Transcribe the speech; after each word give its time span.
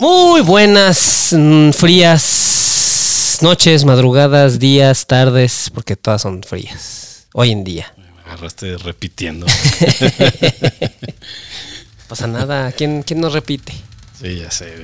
Muy 0.00 0.42
buenas, 0.42 1.34
mm, 1.36 1.70
frías 1.70 3.38
noches, 3.42 3.84
madrugadas, 3.84 4.58
días, 4.58 5.06
tardes, 5.06 5.70
porque 5.72 5.96
todas 5.96 6.22
son 6.22 6.42
frías. 6.42 7.26
Hoy 7.34 7.50
en 7.50 7.64
día. 7.64 7.92
Me 7.96 8.32
agarraste 8.32 8.76
repitiendo. 8.78 9.46
Pasa 12.08 12.26
nada. 12.26 12.72
¿Quién, 12.72 13.02
quién 13.02 13.20
nos 13.20 13.32
repite? 13.32 13.72
Sí, 14.20 14.38
ya 14.38 14.50
sé. 14.50 14.74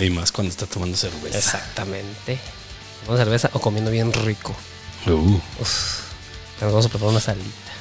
Y 0.00 0.10
más 0.10 0.32
cuando 0.32 0.50
está 0.50 0.66
tomando 0.66 0.96
cerveza. 0.96 1.38
Exactamente. 1.38 2.38
Con 3.06 3.16
cerveza 3.16 3.50
o 3.52 3.60
comiendo 3.60 3.90
bien 3.90 4.12
rico. 4.12 4.54
Uh, 5.06 5.40
Uf, 5.60 6.00
nos 6.60 6.70
vamos 6.70 6.86
a 6.86 6.88
preparar 6.88 7.10
una 7.10 7.20
salita. 7.20 7.72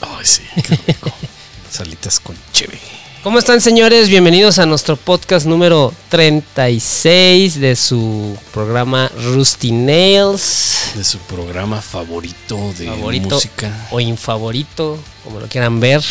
ay, 0.00 0.24
sí, 0.24 0.42
qué 0.62 0.78
rico. 0.86 1.12
Salitas 1.70 2.20
con 2.20 2.36
cheve. 2.52 2.78
¿Cómo 3.24 3.38
están, 3.38 3.62
señores? 3.62 4.10
Bienvenidos 4.10 4.58
a 4.58 4.66
nuestro 4.66 4.96
podcast 4.96 5.46
número 5.46 5.94
36 6.10 7.58
de 7.58 7.74
su 7.74 8.36
programa 8.52 9.10
Rusty 9.32 9.72
Nails. 9.72 10.92
De 10.94 11.04
su 11.04 11.16
programa 11.20 11.80
favorito 11.80 12.74
de 12.76 12.84
favorito 12.84 13.36
música. 13.36 13.88
o 13.90 13.98
infavorito, 13.98 14.98
como 15.24 15.40
lo 15.40 15.48
quieran 15.48 15.80
ver. 15.80 16.04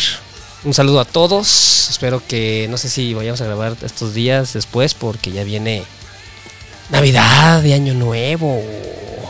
Un 0.64 0.74
saludo 0.74 0.98
a 0.98 1.04
todos. 1.04 1.88
Espero 1.88 2.20
que 2.26 2.66
no 2.68 2.78
sé 2.78 2.88
si 2.88 3.14
vayamos 3.14 3.40
a 3.40 3.44
grabar 3.44 3.76
estos 3.82 4.12
días 4.12 4.52
después 4.52 4.94
porque 4.94 5.30
ya 5.30 5.44
viene 5.44 5.84
Navidad 6.90 7.62
y 7.62 7.74
Año 7.74 7.94
Nuevo. 7.94 8.60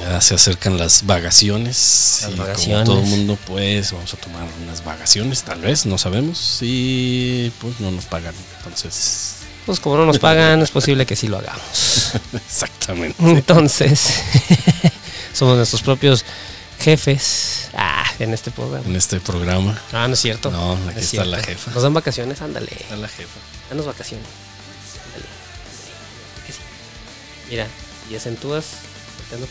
Ya 0.05 0.21
se 0.21 0.35
acercan 0.35 0.77
las 0.77 1.07
vacaciones. 1.07 2.27
Las 2.37 2.67
y. 2.67 2.71
Como 2.71 2.85
todo 2.85 3.01
el 3.01 3.07
mundo, 3.07 3.39
pues 3.47 3.91
vamos 3.93 4.13
a 4.13 4.17
tomar 4.19 4.47
unas 4.63 4.85
vacaciones, 4.85 5.43
tal 5.45 5.61
vez, 5.63 5.87
no 5.87 5.97
sabemos. 5.97 6.59
Y 6.61 7.51
pues 7.59 7.81
no 7.81 7.91
nos 7.91 8.05
pagan. 8.05 8.35
Entonces, 8.59 9.37
Pues 9.65 9.81
como 9.81 9.97
no 9.97 10.05
nos 10.05 10.19
pagan, 10.19 10.61
es 10.61 10.71
posible 10.71 11.07
que 11.07 11.17
sí 11.17 11.27
lo 11.29 11.39
hagamos. 11.39 12.13
exactamente. 12.35 13.17
Entonces, 13.23 14.21
somos 15.33 15.57
nuestros 15.57 15.81
propios 15.81 16.23
jefes 16.81 17.71
ah, 17.75 18.05
en 18.19 18.35
este 18.35 18.51
programa. 18.51 18.85
En 18.87 18.97
este 18.97 19.21
programa 19.21 19.81
Ah, 19.91 20.07
no 20.07 20.13
es 20.15 20.21
cierto. 20.21 20.51
No, 20.51 20.75
aquí 20.75 20.99
es 20.99 21.05
está 21.05 21.23
cierto. 21.23 21.31
la 21.31 21.43
jefa. 21.43 21.71
Nos 21.71 21.83
dan 21.83 21.95
vacaciones, 21.95 22.43
ándale. 22.43 22.73
está 22.79 22.97
la 22.97 23.09
jefa. 23.09 23.41
Danos 23.71 23.87
vacaciones. 23.87 24.27
Ándale. 25.07 25.25
Mira, 27.49 27.67
y 28.11 28.17
acentúas 28.17 28.65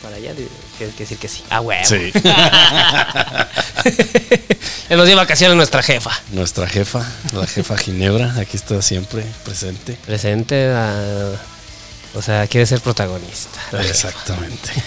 para 0.01 0.15
allá, 0.17 0.33
tienes 0.77 0.95
que 0.95 1.03
decir 1.03 1.17
que 1.17 1.27
sí. 1.27 1.43
Ah, 1.49 1.61
huevo. 1.61 1.85
Sí. 1.85 2.11
Él 4.89 4.97
nos 4.97 5.07
dio 5.07 5.15
vacaciones 5.15 5.55
nuestra 5.57 5.81
jefa. 5.81 6.11
Nuestra 6.31 6.67
jefa, 6.67 7.05
la 7.33 7.47
jefa 7.47 7.77
Ginebra, 7.77 8.35
aquí 8.39 8.57
está 8.57 8.81
siempre 8.81 9.23
presente. 9.43 9.97
Presente, 10.05 10.71
ah, 10.73 11.31
o 12.13 12.21
sea, 12.21 12.47
quiere 12.47 12.65
ser 12.65 12.81
protagonista. 12.81 13.59
Exactamente. 13.81 14.71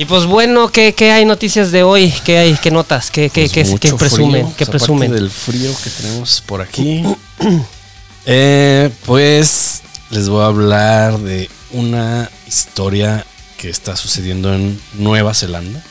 Y 0.00 0.04
pues 0.04 0.26
bueno, 0.26 0.68
¿qué, 0.68 0.94
qué 0.94 1.10
hay 1.10 1.24
noticias 1.24 1.72
de 1.72 1.82
hoy? 1.82 2.14
¿Qué 2.24 2.38
hay? 2.38 2.54
¿Qué 2.54 2.70
notas? 2.70 3.10
¿Qué, 3.10 3.30
qué, 3.30 3.48
Pues 3.50 3.52
qué, 3.52 3.78
qué 3.80 3.94
presumen? 3.94 4.42
frío, 4.42 4.54
¿Qué 4.56 4.64
pues, 4.64 4.68
presumen? 4.68 5.10
del 5.10 5.28
frío 5.28 5.74
que 5.82 5.90
tenemos 5.90 6.40
por 6.46 6.62
aquí. 6.62 7.02
eh, 8.24 8.90
pues 9.04 9.82
les 10.10 10.28
voy 10.28 10.44
a 10.44 10.46
hablar 10.46 11.18
de 11.18 11.50
una 11.72 12.30
historia 12.46 13.26
que 13.58 13.68
está 13.68 13.94
sucediendo 13.96 14.54
en 14.54 14.80
Nueva 14.94 15.34
Zelanda. 15.34 15.82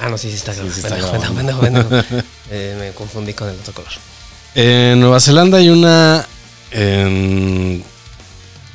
Ah, 0.00 0.08
no, 0.08 0.18
sí, 0.18 0.28
sí 0.30 0.36
está 0.36 0.52
grabando. 0.54 0.74
sí 0.74 0.80
está 0.80 0.94
Pendejo, 0.96 1.12
pendejo, 1.12 1.60
grabando. 1.60 1.88
pendejo, 1.88 2.06
pendejo. 2.06 2.28
Eh, 2.52 2.74
me 2.80 2.90
confundí 2.94 3.32
con 3.32 3.48
el 3.48 3.54
otro 3.54 3.72
color. 3.72 3.92
En 4.56 4.98
Nueva 4.98 5.20
Zelanda 5.20 5.58
hay 5.58 5.68
una 5.68 6.26
em, 6.72 7.80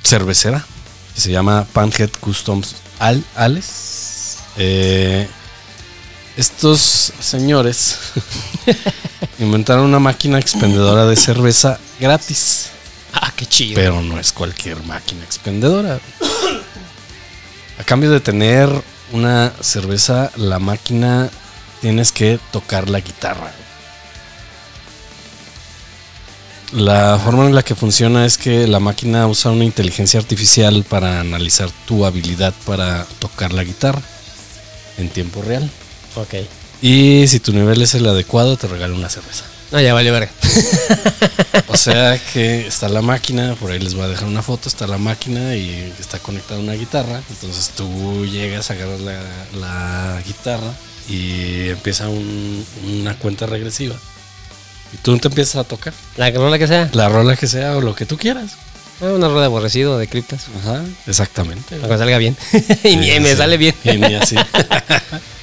cervecera 0.02 0.66
que 1.14 1.20
se 1.20 1.30
llama 1.30 1.68
Panhead 1.74 2.10
Customs 2.22 2.76
Al 3.00 3.22
Ales. 3.36 4.38
Eh, 4.56 5.28
estos 6.38 7.12
señores 7.20 7.98
inventaron 9.40 9.84
una 9.84 10.00
máquina 10.00 10.40
expendedora 10.40 11.06
de 11.06 11.18
cerveza 11.18 11.78
gratis, 12.00 12.68
Ah, 13.12 13.34
qué 13.36 13.46
chido. 13.46 13.76
pero 13.76 14.02
no 14.02 14.18
es 14.18 14.32
cualquier 14.32 14.82
máquina 14.84 15.26
expendedora. 15.26 16.00
A 17.78 17.84
cambio 17.84 18.10
de 18.12 18.20
tener 18.20 18.70
una 19.12 19.54
cerveza, 19.62 20.32
la 20.38 20.60
máquina 20.60 21.30
tienes 21.82 22.12
que 22.12 22.40
tocar 22.52 22.90
la 22.90 23.00
guitarra. 23.00 23.52
La 26.72 27.20
forma 27.24 27.46
en 27.46 27.56
la 27.56 27.64
que 27.64 27.76
funciona 27.76 28.26
es 28.26 28.38
que 28.38 28.68
la 28.68 28.80
máquina 28.80 29.28
usa 29.28 29.52
una 29.52 29.66
inteligencia 29.66 30.20
artificial 30.20 30.84
para 30.84 31.20
analizar 31.20 31.70
tu 31.86 32.06
habilidad 32.06 32.54
para 32.66 33.06
tocar 33.20 33.54
la 33.54 33.64
guitarra 33.64 34.02
en 34.98 35.10
tiempo 35.10 35.42
real. 35.42 35.70
Ok. 36.16 36.36
Y 36.82 37.28
si 37.28 37.40
tu 37.40 37.54
nivel 37.54 37.82
es 37.82 37.94
el 37.96 38.08
adecuado, 38.08 38.58
te 38.58 38.68
regala 38.68 38.96
una 38.96 39.10
cerveza. 39.10 39.46
No, 39.76 39.82
ya 39.82 39.94
vale 39.94 40.10
verga. 40.12 40.32
O 41.68 41.78
sea 41.78 42.18
que 42.34 42.66
está 42.68 42.88
la 42.88 43.02
máquina, 43.02 43.56
por 43.60 43.70
ahí 43.72 43.80
les 43.80 43.94
voy 43.96 44.06
a 44.06 44.08
dejar 44.08 44.26
una 44.28 44.42
foto, 44.42 44.70
está 44.70 44.88
la 44.88 44.98
máquina 44.98 45.56
y 45.56 45.94
está 46.00 46.20
conectada 46.20 46.60
una 46.60 46.74
guitarra. 46.74 47.22
Entonces 47.30 47.72
tú 47.76 48.26
llegas, 48.26 48.72
agarras 48.72 49.02
la, 49.02 49.20
la 49.60 50.22
guitarra 50.26 50.72
y 51.10 51.70
empieza 51.70 52.08
un- 52.08 52.66
una 52.88 53.18
cuenta 53.20 53.46
regresiva. 53.46 53.96
Y 54.94 54.98
tú 54.98 55.18
te 55.18 55.28
empiezas 55.28 55.58
a 55.58 55.64
tocar 55.66 55.94
La 56.16 56.32
rola 56.32 56.58
que 56.58 56.68
sea. 56.68 56.90
la 56.94 57.10
rola 57.10 57.36
que 57.36 57.48
sea 57.48 57.76
o 57.76 57.82
lo 57.82 57.94
que 57.94 58.06
tú 58.06 58.18
quieras. 58.18 58.52
Ah, 59.02 59.06
Una 59.14 59.28
rueda 59.28 59.42
de 59.42 59.46
aborrecido 59.48 59.98
de 59.98 60.08
criptas. 60.08 60.46
Ajá, 60.64 60.82
exactamente. 61.08 61.76
Aunque 61.76 61.98
salga 61.98 62.18
bien. 62.18 62.38
y 62.86 62.96
ni 62.96 63.12
Sí, 63.12 63.20
me 63.20 63.36
sale 63.36 63.58
bien. 63.58 63.76
Y 63.84 63.98
ni 63.98 64.16
así. 64.16 64.36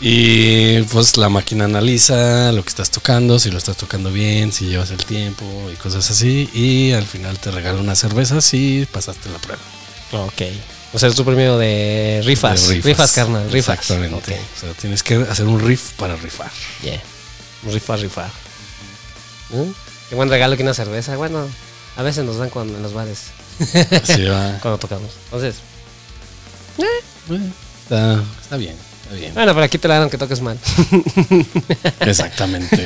y 0.00 0.82
pues 0.82 1.16
la 1.16 1.28
máquina 1.28 1.64
analiza 1.64 2.52
lo 2.52 2.62
que 2.62 2.68
estás 2.68 2.90
tocando, 2.90 3.38
si 3.38 3.50
lo 3.50 3.58
estás 3.58 3.76
tocando 3.76 4.10
bien, 4.10 4.52
si 4.52 4.66
llevas 4.66 4.90
el 4.90 5.04
tiempo 5.04 5.44
y 5.72 5.76
cosas 5.76 6.10
así. 6.10 6.50
Y 6.52 6.92
al 6.92 7.06
final 7.06 7.38
te 7.38 7.50
regala 7.50 7.80
una 7.80 7.94
cerveza 7.94 8.40
si 8.40 8.86
pasaste 8.90 9.28
la 9.30 9.38
prueba. 9.38 9.62
ok. 10.12 10.42
O 10.92 10.98
sea, 10.98 11.08
es 11.08 11.16
tu 11.16 11.24
premio 11.24 11.58
de 11.58 12.22
rifas. 12.24 12.68
De 12.68 12.80
rifas. 12.80 13.12
carnal. 13.12 13.50
Rifas. 13.50 13.80
Exactamente. 13.80 14.40
O 14.56 14.60
sea, 14.60 14.72
tienes 14.74 15.02
que 15.02 15.16
hacer 15.16 15.46
un 15.46 15.60
riff 15.60 15.92
para 15.94 16.14
rifar. 16.14 16.50
Yeah. 16.82 17.02
Rifar, 17.64 17.98
rifar. 17.98 18.30
¿Mm? 19.50 19.70
Qué 20.08 20.14
buen 20.14 20.28
regalo 20.28 20.56
que 20.56 20.62
una 20.62 20.74
cerveza. 20.74 21.16
Bueno, 21.16 21.48
a 21.96 22.02
veces 22.02 22.24
nos 22.24 22.36
dan 22.36 22.50
cuando, 22.50 22.76
en 22.76 22.82
los 22.82 22.92
bares 22.92 23.24
Así 23.60 24.24
va. 24.24 24.58
cuando 24.62 24.78
tocamos. 24.78 25.10
Entonces, 25.26 25.56
Bueno, 27.26 27.46
está, 27.82 28.22
está 28.42 28.56
bien, 28.56 28.76
bien. 29.14 29.34
bueno, 29.34 29.52
pero 29.54 29.64
aquí 29.64 29.78
te 29.78 29.88
la 29.88 29.94
dan 29.94 30.02
aunque 30.04 30.18
toques 30.18 30.40
mal. 30.40 30.58
Exactamente. 32.00 32.84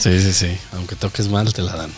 Sí, 0.00 0.20
sí, 0.20 0.32
sí. 0.32 0.56
Aunque 0.72 0.96
toques 0.96 1.28
mal, 1.28 1.52
te 1.52 1.62
la 1.62 1.76
dan. 1.76 1.92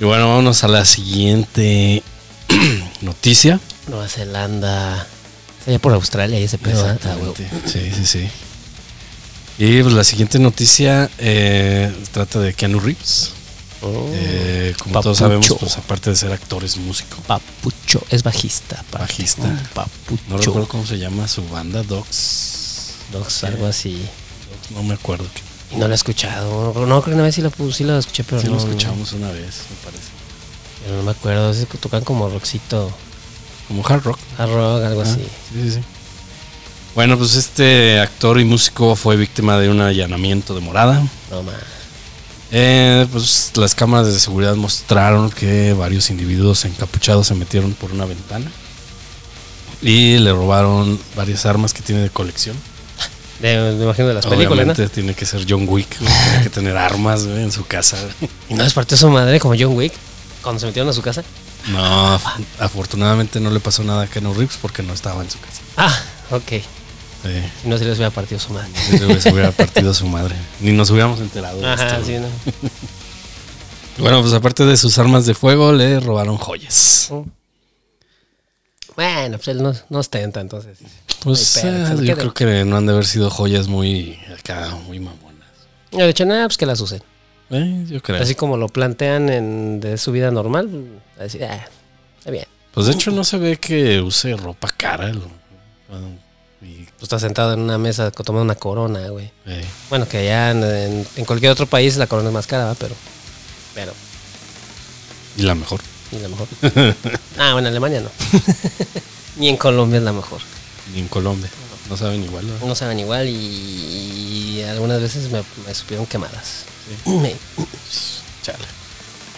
Y 0.00 0.04
bueno, 0.04 0.28
vámonos 0.28 0.62
a 0.64 0.68
la 0.68 0.84
siguiente 0.84 2.02
noticia. 3.02 3.60
Nueva 3.88 4.08
Zelanda. 4.08 5.06
Allá 5.66 5.78
por 5.78 5.92
Australia 5.92 6.40
y 6.40 6.44
ese 6.44 6.58
pedo. 6.58 6.88
¿eh? 6.88 6.98
Ah, 7.04 7.16
huevo. 7.20 7.34
Exactamente. 7.36 7.68
Sí, 7.70 7.92
sí, 7.94 8.06
sí. 8.06 8.28
Y 9.58 9.82
pues 9.82 9.92
la 9.94 10.04
siguiente 10.04 10.38
noticia 10.38 11.10
eh, 11.18 11.92
trata 12.12 12.38
de 12.38 12.54
Keanu 12.54 12.78
Reeves. 12.78 13.32
Oh. 13.80 14.10
Eh, 14.12 14.74
como 14.78 14.94
Papucho. 14.94 15.02
todos 15.04 15.18
sabemos, 15.18 15.54
pues 15.60 15.76
aparte 15.78 16.10
de 16.10 16.16
ser 16.16 16.32
actor, 16.32 16.64
es 16.64 16.76
músico. 16.78 17.16
Papucho. 17.26 18.02
Es 18.10 18.22
bajista. 18.22 18.80
aparte. 18.80 18.98
Bajista. 19.12 19.68
Papucho. 19.74 20.22
No 20.28 20.36
recuerdo 20.36 20.68
cómo 20.68 20.84
se 20.86 20.98
llama 20.98 21.28
su 21.28 21.46
banda, 21.48 21.82
Dogs. 21.84 22.94
Dogs, 23.12 23.44
algo 23.44 23.66
así. 23.66 24.04
No 24.74 24.82
me 24.82 24.94
acuerdo. 24.94 25.24
Y 25.70 25.76
no 25.76 25.86
lo 25.86 25.92
he 25.92 25.96
escuchado. 25.96 26.72
No, 26.74 27.02
creo 27.02 27.02
que 27.02 27.10
una 27.14 27.22
vez 27.22 27.34
sí 27.34 27.42
lo, 27.42 27.50
pus- 27.50 27.76
sí 27.76 27.84
lo 27.84 27.98
escuché, 27.98 28.24
pero 28.24 28.40
Sí 28.40 28.46
no, 28.48 28.54
lo 28.54 28.58
escuchamos 28.58 29.12
una 29.12 29.30
vez, 29.30 29.62
me 29.70 29.76
parece. 29.84 30.08
pero 30.84 30.96
no 30.96 31.02
me 31.04 31.10
acuerdo. 31.12 31.50
Es 31.50 31.66
que 31.66 31.78
tocan 31.78 32.02
como 32.04 32.28
rockcito, 32.28 32.90
Como 33.68 33.86
hard 33.86 34.02
rock. 34.02 34.18
hard 34.38 34.50
rock, 34.50 34.84
algo 34.84 35.00
Ah, 35.02 35.04
así. 35.04 35.20
Sí, 35.52 35.62
sí, 35.62 35.70
sí. 35.72 35.80
Bueno, 36.94 37.16
pues 37.16 37.34
este 37.36 38.00
actor 38.00 38.40
y 38.40 38.44
músico 38.44 38.96
fue 38.96 39.16
víctima 39.16 39.56
de 39.58 39.68
un 39.68 39.80
allanamiento 39.80 40.54
de 40.54 40.60
morada. 40.60 41.02
No 41.30 41.42
más. 41.44 41.54
Eh, 42.50 43.06
pues 43.12 43.52
las 43.56 43.74
cámaras 43.74 44.06
de 44.12 44.18
seguridad 44.18 44.56
mostraron 44.56 45.30
que 45.30 45.74
varios 45.74 46.08
individuos 46.10 46.64
encapuchados 46.64 47.26
se 47.26 47.34
metieron 47.34 47.72
por 47.74 47.92
una 47.92 48.06
ventana 48.06 48.50
y 49.82 50.16
le 50.18 50.32
robaron 50.32 50.98
varias 51.14 51.44
armas 51.46 51.72
que 51.74 51.82
tiene 51.82 52.02
de 52.02 52.10
colección. 52.10 52.56
De, 53.40 53.74
me 53.76 53.84
imagino 53.84 54.08
de 54.08 54.14
las 54.14 54.24
películas, 54.26 54.48
¿no? 54.66 54.72
Obviamente 54.72 54.88
tiene 54.88 55.14
que 55.14 55.24
ser 55.26 55.44
John 55.48 55.66
Wick, 55.68 56.00
güey, 56.00 56.12
tiene 56.30 56.42
que 56.44 56.50
tener 56.50 56.76
armas 56.76 57.24
güey, 57.26 57.42
en 57.42 57.52
su 57.52 57.64
casa. 57.66 57.96
Y 58.48 58.54
no 58.54 58.64
les 58.64 58.72
partió 58.72 58.96
su 58.96 59.08
madre 59.10 59.38
como 59.38 59.54
John 59.58 59.76
Wick 59.76 59.92
cuando 60.42 60.58
se 60.58 60.66
metieron 60.66 60.88
a 60.88 60.92
su 60.92 61.02
casa. 61.02 61.22
No, 61.68 62.18
af- 62.18 62.44
afortunadamente 62.58 63.40
no 63.40 63.50
le 63.50 63.60
pasó 63.60 63.84
nada 63.84 64.04
a 64.04 64.06
Keanu 64.06 64.32
Reeves 64.32 64.56
porque 64.60 64.82
no 64.82 64.92
estaba 64.94 65.22
en 65.22 65.30
su 65.30 65.38
casa. 65.38 65.60
Ah, 65.76 65.96
ok. 66.30 66.62
No 67.64 67.76
se 67.78 67.84
les 67.84 67.96
hubiera 67.96 68.10
partido 68.10 68.38
su 68.38 68.52
madre. 68.52 68.70
se 69.20 69.32
hubiera 69.32 69.50
partido 69.52 69.92
su 69.92 70.06
madre. 70.06 70.34
Ni 70.60 70.72
nos 70.72 70.90
hubiéramos 70.90 71.20
enterado 71.20 71.60
de 71.60 71.66
Ajá, 71.66 71.98
esto. 71.98 72.04
sí. 72.04 72.18
¿no? 72.18 72.28
Bueno, 73.98 74.22
pues 74.22 74.32
aparte 74.32 74.64
de 74.64 74.76
sus 74.76 74.96
armas 74.98 75.26
de 75.26 75.34
fuego, 75.34 75.72
le 75.72 75.98
robaron 75.98 76.36
joyas. 76.36 77.10
Bueno, 78.94 79.38
pues 79.38 79.48
él 79.48 79.60
no, 79.60 79.74
no 79.88 79.98
ostenta, 79.98 80.40
entonces. 80.40 80.78
Pues 81.24 81.56
Ay, 81.56 81.62
pero, 81.64 82.02
eh, 82.02 82.06
yo 82.06 82.16
creo 82.16 82.32
que 82.34 82.64
no 82.64 82.76
han 82.76 82.86
de 82.86 82.92
haber 82.92 83.06
sido 83.06 83.28
joyas 83.28 83.66
muy 83.66 84.18
acá, 84.38 84.76
muy 84.86 85.00
mamonas. 85.00 85.48
De 85.90 86.08
hecho, 86.08 86.24
nada, 86.26 86.46
pues 86.46 86.56
que 86.56 86.66
las 86.66 86.80
usen. 86.80 87.02
Eh, 87.50 87.86
yo 87.88 88.00
creo. 88.02 88.22
Así 88.22 88.34
como 88.36 88.56
lo 88.56 88.68
plantean 88.68 89.28
en 89.30 89.80
de 89.80 89.98
su 89.98 90.12
vida 90.12 90.30
normal, 90.30 90.68
a 91.18 91.24
decir, 91.24 91.42
ah, 91.44 91.66
está 92.18 92.30
bien. 92.30 92.46
Pues 92.72 92.86
de 92.86 92.92
hecho 92.92 93.10
no 93.10 93.24
se 93.24 93.38
ve 93.38 93.56
que 93.56 94.00
use 94.00 94.36
ropa 94.36 94.68
cara. 94.76 95.10
bueno, 95.88 96.08
y, 96.62 96.84
Pues 96.84 97.02
está 97.04 97.18
sentado 97.18 97.52
en 97.54 97.60
una 97.60 97.78
mesa 97.78 98.10
tomando 98.10 98.42
una 98.42 98.54
corona, 98.54 99.06
güey. 99.08 99.30
eh, 99.46 99.64
Bueno, 99.90 100.08
que 100.08 100.18
allá 100.18 100.50
en, 100.50 100.64
en- 100.64 101.06
en 101.16 101.24
cualquier 101.24 101.52
otro 101.52 101.66
país 101.66 101.96
la 101.96 102.06
corona 102.06 102.28
es 102.28 102.34
más 102.34 102.46
cara, 102.46 102.64
¿va? 102.66 102.74
pero. 102.74 102.94
Pero. 103.74 103.92
y 105.36 105.42
la 105.42 105.54
mejor. 105.54 105.80
Ni 106.10 106.18
la 106.20 106.28
mejor. 106.28 106.48
ah, 107.38 107.52
bueno, 107.52 107.58
en 107.58 107.66
Alemania 107.66 108.00
no. 108.00 108.10
Ni 109.36 109.48
en 109.48 109.56
Colombia 109.56 109.98
es 109.98 110.04
la 110.04 110.12
mejor. 110.12 110.40
Ni 110.94 111.00
en 111.00 111.08
Colombia. 111.08 111.50
No 111.88 111.96
saben 111.96 112.22
igual. 112.24 112.46
¿no? 112.46 112.66
No 112.66 112.74
saben 112.74 112.98
igual 112.98 113.28
y, 113.28 113.32
y 114.58 114.62
algunas 114.68 115.00
veces 115.00 115.30
me, 115.30 115.42
me 115.66 115.74
supieron 115.74 116.06
quemadas. 116.06 116.64
Me- 117.06 117.36
Chale. 118.42 118.64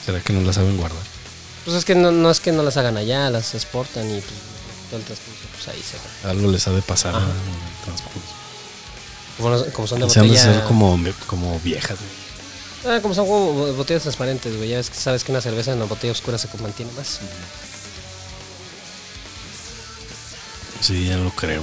¿Será 0.04 0.20
que 0.20 0.32
no 0.32 0.40
la 0.40 0.52
saben 0.52 0.76
guardar? 0.76 1.02
Pues 1.64 1.76
es 1.76 1.84
que 1.84 1.94
no, 1.94 2.10
no 2.12 2.30
es 2.30 2.40
que 2.40 2.52
no 2.52 2.62
las 2.62 2.76
hagan 2.78 2.96
allá, 2.96 3.28
las 3.30 3.54
exportan 3.54 4.08
y 4.08 4.14
pues, 4.20 4.32
todo 4.90 4.98
el 4.98 5.06
transcurso, 5.06 5.40
pues 5.54 5.68
ahí 5.68 5.82
se 5.82 5.96
va. 5.96 6.30
Algo 6.30 6.50
les 6.50 6.66
ha 6.66 6.72
de 6.72 6.82
pasar 6.82 7.14
Ajá. 7.14 7.24
en 7.24 7.30
el 7.30 7.84
transcurso. 7.84 8.40
Como, 9.72 9.86
son 9.86 10.00
de 10.00 10.10
Se 10.10 10.20
han 10.20 10.28
de 10.28 10.36
ser 10.36 10.64
como, 10.64 10.98
como 11.26 11.58
viejas. 11.60 11.96
güey. 11.98 12.96
Ah, 12.96 13.00
como 13.00 13.14
son 13.14 13.26
botellas 13.26 14.02
transparentes, 14.02 14.56
güey. 14.56 14.70
Ya 14.70 14.76
ves 14.76 14.90
que 14.90 14.96
sabes 14.96 15.24
que 15.24 15.32
una 15.32 15.40
cerveza 15.40 15.70
en 15.70 15.78
una 15.78 15.86
botella 15.86 16.12
oscura 16.12 16.36
se 16.38 16.48
mantiene 16.60 16.92
más. 16.92 17.20
Sí, 20.80 21.06
ya 21.06 21.16
lo 21.16 21.30
creo. 21.30 21.62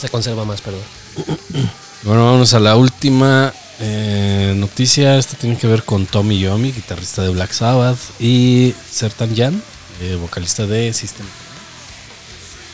Se 0.00 0.08
conserva 0.08 0.44
más, 0.44 0.60
perdón. 0.60 0.82
Bueno, 2.04 2.26
vamos 2.26 2.52
a 2.52 2.60
la 2.60 2.76
última 2.76 3.50
eh, 3.80 4.52
noticia. 4.54 5.16
Esta 5.16 5.38
tiene 5.38 5.56
que 5.56 5.66
ver 5.66 5.84
con 5.84 6.04
Tommy 6.04 6.38
Yomi, 6.38 6.70
guitarrista 6.70 7.22
de 7.22 7.30
Black 7.30 7.52
Sabbath, 7.52 7.98
y 8.20 8.74
Sertan 8.90 9.34
Jan, 9.34 9.62
eh, 10.02 10.18
vocalista 10.20 10.66
de 10.66 10.92
System. 10.92 11.24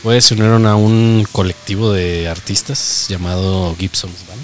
Pues 0.03 0.25
se 0.25 0.33
unieron 0.33 0.65
a 0.65 0.75
un 0.75 1.27
colectivo 1.31 1.93
de 1.93 2.27
artistas 2.27 3.05
llamado 3.07 3.75
Gibson's 3.77 4.25
Band. 4.27 4.41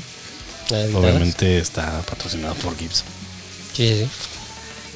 Guitarras. 0.65 0.95
Obviamente 0.95 1.57
está 1.57 2.01
patrocinado 2.01 2.53
por 2.55 2.77
Gibson. 2.77 3.07
Sí, 3.73 3.87
sí, 3.87 4.03
sí. 4.05 4.09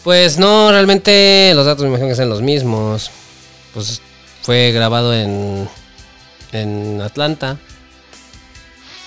Pues 0.03 0.37
no, 0.37 0.69
realmente 0.71 1.53
los 1.55 1.65
datos 1.65 1.83
me 1.83 1.87
imagino 1.87 2.09
que 2.09 2.15
son 2.15 2.27
los 2.27 2.41
mismos. 2.41 3.11
Pues 3.73 4.01
fue 4.41 4.73
grabado 4.73 5.13
en, 5.13 5.69
en 6.51 6.99
Atlanta 7.01 7.57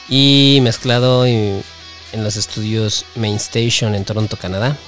y 0.09 0.61
mezclado 0.63 1.27
en, 1.27 1.63
en 2.13 2.25
los 2.25 2.37
estudios 2.37 3.05
Main 3.17 3.37
Station 3.37 3.95
en 3.95 4.07
Toronto, 4.07 4.39
Canadá, 4.39 4.79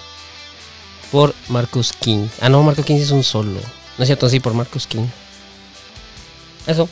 por 1.13 1.35
Marcus 1.49 1.93
King. 1.93 2.29
Ah, 2.41 2.49
no, 2.49 2.63
Marcus 2.63 2.87
King 2.87 2.97
es 2.97 3.11
un 3.11 3.23
solo. 3.23 3.61
No 3.99 4.05
es 4.05 4.09
cierto, 4.09 4.27
sí, 4.31 4.41
por 4.41 4.55
Marcus 4.55 4.87
King. 4.87 5.07
Eso. 6.67 6.89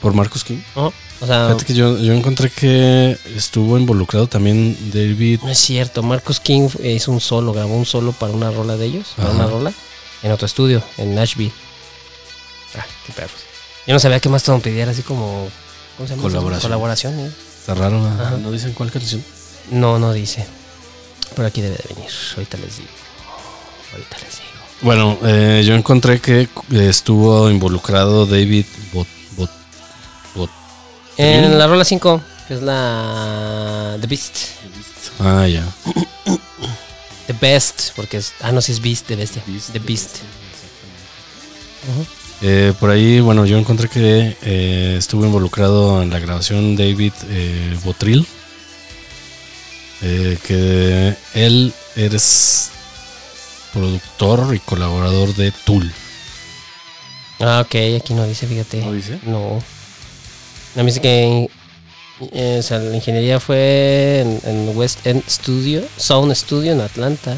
¿Por 0.00 0.14
Marcus 0.14 0.44
King? 0.44 0.58
Ajá. 0.74 0.90
O 1.20 1.26
sea, 1.26 1.46
Fíjate 1.46 1.64
que 1.64 1.74
yo, 1.74 1.98
yo 1.98 2.12
encontré 2.12 2.48
que 2.48 3.18
estuvo 3.34 3.76
involucrado 3.76 4.28
también 4.28 4.76
David. 4.92 5.40
no 5.42 5.50
es 5.50 5.58
cierto. 5.58 6.02
Marcus 6.04 6.38
King 6.38 6.68
hizo 6.84 7.10
un 7.10 7.20
solo, 7.20 7.52
grabó 7.52 7.74
un 7.74 7.86
solo 7.86 8.12
para 8.12 8.32
una 8.32 8.50
rola 8.52 8.76
de 8.76 8.86
ellos, 8.86 9.14
para 9.16 9.30
una 9.30 9.46
rola, 9.48 9.72
en 10.22 10.30
otro 10.30 10.46
estudio, 10.46 10.80
en 10.96 11.16
Nashville. 11.16 11.52
Ah, 12.76 12.86
qué 13.06 13.12
perros. 13.12 13.40
Yo 13.86 13.94
no 13.94 13.98
sabía 14.00 14.20
que 14.20 14.28
más 14.28 14.44
todo 14.44 14.60
pidiera 14.60 14.92
así 14.92 15.02
como. 15.02 15.48
¿Cómo 15.96 16.06
se 16.06 16.14
llama? 16.14 16.22
Colaboración. 16.22 16.62
Colaboración, 16.70 17.18
¿eh? 17.20 17.30
Está 17.60 17.74
raro. 17.74 18.06
Ajá. 18.06 18.36
¿no 18.40 18.52
dicen 18.52 18.72
cuál 18.72 18.92
canción? 18.92 19.24
No, 19.72 19.98
no 19.98 20.12
dice. 20.12 20.46
Pero 21.34 21.48
aquí 21.48 21.60
debe 21.60 21.76
de 21.76 21.94
venir. 21.94 22.10
Ahorita 22.36 22.56
les 22.58 22.76
digo. 22.76 22.88
Ahorita 23.92 24.16
les 24.18 24.30
digo. 24.36 24.48
Bueno, 24.82 25.18
eh, 25.24 25.64
yo 25.66 25.74
encontré 25.74 26.20
que 26.20 26.48
estuvo 26.70 27.50
involucrado 27.50 28.26
David 28.26 28.66
Bot- 28.94 29.06
En 31.18 31.58
la 31.58 31.66
rola 31.66 31.84
5, 31.84 32.20
que 32.46 32.54
es 32.54 32.62
la. 32.62 33.98
The 34.00 34.06
Beast. 34.06 34.36
Ah, 35.18 35.46
ya. 35.48 35.64
The 37.26 37.32
Best, 37.40 37.90
porque 37.96 38.18
es. 38.18 38.34
Ah, 38.40 38.52
no, 38.52 38.60
si 38.60 38.70
es 38.70 38.80
Beast, 38.80 39.06
The 39.06 39.16
Bestia. 39.16 39.42
The 39.72 39.78
Beast. 39.80 40.18
Ujú. 41.90 42.06
Eh, 42.40 42.72
por 42.78 42.90
ahí, 42.90 43.18
bueno, 43.18 43.46
yo 43.46 43.58
encontré 43.58 43.88
que 43.88 44.36
eh, 44.42 44.94
estuvo 44.96 45.26
involucrado 45.26 46.02
en 46.02 46.10
la 46.10 46.20
grabación 46.20 46.76
David 46.76 47.12
eh, 47.28 47.76
Botril. 47.84 48.24
Eh, 50.00 50.38
que 50.46 51.16
él 51.34 51.74
es 51.96 52.70
productor 53.72 54.54
y 54.54 54.60
colaborador 54.60 55.34
de 55.34 55.50
Tool. 55.50 55.92
Ah, 57.40 57.64
ok, 57.64 57.74
aquí 58.00 58.14
no 58.14 58.24
dice, 58.24 58.46
fíjate. 58.46 58.82
¿No 58.82 58.92
dice? 58.92 59.18
No. 59.24 59.60
A 60.76 60.80
mí 60.80 60.86
dice 60.86 61.00
que 61.00 61.48
eh, 62.32 62.56
o 62.58 62.62
sea, 62.62 62.78
la 62.78 62.96
ingeniería 62.96 63.38
fue 63.38 64.20
en, 64.44 64.76
West 64.76 65.06
End 65.06 65.22
Studio, 65.28 65.82
Sound 65.96 66.34
Studio 66.34 66.72
en 66.72 66.80
Atlanta. 66.80 67.36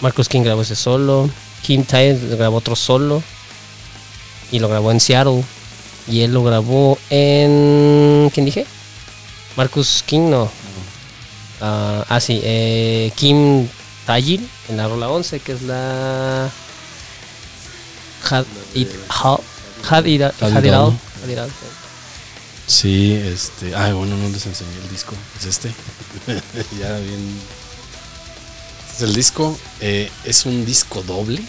Marcus 0.00 0.28
King 0.28 0.42
grabó 0.42 0.62
ese 0.62 0.76
solo. 0.76 1.28
Kim 1.62 1.84
Ty 1.84 2.14
grabó 2.36 2.56
otro 2.56 2.76
solo. 2.76 3.22
Y 4.50 4.58
lo 4.58 4.68
grabó 4.68 4.90
en 4.90 5.00
Seattle. 5.00 5.44
Y 6.08 6.22
él 6.22 6.32
lo 6.32 6.42
grabó 6.42 6.98
en. 7.10 8.30
¿Quién 8.32 8.46
dije? 8.46 8.66
Marcus 9.56 10.02
King, 10.06 10.30
no. 10.30 10.50
Ah, 11.60 12.04
ah, 12.08 12.20
sí. 12.20 12.40
eh, 12.42 13.12
Kim 13.14 13.68
Tajil 14.06 14.48
en 14.68 14.76
la 14.76 14.88
rola 14.88 15.08
11, 15.08 15.40
que 15.40 15.52
es 15.52 15.62
la. 15.62 16.50
Had 18.28 18.46
It. 18.74 18.88
Had 19.10 20.06
It 20.06 20.22
Had 20.22 20.56
It 20.56 21.38
Sí, 22.66 23.12
este. 23.12 23.74
Ay, 23.74 23.92
bueno, 23.92 24.16
no 24.16 24.28
les 24.28 24.46
enseñé 24.46 24.74
el 24.82 24.88
disco. 24.88 25.14
Es 25.38 25.46
este. 25.46 25.68
ya 26.78 26.98
bien. 26.98 27.38
Este 28.90 28.96
es 28.96 29.02
el 29.02 29.14
disco. 29.14 29.58
eh, 29.80 30.10
es 30.24 30.46
un 30.46 30.64
disco 30.64 31.02
doble. 31.02 31.42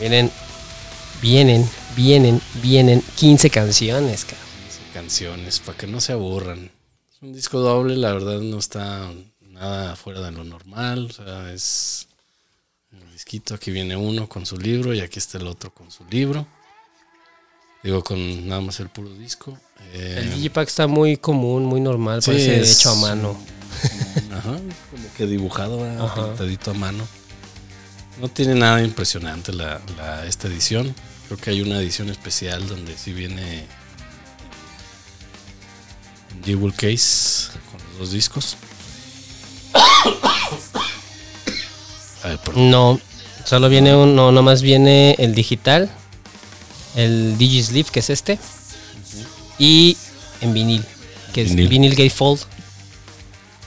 Vienen, 0.00 0.30
vienen 1.20 1.68
vienen, 1.94 2.40
vienen 2.62 3.02
15 3.16 3.50
canciones, 3.50 4.24
cabrón. 4.24 4.46
canciones, 4.92 5.60
para 5.60 5.78
que 5.78 5.86
no 5.86 6.00
se 6.00 6.12
aburran. 6.12 6.70
Es 7.10 7.22
un 7.22 7.32
disco 7.32 7.60
doble, 7.60 7.96
la 7.96 8.12
verdad 8.12 8.40
no 8.40 8.58
está 8.58 9.10
nada 9.40 9.96
fuera 9.96 10.20
de 10.20 10.32
lo 10.32 10.44
normal. 10.44 11.06
O 11.10 11.12
sea, 11.12 11.52
es 11.52 12.08
el 12.92 13.12
disquito. 13.12 13.54
Aquí 13.54 13.70
viene 13.70 13.96
uno 13.96 14.28
con 14.28 14.46
su 14.46 14.56
libro 14.56 14.94
y 14.94 15.00
aquí 15.00 15.18
está 15.18 15.38
el 15.38 15.46
otro 15.46 15.70
con 15.72 15.90
su 15.90 16.04
libro. 16.06 16.46
Digo, 17.82 18.02
con 18.04 18.48
nada 18.48 18.60
más 18.60 18.78
el 18.80 18.88
puro 18.88 19.12
disco. 19.14 19.58
Eh, 19.92 20.18
El 20.22 20.34
Digipack 20.34 20.68
está 20.68 20.86
muy 20.86 21.16
común, 21.16 21.64
muy 21.64 21.80
normal, 21.80 22.22
sí, 22.22 22.30
parece 22.30 22.60
es 22.60 22.78
hecho 22.78 22.90
a 22.90 22.94
mano. 22.96 23.36
Ajá, 24.32 24.52
como 24.90 25.14
que 25.16 25.26
dibujado, 25.26 25.78
pintadito 26.14 26.70
a 26.70 26.74
mano. 26.74 27.04
No 28.20 28.28
tiene 28.28 28.54
nada 28.54 28.82
impresionante 28.82 29.52
la, 29.52 29.80
la- 29.96 30.26
esta 30.26 30.46
edición. 30.48 30.94
Creo 31.26 31.38
que 31.40 31.50
hay 31.50 31.62
una 31.62 31.78
edición 31.80 32.08
especial 32.10 32.66
donde 32.68 32.96
sí 32.96 33.12
viene 33.12 33.66
en 36.30 36.44
Jewel 36.44 36.74
Case 36.74 37.48
con 37.70 37.80
los 37.90 37.98
dos 37.98 38.12
discos. 38.12 38.56
Perdón. 42.44 42.70
No, 42.70 43.00
solo 43.44 43.68
viene 43.68 43.96
un, 43.96 44.14
no, 44.14 44.30
nomás 44.30 44.62
viene 44.62 45.16
el 45.18 45.34
digital, 45.34 45.90
el 46.94 47.38
Digisleeve, 47.38 47.90
que 47.90 48.00
es 48.00 48.10
este, 48.10 48.38
y 49.58 49.96
en 50.40 50.54
vinil, 50.54 50.84
que 51.32 51.42
es 51.42 51.50
Vinil. 51.50 51.68
vinil 51.68 51.94
gatefold. 51.94 52.40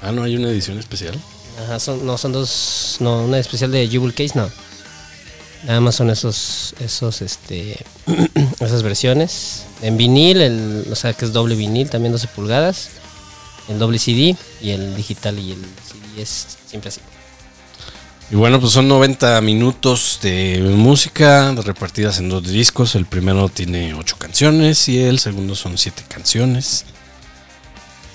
Ah, 0.02 0.12
no 0.12 0.24
hay 0.24 0.36
una 0.36 0.50
edición 0.50 0.78
especial. 0.78 1.20
Ajá, 1.64 1.80
son, 1.80 2.06
no, 2.06 2.18
son 2.18 2.32
dos, 2.34 2.98
no, 3.00 3.24
una 3.24 3.40
especial 3.40 3.72
de 3.72 3.88
Jewel 3.88 4.14
Case, 4.14 4.34
no. 4.36 4.50
Nada 5.64 5.80
más 5.82 5.96
son 5.96 6.12
esos, 6.12 6.76
esos, 6.80 7.22
este, 7.22 7.84
esas 8.60 8.84
versiones. 8.84 9.64
En 9.82 9.98
vinil, 9.98 10.42
el, 10.42 10.88
o 10.92 10.96
sea, 10.96 11.14
que 11.14 11.26
es 11.26 11.34
doble 11.34 11.56
vinil, 11.56 11.90
también 11.90 12.12
12 12.12 12.28
pulgadas. 12.28 12.90
El 13.68 13.80
doble 13.80 13.98
CD 13.98 14.36
y 14.62 14.72
el 14.72 14.96
digital 14.96 15.40
y 15.40 15.54
el 15.54 15.62
CD 15.62 16.22
es 16.22 16.58
siempre 16.68 16.90
así. 16.90 17.02
Y 18.32 18.36
bueno, 18.36 18.60
pues 18.60 18.74
son 18.74 18.88
90 18.88 19.40
minutos 19.42 20.20
de 20.22 20.60
música 20.76 21.54
repartidas 21.64 22.18
en 22.20 22.30
dos 22.30 22.44
discos. 22.44 22.96
El 22.96 23.06
primero 23.06 23.50
tiene 23.50 23.94
8 23.94 24.16
canciones 24.18 24.88
y 24.90 25.00
el 25.00 25.20
segundo 25.20 25.56
son 25.56 25.78
7 25.78 26.04
canciones. 26.08 26.86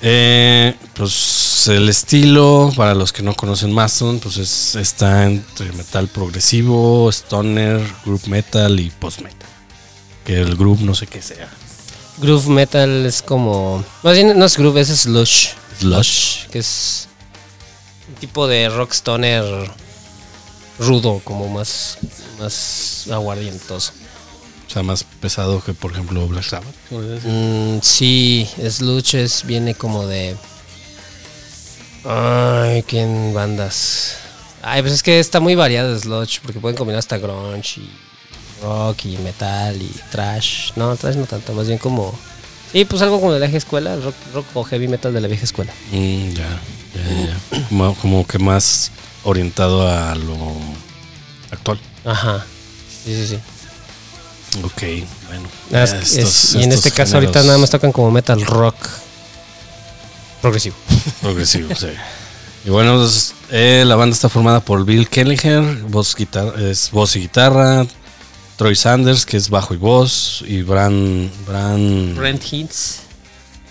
Eh, 0.02 0.75
pues 0.95 1.69
el 1.69 1.88
estilo, 1.88 2.73
para 2.75 2.95
los 2.95 3.12
que 3.12 3.23
no 3.23 3.35
conocen 3.35 3.73
Mastodon, 3.73 4.19
pues 4.19 4.38
es, 4.38 4.75
está 4.75 5.26
entre 5.26 5.71
metal 5.73 6.09
progresivo, 6.09 7.09
stoner, 7.11 7.81
group 8.05 8.26
metal 8.26 8.81
y 8.81 8.90
post 8.90 9.21
metal. 9.21 9.49
Que 10.25 10.40
el 10.40 10.57
group 10.57 10.81
no 10.81 10.95
sé 10.95 11.07
qué 11.07 11.23
sea. 11.23 11.49
Groove 12.21 12.49
metal 12.49 13.07
es 13.07 13.23
como. 13.23 13.83
Más 14.02 14.14
bien 14.14 14.38
no 14.38 14.45
es 14.45 14.57
groove, 14.57 14.81
es 14.81 14.88
slush. 14.88 15.49
Slush. 15.79 16.47
Que 16.49 16.59
es 16.59 17.09
un 18.09 18.14
tipo 18.17 18.47
de 18.47 18.69
rock 18.69 18.93
stoner 18.93 19.71
rudo, 20.81 21.21
como 21.25 21.49
más, 21.49 21.99
más 22.39 23.07
aguardientoso. 23.13 23.93
O 24.67 24.73
sea, 24.73 24.83
más 24.83 25.05
pesado 25.05 25.63
que 25.63 25.75
por 25.75 25.93
ejemplo 25.93 26.27
Black 26.29 26.45
Sabbath. 26.45 26.75
Mm, 26.91 27.79
sí, 27.83 28.49
slush 28.69 29.17
es, 29.17 29.45
viene 29.45 29.75
como 29.75 30.07
de. 30.07 30.37
Ay, 32.05 32.83
¿quién 32.85 33.35
bandas? 33.35 34.17
Ay, 34.63 34.83
pues 34.83 34.95
es 34.95 35.03
que 35.03 35.19
está 35.19 35.41
muy 35.41 35.55
variado 35.55 35.99
Sludge, 35.99 36.41
porque 36.43 36.61
pueden 36.61 36.77
combinar 36.77 36.99
hasta 36.99 37.19
grunge 37.19 37.81
y 37.81 37.91
rock 38.63 39.07
y 39.07 39.19
metal 39.19 39.81
y 39.81 39.91
trash. 40.11 40.73
No, 40.77 40.95
trash 40.97 41.17
no 41.17 41.27
tanto, 41.27 41.53
más 41.53 41.67
bien 41.67 41.79
como. 41.79 42.17
Sí, 42.73 42.85
pues 42.85 43.03
algo 43.03 43.19
como 43.19 43.33
de 43.33 43.41
la 43.41 43.47
vieja 43.47 43.59
escuela, 43.59 43.97
rock, 43.97 44.15
rock 44.33 44.47
o 44.55 44.65
heavy 44.65 44.87
metal 44.87 45.13
de 45.13 45.21
la 45.21 45.29
vieja 45.29 45.45
escuela. 45.45 45.73
Mm, 45.91 46.31
ya, 46.31 46.61
ya, 46.95 47.27
ya. 47.27 47.69
Como, 47.69 47.95
como 47.97 48.27
que 48.27 48.39
más 48.39 48.93
orientado 49.25 49.87
a 49.89 50.15
lo 50.15 50.37
actual. 51.50 51.79
Ajá. 52.05 52.45
Sí, 53.05 53.15
sí, 53.15 53.27
sí. 53.29 53.39
Ok, 54.65 54.83
bueno. 55.29 55.49
Estos- 55.71 56.17
es- 56.17 56.55
y 56.57 56.62
en 56.65 56.73
este 56.73 56.91
caso 56.91 57.17
ahorita 57.17 57.43
nada 57.43 57.59
más 57.59 57.71
tocan 57.71 57.93
como 57.93 58.11
metal 58.11 58.45
rock 58.45 58.77
progresivo. 60.41 60.77
Progresivos, 61.23 61.79
sí. 61.79 61.89
Y 62.65 62.71
bueno, 62.71 62.97
pues, 62.99 63.35
eh, 63.50 63.85
la 63.87 63.97
banda 63.97 64.15
está 64.15 64.29
formada 64.29 64.61
por 64.61 64.85
Bill 64.85 65.09
Kelliher, 65.09 65.62
voz, 65.89 66.15
guitarra, 66.15 66.61
es 66.61 66.91
voz 66.91 67.17
y 67.17 67.21
guitarra. 67.21 67.87
Troy 68.57 68.77
Sanders, 68.77 69.25
que 69.25 69.39
es 69.39 69.49
bajo 69.49 69.73
y 69.73 69.79
voz. 69.79 70.45
Y 70.47 70.61
Bran, 70.62 71.31
Bran, 71.47 72.15
Brent 72.17 72.43
Hintz. 72.53 73.00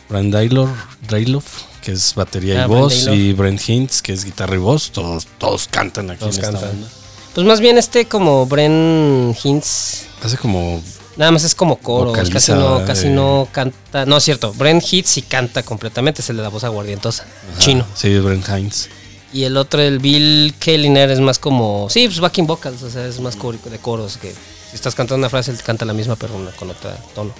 Bran 0.10 0.32
Daylor, 0.32 0.70
Dayloff, 1.08 1.62
que 1.81 1.91
es 1.93 2.13
batería 2.15 2.62
Ah, 2.63 2.65
y 2.65 2.67
Bran 2.69 2.81
voz. 2.81 3.07
Y 3.07 3.33
Brent 3.33 3.62
Hintz, 3.69 4.01
que 4.01 4.13
es 4.13 4.25
guitarra 4.25 4.55
y 4.55 4.59
voz. 4.59 4.91
Todos, 4.91 5.27
todos 5.38 5.67
cantan 5.67 6.09
aquí 6.12 6.19
Todos 6.19 6.38
en 6.38 6.43
esta 6.43 6.51
cantan. 6.53 6.71
banda. 6.71 6.88
Pues 7.33 7.45
más 7.48 7.59
bien 7.59 7.77
este 7.77 8.05
como 8.05 8.45
Brent 8.48 9.38
Hintz 9.43 10.05
Hace 10.24 10.38
como 10.38 10.81
Nada 11.15 11.31
más 11.31 11.43
es 11.43 11.53
como 11.53 11.77
coro, 11.77 12.13
casi 12.13 12.31
no, 12.53 12.86
casi 12.86 13.07
eh. 13.07 13.09
no 13.09 13.48
canta. 13.51 14.05
No, 14.05 14.17
es 14.17 14.24
cierto. 14.24 14.53
Brent 14.53 14.81
Hitz 14.89 15.09
sí 15.09 15.21
canta 15.21 15.63
completamente, 15.63 16.21
es 16.21 16.29
el 16.29 16.38
de 16.38 16.43
la 16.43 16.50
voz 16.50 16.63
aguardientosa. 16.63 17.25
Chino. 17.57 17.86
Sí, 17.93 18.17
Brent 18.19 18.48
Hines. 18.48 18.88
Y 19.33 19.43
el 19.43 19.57
otro, 19.57 19.81
el 19.81 20.00
Bill 20.00 20.55
Kelliner, 20.59 21.12
es 21.12 21.19
más 21.19 21.38
como. 21.38 21.88
Sí, 21.89 22.07
pues 22.07 22.21
backing 22.21 22.48
vocals, 22.48 22.81
o 22.83 22.89
sea, 22.89 23.05
es 23.05 23.19
más 23.19 23.36
de 23.36 23.77
coros. 23.79 24.15
Que 24.17 24.31
si 24.31 24.75
estás 24.75 24.95
cantando 24.95 25.17
una 25.19 25.29
frase, 25.29 25.51
él 25.51 25.57
canta 25.62 25.83
la 25.83 25.93
misma, 25.93 26.15
pero 26.15 26.36
una- 26.36 26.51
con 26.51 26.69
otro 26.69 26.89
tono. 27.13 27.33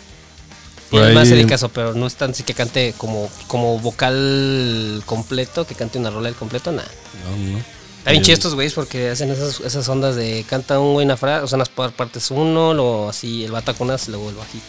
Por 0.90 1.04
ahí- 1.04 1.14
a 1.54 1.56
eso, 1.56 1.70
pero 1.70 1.94
no 1.94 2.08
es 2.08 2.16
tan 2.16 2.34
sí 2.34 2.44
que 2.44 2.54
cante 2.54 2.94
como, 2.98 3.30
como 3.48 3.80
vocal 3.80 5.04
completo, 5.06 5.66
que 5.66 5.76
cante 5.76 6.00
una 6.00 6.10
rola 6.10 6.28
del 6.30 6.36
completo, 6.36 6.72
nada. 6.72 6.88
No, 7.26 7.38
no. 7.54 7.58
Está 8.00 8.12
bien 8.12 8.22
Eh, 8.24 8.26
chido 8.26 8.34
estos 8.36 8.56
güeyes 8.56 8.74
porque 8.74 9.10
hacen 9.10 9.30
esas, 9.30 9.60
esas 9.60 9.88
ondas 9.90 10.16
de 10.16 10.46
canta 10.50 10.80
un 10.80 10.94
güey 10.94 11.06
una 11.06 11.18
frase, 11.18 11.44
o 11.44 11.48
sea, 11.48 11.58
unas 11.58 11.70
par- 11.70 11.92
partes 11.92 12.32
uno, 12.32 12.74
luego 12.74 13.10
así 13.10 13.44
el 13.44 13.52
bata 13.52 13.74
con 13.74 13.88
unas, 13.90 14.08
luego 14.08 14.30
el 14.30 14.36
bajito. 14.36 14.64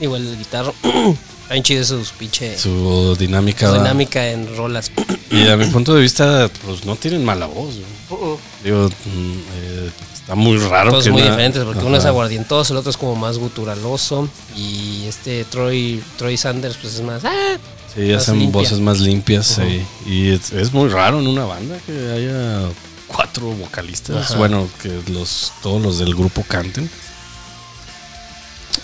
Digo, 0.00 0.16
el 0.16 0.36
guitarro. 0.38 0.74
Está 0.82 1.54
bien 1.54 1.62
chido 1.64 1.84
sus 1.84 2.10
pinche 2.12 2.56
Su 2.58 3.16
dinámica. 3.18 3.68
su 3.68 3.74
dinámica 3.74 4.28
en 4.30 4.56
rolas. 4.56 4.90
Y 5.30 5.46
a 5.46 5.56
mi 5.56 5.64
punto 5.66 5.94
de 5.94 6.00
vista, 6.02 6.50
pues 6.66 6.84
no 6.84 6.96
tienen 6.96 7.24
mala 7.24 7.46
voz. 7.46 7.76
güey. 8.08 8.36
Digo, 8.64 8.88
mm, 8.88 9.32
eh, 9.54 9.90
está 10.12 10.34
muy 10.34 10.58
raro. 10.58 10.90
Todos 10.90 11.04
que 11.04 11.12
muy 11.12 11.20
una- 11.22 11.30
diferentes, 11.30 11.62
porque 11.62 11.84
uno 11.84 11.94
es 11.96 12.00
Ajá. 12.00 12.08
aguardientoso, 12.08 12.72
el 12.72 12.78
otro 12.78 12.90
es 12.90 12.96
como 12.96 13.14
más 13.14 13.38
guturaloso. 13.38 14.28
Y 14.56 15.04
este 15.06 15.44
Troy, 15.44 16.02
Troy 16.18 16.36
Sanders, 16.36 16.76
pues 16.78 16.94
es 16.94 17.02
más. 17.02 17.24
¡ah! 17.24 17.56
Sí, 17.94 18.00
más 18.12 18.22
hacen 18.22 18.40
limpia. 18.40 18.60
voces 18.60 18.80
más 18.80 18.98
limpias. 18.98 19.46
Sí. 19.46 19.84
Y 20.04 20.30
es, 20.30 20.50
es 20.52 20.72
muy 20.72 20.88
raro 20.88 21.20
en 21.20 21.28
una 21.28 21.44
banda 21.44 21.78
que 21.86 21.92
haya 22.10 22.62
cuatro 23.06 23.46
vocalistas. 23.52 24.16
Ajá. 24.30 24.36
Bueno, 24.36 24.68
que 24.82 24.90
los 25.12 25.52
todos 25.62 25.80
los 25.80 25.98
del 26.00 26.14
grupo 26.16 26.42
canten. 26.42 26.90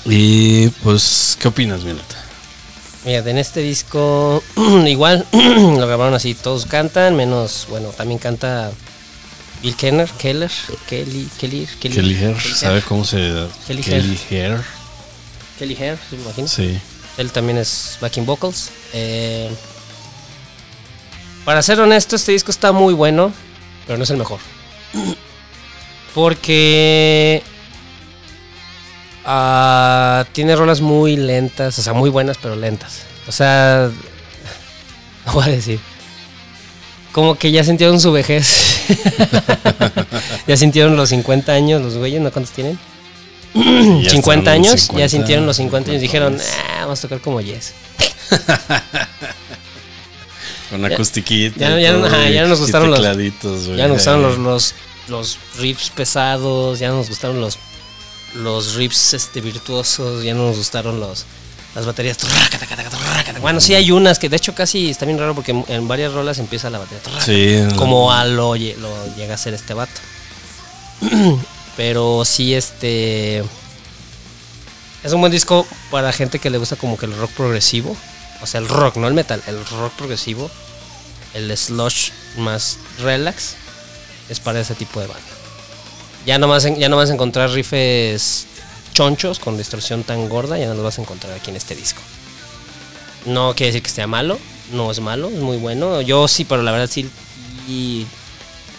Y 0.04 0.68
pues, 0.82 1.36
¿qué 1.40 1.48
opinas, 1.48 1.84
Violeta? 1.84 2.16
Mira, 3.04 3.18
en 3.18 3.38
este 3.38 3.60
disco, 3.60 4.42
igual 4.86 5.26
lo 5.32 5.86
grabaron 5.86 6.14
así, 6.14 6.34
todos 6.34 6.66
cantan, 6.66 7.14
menos, 7.14 7.66
bueno, 7.70 7.90
también 7.90 8.18
canta 8.18 8.72
Bill 9.62 9.76
Kenner, 9.76 10.08
Keller, 10.10 10.50
Kelly, 10.88 11.28
Kelly, 11.38 11.68
Kelly, 11.80 11.94
Kelly 11.94 12.14
Hair, 12.14 12.36
Kelly 12.36 12.54
¿sabe 12.54 12.82
cómo 12.82 13.04
se 13.04 13.48
Kelly 13.66 13.82
Kelly 13.82 14.18
Hair? 14.30 14.60
Kelly 15.58 15.76
Hair, 15.76 15.98
¿se 16.10 16.16
me 16.16 16.22
imagino? 16.22 16.48
Sí. 16.48 16.78
Él 17.16 17.32
también 17.32 17.58
es 17.58 17.96
backing 18.00 18.26
vocals. 18.26 18.70
Eh, 18.92 19.50
para 21.44 21.62
ser 21.62 21.80
honesto, 21.80 22.16
este 22.16 22.32
disco 22.32 22.50
está 22.50 22.72
muy 22.72 22.92
bueno, 22.92 23.32
pero 23.86 23.96
no 23.96 24.04
es 24.04 24.10
el 24.10 24.16
mejor. 24.16 24.40
Porque 26.14 27.42
ah, 29.26 30.24
tiene 30.32 30.56
rolas 30.56 30.80
muy 30.80 31.16
lentas, 31.16 31.78
o 31.78 31.82
sea, 31.82 31.92
muy 31.92 32.08
buenas, 32.08 32.38
pero 32.40 32.56
lentas. 32.56 33.02
O 33.28 33.32
sea, 33.32 33.90
no 35.26 35.32
voy 35.32 35.44
a 35.44 35.48
decir. 35.48 35.78
Como 37.12 37.34
que 37.34 37.50
ya 37.50 37.64
sintieron 37.64 38.00
su 38.00 38.12
vejez. 38.12 38.82
ya 40.46 40.56
sintieron 40.56 40.96
los 40.96 41.10
50 41.10 41.52
años, 41.52 41.82
los 41.82 41.96
güeyes, 41.96 42.20
¿no? 42.20 42.30
¿Cuántos 42.30 42.54
tienen? 42.54 42.78
Ya 43.54 44.10
50 44.10 44.10
están 44.10 44.44
los 44.44 44.44
años, 44.44 44.88
ya 44.88 45.08
50, 45.08 45.08
sintieron 45.08 45.46
los 45.46 45.56
50 45.56 45.90
años, 45.90 46.02
dijeron, 46.02 46.38
50. 46.38 46.74
ah, 46.74 46.80
vamos 46.80 46.98
a 46.98 47.02
tocar 47.02 47.20
como 47.20 47.40
Yes. 47.40 47.72
Con 50.70 50.84
acustiquita. 50.84 51.58
ya 51.58 51.78
ya 51.78 51.92
todo, 51.92 52.48
nos 52.48 52.60
gustaron 52.60 52.90
los-. 52.90 53.00
Ya 53.00 53.14
nos 53.88 53.96
gustaron 53.96 54.22
los, 54.22 54.38
los, 54.38 54.74
los 55.08 55.38
riffs 55.58 55.90
pesados, 55.90 56.80
ya 56.80 56.90
nos 56.90 57.08
gustaron 57.08 57.40
los, 57.40 57.58
los 58.34 58.74
riffs 58.74 59.14
este, 59.14 59.40
virtuosos, 59.40 60.24
ya 60.24 60.34
no 60.34 60.46
nos 60.46 60.56
gustaron 60.56 61.00
los, 61.00 61.24
las 61.74 61.86
baterías. 61.86 62.18
Bueno, 63.40 63.60
sí 63.60 63.74
hay 63.74 63.90
unas 63.90 64.18
que 64.18 64.28
de 64.28 64.36
hecho 64.36 64.54
casi 64.54 64.90
está 64.90 65.04
bien 65.06 65.18
raro 65.18 65.34
porque 65.34 65.52
en, 65.68 65.88
varias 65.88 66.12
rolas 66.12 66.38
empieza 66.38 66.70
la 66.70 66.78
batería. 66.78 67.20
Sí. 67.20 67.76
Como 67.76 68.12
a 68.12 68.24
lo, 68.24 68.54
lo 68.54 69.16
llega 69.16 69.34
a 69.34 69.38
ser 69.38 69.54
este 69.54 69.74
vato. 69.74 70.00
Pero 71.76 72.24
sí, 72.24 72.54
este. 72.54 73.44
Es 75.04 75.12
un 75.12 75.20
buen 75.20 75.30
disco 75.30 75.66
para 75.90 76.10
gente 76.12 76.38
que 76.38 76.50
le 76.50 76.58
gusta 76.58 76.76
como 76.76 76.96
que 76.96 77.06
el 77.06 77.16
rock 77.16 77.30
progresivo. 77.32 77.96
O 78.42 78.46
sea, 78.46 78.60
el 78.60 78.68
rock, 78.68 78.96
no 78.96 79.06
el 79.06 79.14
metal, 79.14 79.42
el 79.46 79.64
rock 79.66 79.92
progresivo. 79.92 80.50
El 81.34 81.54
slush 81.56 82.10
más 82.38 82.78
relax. 82.98 83.54
Es 84.28 84.40
para 84.40 84.60
ese 84.60 84.74
tipo 84.74 85.00
de 85.00 85.06
banda. 85.06 85.35
Ya 86.26 86.38
no 86.38 86.48
vas, 86.48 86.64
ya 86.64 86.88
no 86.88 86.96
vas 86.96 87.10
a 87.10 87.14
encontrar 87.14 87.50
riffs 87.50 88.46
chonchos 88.92 89.38
con 89.38 89.56
distorsión 89.56 90.02
tan 90.04 90.28
gorda, 90.28 90.58
ya 90.58 90.66
no 90.66 90.74
los 90.74 90.82
vas 90.84 90.98
a 90.98 91.02
encontrar 91.02 91.32
aquí 91.34 91.50
en 91.50 91.56
este 91.56 91.74
disco. 91.74 92.00
No 93.26 93.54
quiere 93.54 93.72
decir 93.72 93.82
que 93.82 93.90
sea 93.90 94.06
malo, 94.06 94.38
no 94.72 94.90
es 94.90 95.00
malo, 95.00 95.28
es 95.28 95.38
muy 95.40 95.56
bueno. 95.56 96.00
Yo 96.00 96.26
sí, 96.28 96.44
pero 96.44 96.62
la 96.62 96.72
verdad 96.72 96.88
sí, 96.90 97.08
sí 97.66 98.06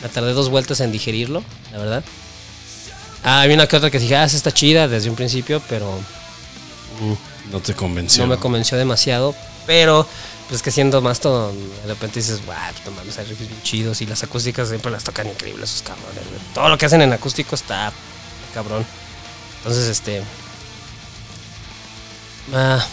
me 0.01 0.09
tardé 0.09 0.33
dos 0.33 0.49
vueltas 0.49 0.79
en 0.81 0.91
digerirlo, 0.91 1.43
la 1.71 1.77
verdad. 1.77 2.03
Ah, 3.23 3.41
había 3.41 3.55
una 3.55 3.67
que 3.67 3.75
otra 3.77 3.89
que 3.89 3.99
dije, 3.99 4.15
ah, 4.15 4.23
esa 4.25 4.37
está 4.37 4.51
chida 4.51 4.87
desde 4.87 5.09
un 5.09 5.15
principio, 5.15 5.61
pero 5.69 5.91
mm, 7.01 7.51
No 7.51 7.59
te 7.59 7.73
convenció. 7.73 8.23
no 8.23 8.29
me 8.29 8.37
convenció 8.37 8.77
demasiado. 8.77 9.35
Pero, 9.65 10.07
pues 10.49 10.61
que 10.61 10.71
siendo 10.71 11.01
más 11.01 11.19
todo, 11.19 11.51
de 11.51 11.87
repente 11.87 12.19
dices, 12.19 12.45
guau, 12.45 12.73
pues 12.73 12.85
no 12.85 12.91
mames, 12.91 13.17
hay 13.17 13.25
riffs 13.25 13.49
muy 13.49 13.61
chidos 13.63 14.01
y 14.01 14.05
las 14.05 14.23
acústicas 14.23 14.69
siempre 14.69 14.91
las 14.91 15.03
tocan 15.03 15.27
increíbles 15.27 15.69
esos 15.69 15.81
cabrones. 15.81 16.23
Todo 16.53 16.69
lo 16.69 16.77
que 16.77 16.85
hacen 16.85 17.01
en 17.01 17.11
acústico 17.11 17.55
está 17.55 17.91
cabrón. 18.53 18.85
Entonces, 19.57 19.87
este. 19.87 20.23
Ah, 22.53 22.85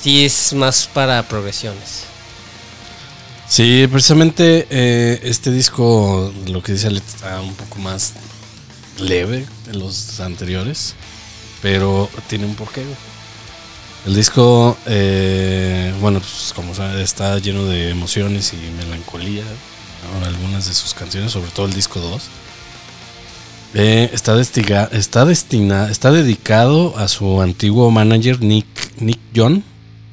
sí, 0.00 0.24
es 0.24 0.52
más 0.52 0.86
para 0.86 1.22
progresiones. 1.24 2.04
Sí, 3.48 3.88
precisamente 3.90 4.68
eh, 4.70 5.20
este 5.24 5.50
disco, 5.50 6.32
lo 6.46 6.62
que 6.62 6.72
dice 6.72 6.86
Ale, 6.86 6.98
está 7.00 7.40
un 7.40 7.54
poco 7.54 7.80
más 7.80 8.12
leve 8.98 9.44
de 9.66 9.74
los 9.74 10.20
anteriores, 10.20 10.94
pero 11.60 12.08
tiene 12.28 12.46
un 12.46 12.54
porqué. 12.54 12.84
El 14.06 14.14
disco, 14.14 14.76
eh, 14.86 15.92
bueno, 16.00 16.20
pues 16.20 16.52
como 16.54 16.74
saben, 16.74 16.98
está 17.00 17.38
lleno 17.38 17.64
de 17.66 17.90
emociones 17.90 18.52
y 18.54 18.56
melancolía. 18.82 19.44
¿no? 19.44 20.26
Algunas 20.26 20.66
de 20.66 20.74
sus 20.74 20.94
canciones, 20.94 21.32
sobre 21.32 21.50
todo 21.50 21.66
el 21.66 21.74
disco 21.74 22.00
2. 22.00 22.22
Eh, 23.74 24.10
está, 24.12 24.34
destiga- 24.34 24.88
está, 24.92 25.24
destina- 25.24 25.90
está 25.90 26.10
dedicado 26.10 26.96
a 26.98 27.06
su 27.08 27.40
antiguo 27.40 27.90
manager 27.90 28.40
Nick, 28.40 28.66
Nick 29.00 29.20
John, 29.36 29.62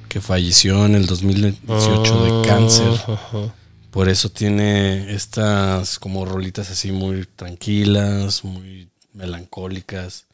que 0.10 0.22
falleció 0.22 0.86
en 0.86 0.94
el 0.96 1.06
2018 1.08 2.24
de 2.26 2.48
cáncer. 2.48 2.92
Ajá. 3.08 3.54
Por 3.90 4.10
eso 4.10 4.30
tiene 4.30 5.14
estas 5.14 5.98
como 5.98 6.24
rolitas 6.26 6.70
así 6.70 6.92
muy 6.92 7.26
tranquilas, 7.36 8.44
muy 8.44 8.90
melancólicas. 9.14 10.26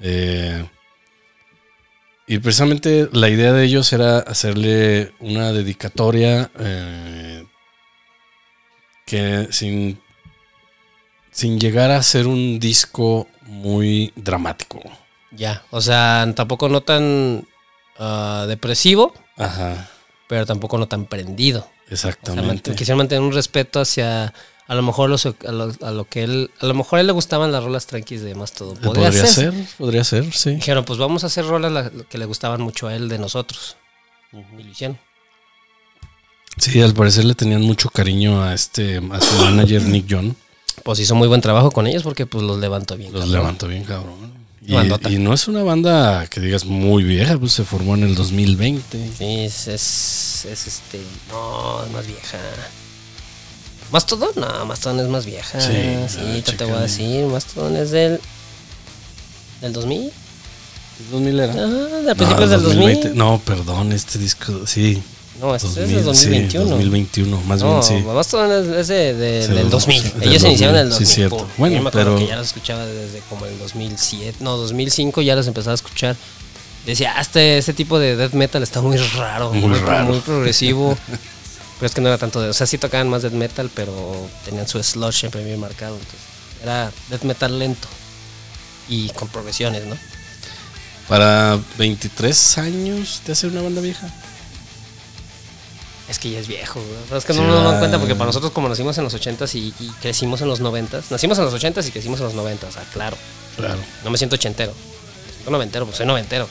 Eh, 0.00 0.66
y 2.30 2.38
precisamente 2.38 3.08
la 3.12 3.28
idea 3.28 3.52
de 3.52 3.64
ellos 3.64 3.92
era 3.92 4.20
hacerle 4.20 5.12
una 5.18 5.50
dedicatoria 5.50 6.48
eh, 6.60 7.44
que 9.04 9.48
sin, 9.50 10.00
sin 11.32 11.58
llegar 11.58 11.90
a 11.90 12.00
ser 12.04 12.28
un 12.28 12.60
disco 12.60 13.26
muy 13.42 14.12
dramático. 14.14 14.80
Ya, 15.32 15.64
o 15.70 15.80
sea, 15.80 16.24
tampoco 16.36 16.68
no 16.68 16.82
tan 16.82 17.48
ah, 17.98 18.44
depresivo, 18.46 19.12
Ajá, 19.36 19.90
pero 20.28 20.46
tampoco 20.46 20.78
no 20.78 20.86
tan 20.86 21.06
prendido. 21.06 21.68
O 21.90 21.96
sea, 21.96 22.10
exactamente. 22.10 22.76
quisieron 22.76 22.98
mantener 22.98 23.24
un 23.24 23.32
respeto 23.32 23.80
hacia 23.80 24.32
a 24.70 24.74
lo 24.76 24.82
mejor 24.82 25.10
los- 25.10 25.26
a, 25.26 25.32
lo, 25.50 25.72
a 25.82 25.90
lo 25.90 26.04
que 26.04 26.22
él, 26.22 26.50
a 26.60 26.66
lo 26.66 26.74
mejor 26.74 26.98
a 26.98 27.00
él 27.00 27.08
le 27.08 27.12
gustaban 27.12 27.50
las 27.50 27.64
rolas 27.64 27.86
tranquis 27.86 28.22
de 28.22 28.36
más 28.36 28.52
todo. 28.52 28.74
Podría, 28.74 29.06
podría 29.10 29.26
ser. 29.26 29.52
ser, 29.52 29.66
podría 29.78 30.04
ser, 30.04 30.32
sí. 30.32 30.50
Dijeron, 30.52 30.84
pues 30.84 30.98
vamos 30.98 31.24
a 31.24 31.26
hacer 31.26 31.44
rolas 31.44 31.72
la- 31.72 31.90
que 32.08 32.18
le 32.18 32.24
gustaban 32.24 32.60
mucho 32.62 32.86
a 32.86 32.94
él 32.94 33.08
de 33.08 33.18
nosotros. 33.18 33.76
Y 34.32 34.62
lo 34.62 34.70
hicieron. 34.70 34.98
Sí, 36.56 36.80
al 36.82 36.94
parecer 36.94 37.24
le 37.24 37.34
tenían 37.34 37.62
mucho 37.62 37.90
cariño 37.90 38.42
a 38.44 38.54
este, 38.54 38.98
a 38.98 39.20
su 39.20 39.34
manager 39.44 39.82
Nick 39.82 40.06
John. 40.08 40.36
Pues 40.84 40.98
hizo 41.00 41.14
muy 41.14 41.26
buen 41.28 41.40
trabajo 41.40 41.70
con 41.70 41.86
ellos 41.86 42.02
porque 42.02 42.26
pues 42.26 42.44
los 42.44 42.58
levantó 42.58 42.96
bien. 42.96 43.12
Los 43.12 43.22
cabrón. 43.22 43.38
levantó 43.40 43.66
bien, 43.68 43.84
cabrón. 43.84 44.40
Y 44.62 45.18
no 45.18 45.32
es 45.34 45.48
una 45.48 45.62
banda 45.64 46.26
que 46.28 46.38
digas 46.40 46.64
muy 46.64 47.02
vieja, 47.02 47.36
pues 47.38 47.52
se 47.52 47.64
formó 47.64 47.94
en 47.96 48.04
el 48.04 48.14
2020. 48.14 49.10
Sí, 49.18 49.40
es, 49.40 49.66
es, 49.68 50.44
es 50.48 50.66
este. 50.66 51.00
No, 51.30 51.84
es 51.84 51.90
más 51.92 52.06
vieja. 52.06 52.38
Mastodon, 53.92 54.30
no, 54.36 54.66
Mastodon 54.66 55.00
es 55.00 55.08
más 55.08 55.26
vieja. 55.26 55.60
Sí, 55.60 55.72
Sí, 56.08 56.42
te, 56.44 56.52
te 56.52 56.64
voy 56.64 56.74
a 56.74 56.80
decir. 56.80 57.24
Mastodon 57.26 57.76
es 57.76 57.90
del. 57.90 58.20
¿Del 59.60 59.72
2000? 59.72 60.00
¿El 60.02 61.10
2000 61.10 61.40
era? 61.40 61.52
Ah, 61.54 61.66
de 62.06 62.14
principios 62.14 62.50
del 62.50 62.62
2000. 62.62 63.16
No, 63.16 63.40
perdón, 63.44 63.92
este 63.92 64.18
disco, 64.18 64.66
sí. 64.66 65.02
No, 65.40 65.54
este 65.54 65.68
2000, 65.68 65.84
es 65.84 65.94
del 65.96 66.04
2021. 66.04 66.64
Sí, 66.64 66.70
2021, 66.70 67.40
más 67.42 67.60
no, 67.62 67.70
bien 67.70 67.82
sí. 67.82 68.06
Mastodon 68.06 68.52
es, 68.52 68.76
es 68.76 68.88
de, 68.88 69.14
de- 69.14 69.42
Sí, 69.42 69.48
del 69.48 69.56
del 69.56 69.70
2000. 69.70 70.02
del 70.02 70.12
Ellos 70.22 70.42
2000, 70.42 70.46
iniciaron 70.50 70.76
en 70.76 70.82
el 70.86 70.92
sí, 70.92 70.98
2000. 71.00 71.06
cierto. 71.14 71.36
pum. 71.38 71.46
Bueno, 71.56 71.76
Yo 71.76 71.82
me 71.82 71.88
acuerdo 71.88 72.14
pero- 72.14 72.18
que 72.24 72.30
ya 72.30 72.36
los 72.36 72.46
escuchaba 72.48 72.84
desde 72.86 73.20
como 73.28 73.46
el 73.46 73.58
2007. 73.58 74.38
No, 74.40 74.56
2005 74.56 75.22
ya 75.22 75.34
los 75.34 75.46
empezaba 75.46 75.72
a 75.72 75.74
escuchar. 75.76 76.16
Decía, 76.86 77.14
ah, 77.16 77.20
este, 77.20 77.58
este 77.58 77.72
tipo 77.74 77.98
de 77.98 78.16
death 78.16 78.32
metal 78.32 78.62
está 78.62 78.80
muy 78.80 78.96
raro. 78.96 79.52
Muy 79.52 79.78
raro. 79.78 80.06
Muy 80.06 80.20
progresivo. 80.20 80.96
pero 81.80 81.86
es 81.86 81.94
que 81.94 82.02
no 82.02 82.08
era 82.08 82.18
tanto 82.18 82.42
de. 82.42 82.50
O 82.50 82.52
sea, 82.52 82.66
sí 82.66 82.76
tocaban 82.76 83.08
más 83.08 83.22
death 83.22 83.32
metal, 83.32 83.70
pero 83.74 84.28
tenían 84.44 84.68
su 84.68 84.82
sludge 84.82 85.14
siempre 85.20 85.42
bien 85.42 85.58
marcado. 85.58 85.94
entonces, 85.94 86.20
era 86.62 86.92
death 87.08 87.22
metal 87.22 87.58
lento. 87.58 87.88
Y 88.86 89.08
con 89.10 89.28
progresiones, 89.28 89.86
¿no? 89.86 89.96
Para 91.08 91.58
23 91.78 92.58
años 92.58 93.22
te 93.24 93.32
hace 93.32 93.46
una 93.46 93.62
banda 93.62 93.80
vieja. 93.80 94.12
Es 96.10 96.18
que 96.18 96.30
ya 96.30 96.40
es 96.40 96.48
viejo, 96.48 96.82
güey. 96.82 97.18
Es 97.18 97.24
que 97.24 97.32
no 97.32 97.46
nos 97.46 97.64
dan 97.64 97.78
cuenta 97.78 97.98
porque 97.98 98.14
para 98.14 98.26
nosotros 98.26 98.52
como 98.52 98.68
nacimos 98.68 98.98
en 98.98 99.04
los 99.04 99.14
80s 99.14 99.54
y, 99.54 99.72
y 99.82 99.88
crecimos 100.02 100.42
en 100.42 100.48
los 100.48 100.60
90s, 100.60 101.04
nacimos 101.08 101.38
en 101.38 101.44
los 101.44 101.54
80s 101.54 101.88
y 101.88 101.92
crecimos 101.92 102.20
en 102.20 102.26
los 102.26 102.34
90s, 102.34 102.68
o 102.68 102.72
sea, 102.72 102.82
claro. 102.92 103.16
Claro. 103.56 103.80
No 104.04 104.10
me 104.10 104.18
siento 104.18 104.36
ochentero. 104.36 104.72
Me 104.72 105.32
siento 105.32 105.50
noventero, 105.50 105.86
pues 105.86 105.96
soy 105.96 106.06
noventero. 106.06 106.46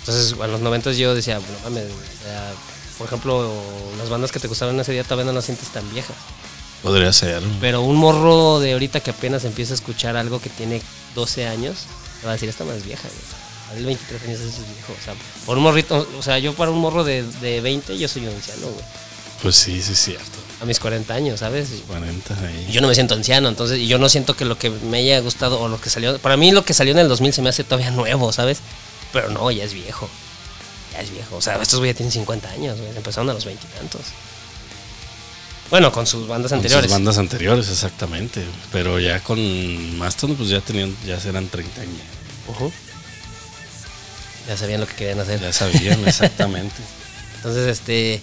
Entonces, 0.00 0.32
en 0.32 0.52
los 0.52 0.62
90s 0.62 0.96
yo 0.96 1.14
decía, 1.14 1.38
bueno, 1.38 1.58
mames, 1.64 1.84
o 1.84 2.24
sea, 2.24 2.52
por 2.98 3.06
ejemplo, 3.06 3.50
las 3.96 4.10
bandas 4.10 4.32
que 4.32 4.40
te 4.40 4.48
gustaron 4.48 4.78
ese 4.80 4.92
día 4.92 5.04
todavía 5.04 5.24
no 5.24 5.32
las 5.32 5.44
sientes 5.44 5.68
tan 5.68 5.88
viejas. 5.92 6.16
Podría 6.82 7.12
ser. 7.12 7.42
Pero 7.60 7.82
un 7.82 7.96
morro 7.96 8.60
de 8.60 8.72
ahorita 8.72 9.00
que 9.00 9.10
apenas 9.10 9.44
empieza 9.44 9.72
a 9.72 9.76
escuchar 9.76 10.16
algo 10.16 10.40
que 10.40 10.50
tiene 10.50 10.82
12 11.14 11.46
años, 11.46 11.86
te 12.20 12.26
va 12.26 12.32
a 12.32 12.34
decir, 12.34 12.48
esta 12.48 12.64
más 12.64 12.84
vieja, 12.84 13.08
güey. 13.08 13.48
A 13.70 13.76
él 13.78 13.84
23 13.84 14.22
años 14.22 14.40
eso 14.40 14.48
es 14.48 14.74
viejo. 14.74 14.94
O 14.98 15.04
sea, 15.04 15.14
por 15.46 15.56
un 15.56 15.64
morrito, 15.64 16.06
o 16.18 16.22
sea, 16.22 16.38
yo 16.38 16.54
para 16.54 16.70
un 16.70 16.78
morro 16.78 17.04
de, 17.04 17.22
de 17.22 17.60
20, 17.60 17.98
yo 17.98 18.08
soy 18.08 18.26
un 18.26 18.34
anciano, 18.34 18.66
güey. 18.66 18.84
Pues 19.42 19.54
sí, 19.56 19.80
sí, 19.82 19.92
es 19.92 19.98
cierto. 19.98 20.38
A 20.60 20.64
mis 20.64 20.80
40 20.80 21.14
años, 21.14 21.40
¿sabes? 21.40 21.68
Y 21.70 21.80
40 21.82 22.34
ahí. 22.34 22.68
yo 22.70 22.80
no 22.80 22.88
me 22.88 22.94
siento 22.94 23.14
anciano, 23.14 23.48
entonces, 23.48 23.78
y 23.78 23.86
yo 23.86 23.98
no 23.98 24.08
siento 24.08 24.34
que 24.34 24.44
lo 24.44 24.58
que 24.58 24.70
me 24.70 24.98
haya 24.98 25.20
gustado 25.20 25.60
o 25.60 25.68
lo 25.68 25.80
que 25.80 25.90
salió, 25.90 26.18
para 26.18 26.36
mí 26.36 26.50
lo 26.50 26.64
que 26.64 26.74
salió 26.74 26.92
en 26.92 26.98
el 26.98 27.08
2000 27.08 27.32
se 27.32 27.42
me 27.42 27.48
hace 27.48 27.62
todavía 27.62 27.92
nuevo, 27.92 28.32
¿sabes? 28.32 28.58
Pero 29.12 29.28
no, 29.28 29.50
ya 29.50 29.64
es 29.64 29.74
viejo. 29.74 30.08
Es 30.98 31.10
viejo. 31.10 31.36
O 31.36 31.40
sea, 31.40 31.60
estos 31.62 31.78
güey 31.78 31.92
ya 31.92 31.96
tienen 31.96 32.12
50 32.12 32.48
años, 32.50 32.78
güey. 32.78 32.96
Empezaron 32.96 33.30
a 33.30 33.34
los 33.34 33.44
20 33.44 33.64
y 33.66 33.78
tantos. 33.78 34.02
Bueno, 35.70 35.92
con 35.92 36.06
sus 36.06 36.26
bandas 36.26 36.50
Con 36.50 36.58
anteriores. 36.58 36.86
sus 36.86 36.92
bandas 36.92 37.18
anteriores, 37.18 37.68
exactamente. 37.68 38.42
Pero 38.72 38.98
ya 38.98 39.20
con 39.20 39.98
Mastodon, 39.98 40.36
pues 40.36 40.48
ya 40.48 40.60
tenían, 40.60 40.96
ya 41.06 41.20
serán 41.20 41.48
30 41.48 41.80
años. 41.82 42.00
Ujú. 42.48 42.72
Ya 44.48 44.56
sabían 44.56 44.80
lo 44.80 44.86
que 44.86 44.94
querían 44.94 45.20
hacer. 45.20 45.40
Ya 45.40 45.52
sabían, 45.52 46.02
exactamente. 46.08 46.76
Entonces, 47.36 47.68
este. 47.68 48.20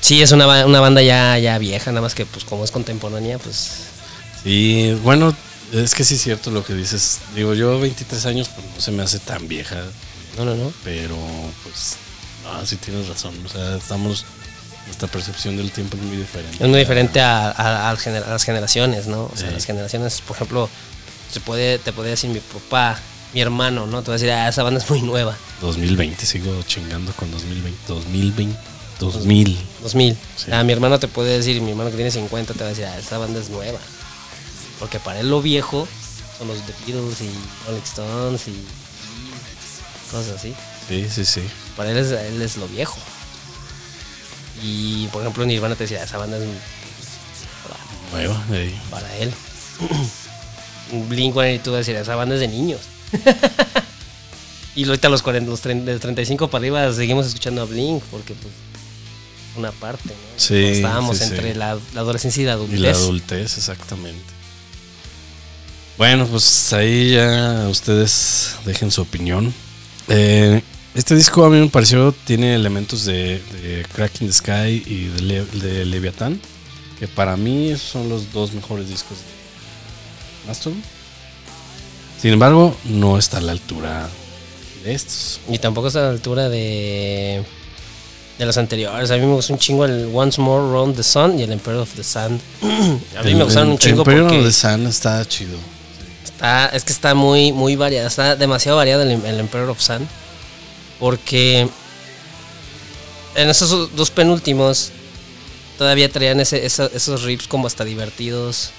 Sí, 0.00 0.22
es 0.22 0.30
una, 0.30 0.66
una 0.66 0.80
banda 0.80 1.02
ya, 1.02 1.38
ya 1.38 1.58
vieja, 1.58 1.90
nada 1.90 2.02
más 2.02 2.14
que, 2.14 2.24
pues, 2.26 2.44
como 2.44 2.64
es 2.64 2.70
contemporánea, 2.70 3.38
pues. 3.38 3.70
Y 4.44 4.92
bueno, 4.94 5.34
es 5.72 5.94
que 5.94 6.04
sí 6.04 6.14
es 6.14 6.22
cierto 6.22 6.50
lo 6.50 6.64
que 6.64 6.74
dices. 6.74 7.18
Digo, 7.34 7.54
yo 7.54 7.80
23 7.80 8.26
años, 8.26 8.48
pues 8.48 8.66
no 8.74 8.80
se 8.80 8.90
me 8.92 9.02
hace 9.02 9.18
tan 9.18 9.48
vieja, 9.48 9.82
No, 10.36 10.44
no, 10.44 10.54
no. 10.54 10.72
pero 10.84 11.16
pues, 11.64 11.96
no, 12.44 12.64
sí 12.66 12.76
tienes 12.76 13.08
razón. 13.08 13.34
O 13.44 13.48
sea, 13.48 13.76
estamos, 13.76 14.24
nuestra 14.86 15.08
percepción 15.08 15.56
del 15.56 15.70
tiempo 15.72 15.96
es 15.96 16.02
muy 16.02 16.16
diferente. 16.16 16.62
Es 16.62 16.68
muy 16.68 16.78
diferente 16.78 17.20
a, 17.20 17.50
a- 17.50 17.90
al 17.90 17.98
gener- 17.98 18.24
a 18.24 18.30
las 18.30 18.44
generaciones, 18.44 19.06
¿no? 19.06 19.24
O 19.24 19.36
sea, 19.36 19.48
Sí. 19.48 19.54
las 19.54 19.64
generaciones, 19.64 20.20
por 20.20 20.36
ejemplo, 20.36 20.68
se 21.32 21.40
puede, 21.40 21.78
te 21.78 21.92
podría 21.92 22.12
decir 22.12 22.30
mi 22.30 22.40
papá, 22.40 22.98
mi 23.34 23.40
hermano, 23.40 23.86
¿no? 23.86 24.02
Te 24.02 24.08
va 24.10 24.14
a 24.14 24.18
decir, 24.18 24.30
ah, 24.30 24.48
esa 24.48 24.62
banda 24.62 24.80
es 24.80 24.88
muy 24.90 25.02
nueva. 25.02 25.36
2020, 25.60 26.24
sigo 26.24 26.62
chingando 26.62 27.12
con 27.14 27.30
2020. 27.30 27.78
2020, 27.88 28.58
2000. 29.00 29.58
2000. 29.82 30.16
Sí. 30.36 30.50
Ah, 30.52 30.62
mi 30.64 30.72
hermano 30.72 30.98
te 30.98 31.08
puede 31.08 31.36
decir, 31.36 31.60
mi 31.60 31.70
hermano 31.70 31.90
que 31.90 31.96
tiene 31.96 32.10
50 32.10 32.54
te 32.54 32.60
va 32.60 32.66
a 32.66 32.68
decir, 32.70 32.84
ah, 32.86 32.96
esa 32.98 33.18
banda 33.18 33.40
es 33.40 33.50
nueva. 33.50 33.78
Porque 34.78 34.98
para 35.00 35.20
él 35.20 35.28
lo 35.28 35.42
viejo 35.42 35.86
son 36.38 36.48
los 36.48 36.58
The 36.64 36.72
Beatles 36.86 37.20
y 37.20 37.30
Rolling 37.66 37.82
Stones 37.82 38.48
y 38.48 38.54
cosas 40.08 40.36
así. 40.36 40.54
Sí, 40.88 41.06
sí, 41.10 41.24
sí. 41.24 41.42
Para 41.76 41.90
él 41.90 41.98
es, 41.98 42.10
él 42.10 42.42
es 42.42 42.56
lo 42.56 42.68
viejo. 42.68 42.98
Y 44.62 45.06
por 45.08 45.22
ejemplo, 45.22 45.46
Nirvana 45.46 45.74
te 45.76 45.84
decía, 45.84 46.02
esa 46.02 46.18
banda 46.18 46.38
es 46.38 46.44
Nueva, 48.12 48.42
para 48.90 49.16
él. 49.16 49.32
Blink 51.08 51.34
182 51.34 51.72
va 51.72 51.76
a 51.76 51.78
decir, 51.78 51.96
esa 51.96 52.16
banda 52.16 52.34
es 52.34 52.40
de 52.40 52.48
niños. 52.48 52.80
Y 54.78 54.84
ahorita 54.84 55.08
los, 55.08 55.22
40, 55.22 55.50
los 55.50 55.60
30, 55.60 55.90
de 55.90 55.98
35 55.98 56.50
para 56.50 56.62
arriba 56.62 56.92
seguimos 56.92 57.26
escuchando 57.26 57.62
a 57.62 57.64
Blink 57.64 58.00
porque 58.12 58.34
pues 58.34 58.54
una 59.56 59.72
parte, 59.72 60.10
¿no? 60.10 60.14
Sí, 60.36 60.54
estábamos 60.54 61.18
sí, 61.18 61.24
sí. 61.24 61.30
entre 61.30 61.56
la, 61.56 61.76
la 61.94 62.00
adolescencia 62.00 62.44
y 62.44 62.46
la 62.46 62.52
adultez. 62.52 62.78
Y 62.78 62.82
la 62.82 62.90
adultez, 62.92 63.58
exactamente. 63.58 64.22
Bueno, 65.96 66.28
pues 66.28 66.72
ahí 66.74 67.14
ya 67.14 67.66
ustedes 67.68 68.54
dejen 68.64 68.92
su 68.92 69.02
opinión. 69.02 69.52
Eh, 70.08 70.62
este 70.94 71.14
disco 71.14 71.44
a 71.44 71.50
mí 71.50 71.60
me 71.60 71.68
pareció, 71.68 72.12
tiene 72.24 72.54
elementos 72.54 73.04
de, 73.04 73.40
de 73.62 73.86
Crack 73.94 74.20
in 74.22 74.26
the 74.28 74.32
Sky 74.32 74.82
y 74.86 75.04
de, 75.14 75.20
Le- 75.22 75.44
de 75.44 75.84
Leviathan, 75.84 76.40
que 76.98 77.06
para 77.08 77.36
mí 77.36 77.74
son 77.76 78.08
los 78.08 78.32
dos 78.32 78.52
mejores 78.52 78.88
discos 78.88 79.18
de 79.18 80.48
Mastodon. 80.48 80.82
Sin 82.20 82.32
embargo, 82.32 82.74
no 82.84 83.16
está 83.18 83.38
a 83.38 83.40
la 83.40 83.52
altura 83.52 84.08
de 84.82 84.94
estos. 84.94 85.40
Y 85.48 85.58
tampoco 85.58 85.86
está 85.88 86.00
a 86.00 86.02
la 86.04 86.10
altura 86.10 86.48
de, 86.48 87.44
de 88.38 88.46
los 88.46 88.56
anteriores. 88.58 89.10
A 89.12 89.16
mí 89.16 89.20
me 89.26 89.34
gustó 89.34 89.52
un 89.52 89.58
chingo 89.60 89.84
el 89.84 90.10
Once 90.12 90.40
More 90.40 90.62
Round 90.72 90.96
the 90.96 91.04
Sun 91.04 91.38
y 91.38 91.42
el 91.44 91.52
Emperor 91.52 91.80
of 91.80 91.94
the 91.94 92.02
Sun. 92.02 92.40
a 93.16 93.22
mí 93.22 93.34
me 93.34 93.44
gustaron 93.44 93.70
un 93.70 93.78
chingo 93.78 94.02
Pero 94.02 94.26
porque 94.26 94.42
de 94.42 94.52
Sun 94.52 94.86
está 94.88 95.24
chido. 95.26 95.58
Está, 96.30 96.66
es 96.68 96.84
que 96.84 96.92
está 96.92 97.14
muy, 97.14 97.52
muy 97.52 97.76
variado. 97.76 98.06
Está 98.08 98.36
demasiado 98.36 98.76
variado 98.76 99.02
el, 99.02 99.10
el 99.24 99.40
Emperor 99.40 99.70
of 99.70 99.80
Sun. 99.80 100.08
Porque 100.98 101.68
en 103.34 103.48
esos 103.50 103.94
dos 103.94 104.10
penúltimos 104.10 104.90
todavía 105.76 106.08
traían 106.10 106.40
ese, 106.40 106.66
esa- 106.66 106.90
esos 106.92 107.22
riffs 107.22 107.46
como 107.46 107.66
hasta 107.66 107.84
divertidos 107.84 108.70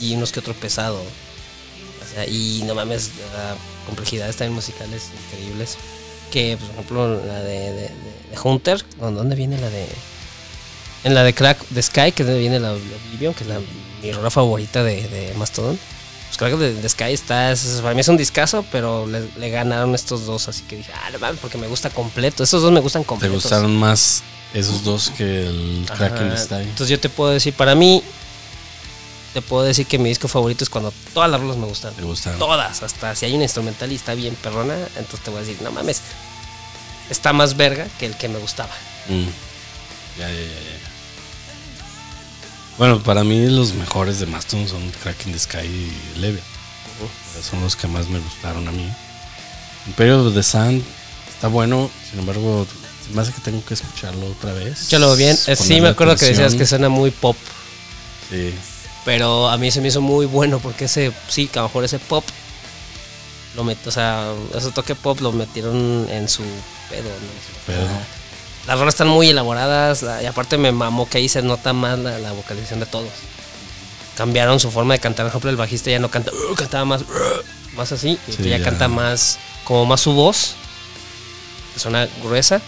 y 0.00 0.14
unos 0.14 0.32
que 0.32 0.40
otro 0.40 0.54
pesado. 0.54 0.98
O 1.00 2.14
sea, 2.14 2.26
y 2.26 2.62
no 2.64 2.74
mames, 2.74 3.10
la 3.34 3.54
complejidad 3.86 4.28
también 4.30 4.54
musicales 4.54 5.04
increíbles. 5.26 5.76
Que, 6.32 6.56
por 6.56 6.70
ejemplo, 6.70 7.24
la 7.26 7.40
de, 7.40 7.58
de- 7.58 7.72
de- 7.72 7.88
de 8.30 8.38
Hunter, 8.42 8.82
¿dó- 9.00 9.10
¿dónde 9.10 9.36
viene 9.36 9.60
la 9.60 9.68
de...? 9.68 9.86
En 11.02 11.14
la 11.14 11.22
de 11.24 11.32
Crack 11.34 11.58
the 11.74 11.82
Sky, 11.82 12.12
que 12.12 12.24
viene 12.24 12.60
la 12.60 12.72
Oblivion, 12.72 13.32
que 13.34 13.44
es 13.44 13.48
la, 13.50 13.58
mi 14.02 14.12
rola 14.12 14.30
favorita 14.30 14.82
de, 14.84 15.08
de 15.08 15.34
Mastodon. 15.34 15.78
Pues 16.30 16.38
Crack 16.38 16.58
the, 16.58 16.72
the 16.74 16.88
Sky 16.88 17.12
está, 17.12 17.50
es- 17.52 17.80
para 17.82 17.92
mí 17.94 18.00
es 18.00 18.08
un 18.08 18.16
discazo, 18.16 18.64
pero 18.70 19.06
le, 19.06 19.28
le 19.36 19.50
ganaron 19.50 19.94
estos 19.94 20.26
dos, 20.26 20.48
así 20.48 20.62
que 20.62 20.76
dije, 20.76 20.92
ah, 20.94 21.10
no 21.10 21.18
mames, 21.18 21.40
porque 21.40 21.58
me 21.58 21.66
gusta 21.66 21.90
completo. 21.90 22.42
Estos 22.44 22.62
dos 22.62 22.70
me 22.72 22.80
gustan 22.80 23.02
¿Te 23.02 23.06
completos. 23.08 23.42
gustaron 23.42 23.76
más 23.76 24.22
esos 24.54 24.82
dos 24.84 25.10
que 25.16 25.46
el 25.46 25.86
Ajá. 25.90 26.08
Sky? 26.36 26.54
Entonces 26.54 26.88
yo 26.88 27.00
te 27.00 27.08
puedo 27.08 27.30
decir, 27.32 27.52
para 27.54 27.74
mí, 27.74 28.02
te 29.34 29.42
puedo 29.42 29.64
decir 29.64 29.86
que 29.86 29.98
mi 29.98 30.08
disco 30.08 30.28
favorito 30.28 30.64
es 30.64 30.70
cuando 30.70 30.92
todas 31.14 31.30
las 31.30 31.40
rolas 31.40 31.56
me 31.56 31.66
gustan. 31.66 31.94
¿Te 31.94 32.02
gustaron? 32.02 32.38
Todas, 32.38 32.82
hasta 32.82 33.14
si 33.16 33.26
hay 33.26 33.34
una 33.34 33.44
instrumental 33.44 33.90
y 33.92 33.96
está 33.96 34.14
bien 34.14 34.34
perrona, 34.36 34.74
entonces 34.96 35.20
te 35.20 35.30
voy 35.30 35.38
a 35.38 35.42
decir, 35.42 35.60
no 35.62 35.70
mames, 35.72 36.00
está 37.10 37.32
más 37.32 37.56
verga 37.56 37.86
que 37.98 38.06
el 38.06 38.16
que 38.16 38.28
me 38.28 38.38
gustaba. 38.38 38.72
Mm. 39.08 39.24
Ya, 40.18 40.28
ya, 40.28 40.34
ya, 40.34 40.40
ya. 40.42 40.79
Bueno, 42.78 43.02
para 43.02 43.24
mí 43.24 43.46
los 43.46 43.74
mejores 43.74 44.20
de 44.20 44.26
Mastodon 44.26 44.68
son 44.68 44.90
Crack 45.02 45.26
in 45.26 45.32
the 45.32 45.38
Sky 45.38 45.66
y 45.66 46.18
Levia. 46.18 46.42
Son 47.42 47.60
los 47.60 47.76
que 47.76 47.86
más 47.86 48.08
me 48.08 48.18
gustaron 48.18 48.68
a 48.68 48.72
mí. 48.72 48.90
Imperio 49.86 50.30
the 50.30 50.42
Sun 50.42 50.82
está 51.28 51.48
bueno, 51.48 51.90
sin 52.10 52.20
embargo, 52.20 52.66
hace 53.16 53.32
que 53.32 53.40
tengo 53.40 53.64
que 53.64 53.74
escucharlo 53.74 54.26
otra 54.26 54.52
vez. 54.52 54.78
Escúchalo 54.80 55.16
bien. 55.16 55.36
Sí, 55.36 55.80
me 55.80 55.88
acuerdo 55.88 56.16
que 56.16 56.26
decías 56.26 56.54
que 56.54 56.66
suena 56.66 56.88
muy 56.88 57.10
pop, 57.10 57.36
Sí, 58.28 58.54
pero 59.04 59.48
a 59.48 59.56
mí 59.56 59.70
se 59.70 59.80
me 59.80 59.88
hizo 59.88 60.00
muy 60.00 60.26
bueno 60.26 60.60
porque 60.60 60.84
ese, 60.84 61.12
sí, 61.28 61.48
que 61.48 61.58
a 61.58 61.62
lo 61.62 61.68
mejor 61.68 61.84
ese 61.84 61.98
pop, 61.98 62.24
lo 63.56 63.64
met, 63.64 63.84
o 63.86 63.90
sea, 63.90 64.32
ese 64.54 64.70
toque 64.70 64.94
pop 64.94 65.20
lo 65.20 65.32
metieron 65.32 66.06
en 66.10 66.28
su 66.28 66.42
pedo, 66.88 67.08
¿no? 67.08 67.74
Pedo. 67.74 67.88
Las 68.66 68.78
rolas 68.78 68.94
están 68.94 69.08
muy 69.08 69.28
elaboradas 69.30 70.02
la- 70.02 70.22
y 70.22 70.26
aparte 70.26 70.56
me 70.58 70.70
mamó 70.72 71.08
que 71.08 71.18
ahí 71.18 71.28
se 71.28 71.42
nota 71.42 71.72
más 71.72 71.98
la, 71.98 72.18
la 72.18 72.32
vocalización 72.32 72.80
de 72.80 72.86
todos. 72.86 73.08
Cambiaron 74.16 74.60
su 74.60 74.70
forma 74.70 74.94
de 74.94 75.00
cantar. 75.00 75.24
Por 75.26 75.30
ejemplo, 75.30 75.50
el 75.50 75.56
bajista 75.56 75.90
ya 75.90 75.98
no 75.98 76.10
canta, 76.10 76.30
"Uh", 76.32 76.54
cantaba 76.54 76.84
más, 76.84 77.02
"Uh", 77.02 77.76
más 77.76 77.90
así. 77.92 78.18
y 78.28 78.32
Sí, 78.32 78.42
ya, 78.48 78.58
ya. 78.58 78.64
canta 78.64 78.86
más, 78.88 79.38
como 79.64 79.86
más 79.86 80.00
su 80.00 80.12
voz. 80.12 80.54
que 81.74 81.80
Suena 81.80 82.06
gruesa. 82.22 82.60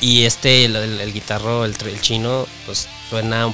Y 0.00 0.24
este, 0.24 0.64
el, 0.64 0.74
el- 0.76 1.00
el 1.00 1.12
guitarro, 1.12 1.64
el, 1.64 1.76
chino, 2.00 2.46
pues 2.66 2.88
suena, 3.08 3.52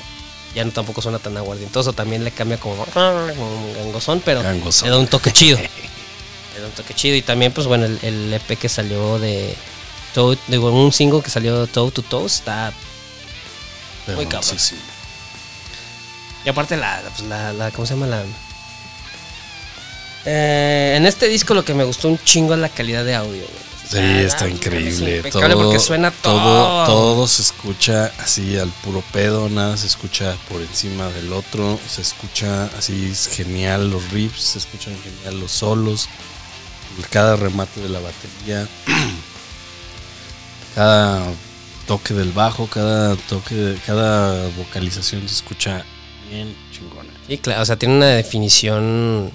ya 0.54 0.64
no 0.64 0.70
tampoco 0.72 1.02
suena 1.02 1.18
tan 1.18 1.36
aguardientoso. 1.36 1.92
También 1.92 2.24
le 2.24 2.30
cambia 2.30 2.58
como, 2.58 2.84
como 2.86 3.56
un 3.66 3.74
gangosón, 3.74 4.22
pero 4.24 4.42
Gangosón. 4.42 4.88
le 4.88 4.94
da 4.94 4.98
un 5.00 5.06
toque 5.06 5.30
chido. 5.32 5.58
le 6.54 6.60
da 6.60 6.66
un 6.66 6.72
toque 6.72 6.94
chido. 6.94 7.14
Y 7.16 7.22
también, 7.22 7.52
pues 7.52 7.66
bueno, 7.66 7.84
el, 7.84 7.98
el 8.02 8.32
EP 8.32 8.56
que 8.58 8.68
salió 8.68 9.18
de, 9.18 9.54
Toe- 10.14 10.38
digo, 10.48 10.70
un 10.70 10.92
single 10.92 11.22
que 11.22 11.30
salió 11.30 11.66
Toe 11.66 11.90
to 11.90 12.02
Toe 12.02 12.26
está. 12.26 12.72
pero 14.06 14.16
Muy 14.16 14.26
cabrón. 14.26 14.58
sí, 14.58 14.58
sí. 14.58 14.76
Y 16.44 16.48
aparte, 16.48 16.76
la, 16.76 17.00
pues, 17.16 17.28
la, 17.28 17.52
la- 17.52 17.70
¿Cómo 17.70 17.86
se 17.86 17.94
llama 17.94 18.06
la.? 18.06 18.22
Eh, 20.24 20.94
en 20.96 21.06
este 21.06 21.26
disco 21.28 21.54
lo 21.54 21.64
que 21.64 21.74
me 21.74 21.84
gustó 21.84 22.08
un 22.08 22.18
chingo 22.22 22.54
es 22.54 22.60
la 22.60 22.68
calidad 22.68 23.04
de 23.04 23.14
audio. 23.14 23.30
güey. 23.42 23.62
Sí, 23.90 23.98
Ah, 23.98 24.20
está 24.22 24.46
es 24.46 24.52
increíble. 24.52 25.16
impecable 25.18 25.54
Todo, 25.54 25.64
porque 25.64 25.78
suena 25.80 26.10
todo. 26.10 26.38
todo, 26.40 26.86
todo 26.86 27.26
se 27.28 27.42
escucha 27.42 28.10
así 28.20 28.56
al 28.56 28.70
puro 28.70 29.02
pedo, 29.12 29.48
nada 29.50 29.76
se 29.76 29.86
escucha 29.86 30.34
por 30.48 30.62
encima 30.62 31.08
del 31.10 31.32
otro, 31.32 31.78
se 31.88 32.00
escucha 32.00 32.70
así 32.78 33.10
es 33.12 33.28
genial 33.28 33.90
los 33.90 34.10
riffs, 34.10 34.40
se 34.42 34.58
escuchan 34.60 34.96
genial 35.02 35.40
los 35.40 35.52
solos, 35.52 36.08
cada 37.10 37.36
remate 37.36 37.80
de 37.80 37.88
la 37.90 37.98
batería, 37.98 38.66
cada 40.74 41.24
toque 41.86 42.14
del 42.14 42.32
bajo, 42.32 42.66
cada 42.66 43.16
toque, 43.16 43.76
cada 43.86 44.48
vocalización 44.56 45.28
se 45.28 45.34
escucha 45.34 45.84
bien 46.30 46.54
chingona. 46.72 47.10
Sí, 47.26 47.38
claro, 47.38 47.62
o 47.62 47.64
sea, 47.64 47.76
tiene 47.76 47.96
una 47.96 48.06
definición. 48.06 49.30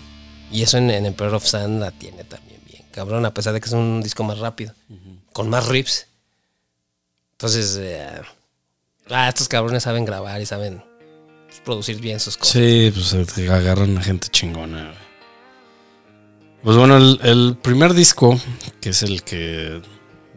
Y 0.52 0.64
eso 0.64 0.78
en, 0.78 0.90
en 0.90 1.06
Emperor 1.06 1.36
of 1.36 1.46
Sand 1.46 1.82
la 1.82 1.92
tiene 1.92 2.24
también 2.24 2.62
bien, 2.66 2.84
cabrón, 2.92 3.26
a 3.26 3.34
pesar 3.34 3.54
de 3.54 3.60
que 3.60 3.68
es 3.68 3.74
un 3.74 4.02
disco 4.02 4.24
más 4.24 4.40
rápido, 4.40 4.74
con 5.34 5.50
más 5.50 5.68
riffs. 5.68 6.08
Entonces, 7.34 7.78
eh, 7.80 8.22
ah, 9.10 9.30
estos 9.30 9.48
cabrones 9.48 9.84
saben 9.84 10.06
grabar 10.06 10.42
y 10.42 10.46
saben 10.46 10.82
pues, 11.48 11.60
producir 11.60 12.00
bien 12.00 12.20
sus 12.20 12.38
cosas. 12.38 12.54
Sí, 12.54 12.92
pues 12.94 13.38
eh, 13.38 13.52
agarran 13.52 13.98
a 13.98 14.02
gente 14.02 14.30
chingona. 14.30 14.94
Pues 16.64 16.78
bueno, 16.78 16.98
el, 16.98 17.20
el 17.24 17.58
primer 17.62 17.94
disco, 17.94 18.40
que 18.82 18.90
es 18.90 19.04
el 19.04 19.24
que 19.24 19.82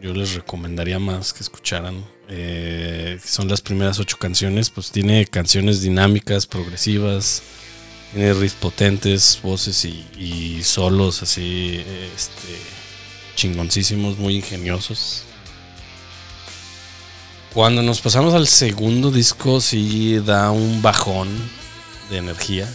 yo 0.01 0.13
les 0.13 0.33
recomendaría 0.33 0.99
más 0.99 1.33
que 1.33 1.43
escucharan, 1.43 2.03
eh, 2.27 3.19
son 3.23 3.47
las 3.47 3.61
primeras 3.61 3.99
ocho 3.99 4.17
canciones, 4.17 4.69
pues 4.69 4.91
tiene 4.91 5.25
canciones 5.25 5.81
dinámicas, 5.81 6.47
progresivas, 6.47 7.43
tiene 8.13 8.33
riffs 8.33 8.55
potentes, 8.55 9.39
voces 9.43 9.85
y, 9.85 10.05
y 10.17 10.63
solos 10.63 11.21
así, 11.21 11.83
este, 12.15 12.57
chingoncísimos, 13.35 14.17
muy 14.17 14.37
ingeniosos. 14.37 15.23
Cuando 17.53 17.81
nos 17.81 17.99
pasamos 17.99 18.33
al 18.33 18.47
segundo 18.47 19.11
disco, 19.11 19.59
sí 19.59 20.19
da 20.25 20.51
un 20.51 20.81
bajón 20.81 21.27
de 22.09 22.17
energía. 22.17 22.67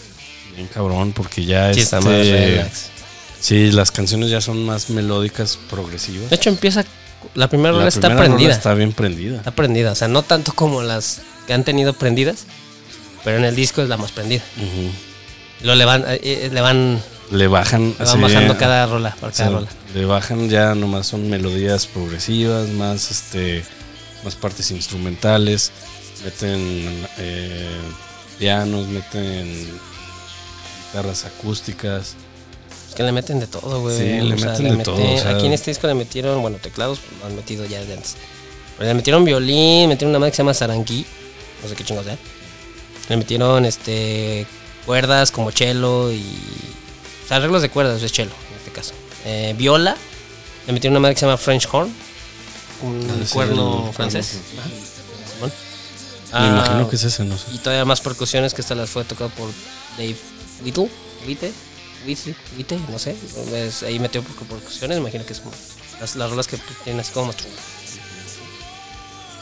Bien 0.55 0.69
cabrón, 0.69 1.12
porque 1.12 1.45
ya 1.45 1.73
Sí, 1.73 1.81
está 1.81 2.01
más 2.01 2.15
este, 2.15 2.47
relax. 2.47 2.91
Sí, 3.41 3.73
las 3.73 3.91
canciones 3.91 4.31
ya 4.31 4.41
son 4.41 4.65
más 4.65 4.91
melódicas, 4.91 5.59
progresivas. 5.71 6.31
De 6.31 6.37
hecho, 6.37 6.51
empieza. 6.51 6.85
La 7.35 7.48
primera 7.48 7.72
La 7.72 7.79
rola 7.79 7.88
está 7.88 8.00
primera 8.00 8.22
rola 8.22 8.37
prendida. 8.37 8.52
Está 8.52 8.74
bien 8.74 8.92
prendida. 8.92 9.37
Está 9.38 9.50
prendida. 9.50 9.92
O 9.92 9.94
sea, 9.94 10.09
no 10.09 10.22
tanto 10.22 10.52
como 10.52 10.83
las 10.83 11.22
que 11.46 11.52
han 11.52 11.64
tenido 11.64 11.92
prendidas, 11.92 12.46
pero 13.24 13.38
en 13.38 13.44
el 13.44 13.57
disco 13.57 13.83
es 13.83 13.88
la 13.88 13.96
más 13.96 14.12
prendida. 14.12 14.42
Lo 15.62 15.74
le 15.74 15.85
van, 15.85 16.05
eh, 16.07 16.20
eh, 16.22 16.50
le 16.52 16.61
van, 16.61 17.02
Le 17.31 17.48
bajan, 17.48 17.94
le 17.98 18.35
van 18.35 18.55
cada 18.55 18.87
rola, 18.87 19.16
o 19.16 19.33
sea, 19.33 19.46
cada 19.46 19.50
rola. 19.50 19.68
le 19.94 20.05
bajan 20.05 20.48
ya 20.48 20.74
nomás 20.74 21.07
son 21.07 21.31
melodías 21.31 21.87
progresivas, 21.87 22.68
más 22.68 23.11
este, 23.11 23.64
más 24.22 24.35
partes 24.35 24.70
instrumentales, 24.70 25.72
meten 26.24 27.07
eh, 27.18 27.81
pianos, 28.38 28.87
meten 28.88 29.66
guitarras 30.87 31.24
acústicas. 31.24 32.14
Que 32.96 33.02
le 33.02 33.12
meten 33.12 33.38
de 33.40 33.46
todo, 33.46 33.80
güey. 33.80 33.96
Sí, 33.96 34.04
le 34.04 34.35
O 34.35 34.38
sea, 34.38 34.50
meten 34.52 34.78
de 34.78 34.85
todo, 34.85 34.96
o 34.96 35.18
sea- 35.18 35.30
Aquí 35.37 35.46
en 35.46 35.52
este 35.52 35.70
disco 35.70 35.87
le 35.87 35.94
metieron, 35.94 36.40
bueno, 36.40 36.56
teclados 36.59 36.98
pues, 37.00 37.20
lo 37.20 37.26
han 37.26 37.37
metido 37.37 37.64
ya 37.66 37.82
de 37.85 37.92
antes. 37.94 38.16
Pero 38.78 38.88
le 38.88 38.94
metieron 38.94 39.24
violín, 39.24 39.88
metieron 39.88 40.11
una 40.11 40.18
madre 40.18 40.32
que 40.32 40.37
se 40.37 40.42
llama 40.42 40.54
sarangui, 40.54 41.04
no 41.62 41.68
sé 41.68 41.74
qué 41.74 41.85
chingos 41.85 42.04
sea. 42.04 42.16
Le 43.09 43.16
metieron 43.16 43.64
este 43.64 44.46
cuerdas 44.87 45.30
como 45.30 45.50
cello 45.52 46.11
y. 46.12 46.22
O 47.24 47.28
sea, 47.28 47.37
arreglos 47.38 47.61
de 47.62 47.68
cuerdas, 47.70 48.02
es 48.02 48.12
cello 48.12 48.30
en 48.50 48.56
este 48.59 48.70
caso. 48.72 48.92
Eh, 49.24 49.54
viola, 49.59 49.96
le 50.66 50.72
metieron 50.72 50.92
una 50.94 51.00
madre 51.00 51.14
que 51.14 51.20
se 51.20 51.26
llama 51.26 51.37
French 51.38 51.68
horn, 51.70 51.92
un 52.82 53.09
Ah, 53.11 53.24
sí, 53.26 53.32
cuerno 53.35 53.87
el- 53.88 53.94
francés. 53.94 54.38
Me 55.40 55.48
Ah, 56.32 56.46
imagino 56.48 56.88
que 56.88 56.96
es 56.96 57.04
ese, 57.04 57.24
no 57.24 57.37
sé. 57.38 57.44
y 57.54 57.59
todavía 57.59 57.85
más 57.85 58.00
percusiones 58.00 58.52
que 58.52 58.61
estas 58.61 58.76
las 58.76 58.90
fue 58.90 59.04
tocado 59.04 59.30
por 59.30 59.48
Dave 59.96 60.16
Whittle, 60.64 60.88
White, 61.26 61.52
Wite, 62.07 62.79
no 62.90 62.99
sé. 62.99 63.16
Es- 63.53 63.83
ahí 63.83 63.99
metió 63.99 64.23
por 64.23 64.47
percusiones, 64.47 64.99
imagino 64.99 65.25
que 65.27 65.33
es 65.33 65.40
como 65.40 65.55
las, 66.01 66.14
las 66.16 66.31
rolas 66.31 66.47
que 66.47 66.59
tienen 66.85 67.01
así 67.01 67.12
como. 67.12 67.33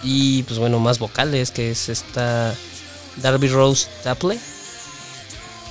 Y 0.02 0.42
pues 0.44 0.58
bueno, 0.58 0.78
más 0.80 0.98
vocales, 0.98 1.50
que 1.50 1.70
es 1.70 1.88
esta 1.88 2.54
Darby 3.16 3.48
Rose 3.48 3.88
Tapley. 4.02 4.38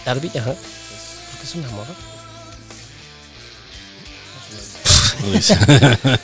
Darby, 0.05 0.29
ajá. 0.37 0.51
Es- 0.51 0.57
Creo 1.29 1.39
que 1.39 1.47
es 1.47 1.55
una 1.55 1.69
morra. 1.71 1.93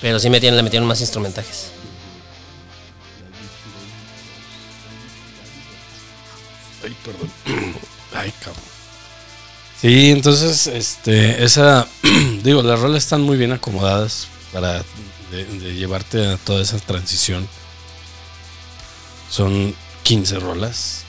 Pero 0.00 0.18
sí 0.18 0.28
metieron, 0.28 0.56
le 0.56 0.62
metieron 0.62 0.86
más 0.88 1.00
instrumentajes. 1.00 1.68
Ay, 6.82 6.94
perdón. 7.04 7.30
Ay, 8.24 8.32
cabrón. 8.40 8.62
Sí, 9.80 10.10
entonces, 10.10 10.66
este, 10.66 11.44
esa, 11.44 11.86
digo, 12.42 12.62
las 12.62 12.80
rolas 12.80 13.02
están 13.04 13.20
muy 13.20 13.36
bien 13.36 13.52
acomodadas 13.52 14.28
para 14.52 14.82
de, 15.30 15.44
de 15.44 15.74
llevarte 15.74 16.26
a 16.26 16.36
toda 16.38 16.62
esa 16.62 16.78
transición. 16.78 17.46
Son 19.30 19.74
15 20.04 20.38
rolas, 20.38 21.02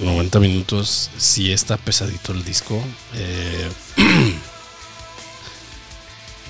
90 0.00 0.40
minutos, 0.40 1.10
sí 1.16 1.52
está 1.52 1.76
pesadito 1.78 2.32
el 2.32 2.44
disco. 2.44 2.82
eh, 3.14 3.70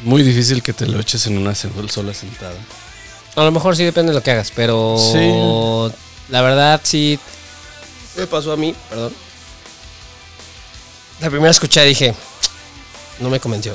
muy 0.02 0.22
difícil 0.22 0.62
que 0.62 0.72
te 0.72 0.86
lo 0.86 0.98
eches 0.98 1.26
en 1.26 1.36
una 1.38 1.54
sola 1.54 2.14
sentada. 2.14 2.56
A 3.36 3.42
lo 3.44 3.52
mejor 3.52 3.76
sí 3.76 3.84
depende 3.84 4.10
de 4.12 4.18
lo 4.18 4.22
que 4.22 4.30
hagas, 4.32 4.50
pero 4.54 4.96
Sí. 4.98 6.32
la 6.32 6.42
verdad 6.42 6.80
sí 6.82 7.18
me 8.16 8.26
pasó 8.26 8.52
a 8.52 8.56
mí, 8.56 8.74
perdón. 8.88 9.12
La 11.20 11.28
primera 11.28 11.50
escuché 11.50 11.84
dije, 11.84 12.14
no 13.18 13.28
me 13.28 13.40
convenció. 13.40 13.74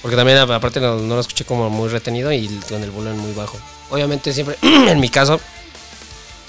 Porque 0.00 0.16
también 0.16 0.38
aparte 0.38 0.80
no, 0.80 0.96
no 0.96 1.14
lo 1.14 1.20
escuché 1.20 1.44
como 1.44 1.70
muy 1.70 1.88
retenido 1.88 2.32
y 2.32 2.48
con 2.68 2.82
el 2.82 2.90
volumen 2.90 3.18
muy 3.18 3.32
bajo. 3.32 3.58
Obviamente 3.90 4.32
siempre, 4.32 4.56
en 4.62 4.98
mi 4.98 5.08
caso, 5.08 5.40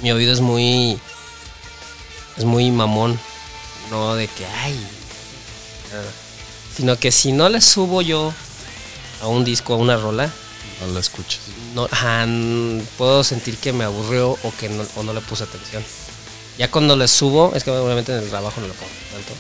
mi 0.02 0.12
oído 0.12 0.34
es 0.34 0.40
muy, 0.40 0.98
es 2.38 2.46
muy 2.46 2.72
mamón. 2.72 3.20
No 3.92 4.16
de 4.16 4.28
que, 4.28 4.46
ay, 4.46 4.74
nada. 5.92 6.04
sino 6.76 6.98
que 6.98 7.12
si 7.12 7.32
no 7.32 7.50
le 7.50 7.62
subo 7.62 8.02
yo 8.02 8.34
a 9.22 9.28
un 9.28 9.44
disco, 9.44 9.74
a 9.74 9.78
una 9.78 9.98
rola, 9.98 10.32
No 10.82 10.94
la 10.94 11.00
escuchas. 11.02 11.42
no, 11.76 11.88
ajá, 11.92 12.26
puedo 12.98 13.24
sentir 13.24 13.58
que 13.58 13.74
me 13.74 13.84
aburrió 13.84 14.32
o 14.32 14.54
que 14.60 14.70
no, 14.70 14.84
o 14.96 15.04
no 15.04 15.14
le 15.14 15.22
puse 15.22 15.44
atención. 15.44 15.84
Ya 16.58 16.72
cuando 16.72 16.96
le 16.96 17.08
subo, 17.08 17.52
es 17.54 17.64
que 17.64 17.72
obviamente 17.72 18.14
en 18.14 18.24
el 18.24 18.30
trabajo 18.30 18.62
no 18.62 18.68
lo 18.68 18.74
pongo 18.74 18.92
tanto. 19.12 19.34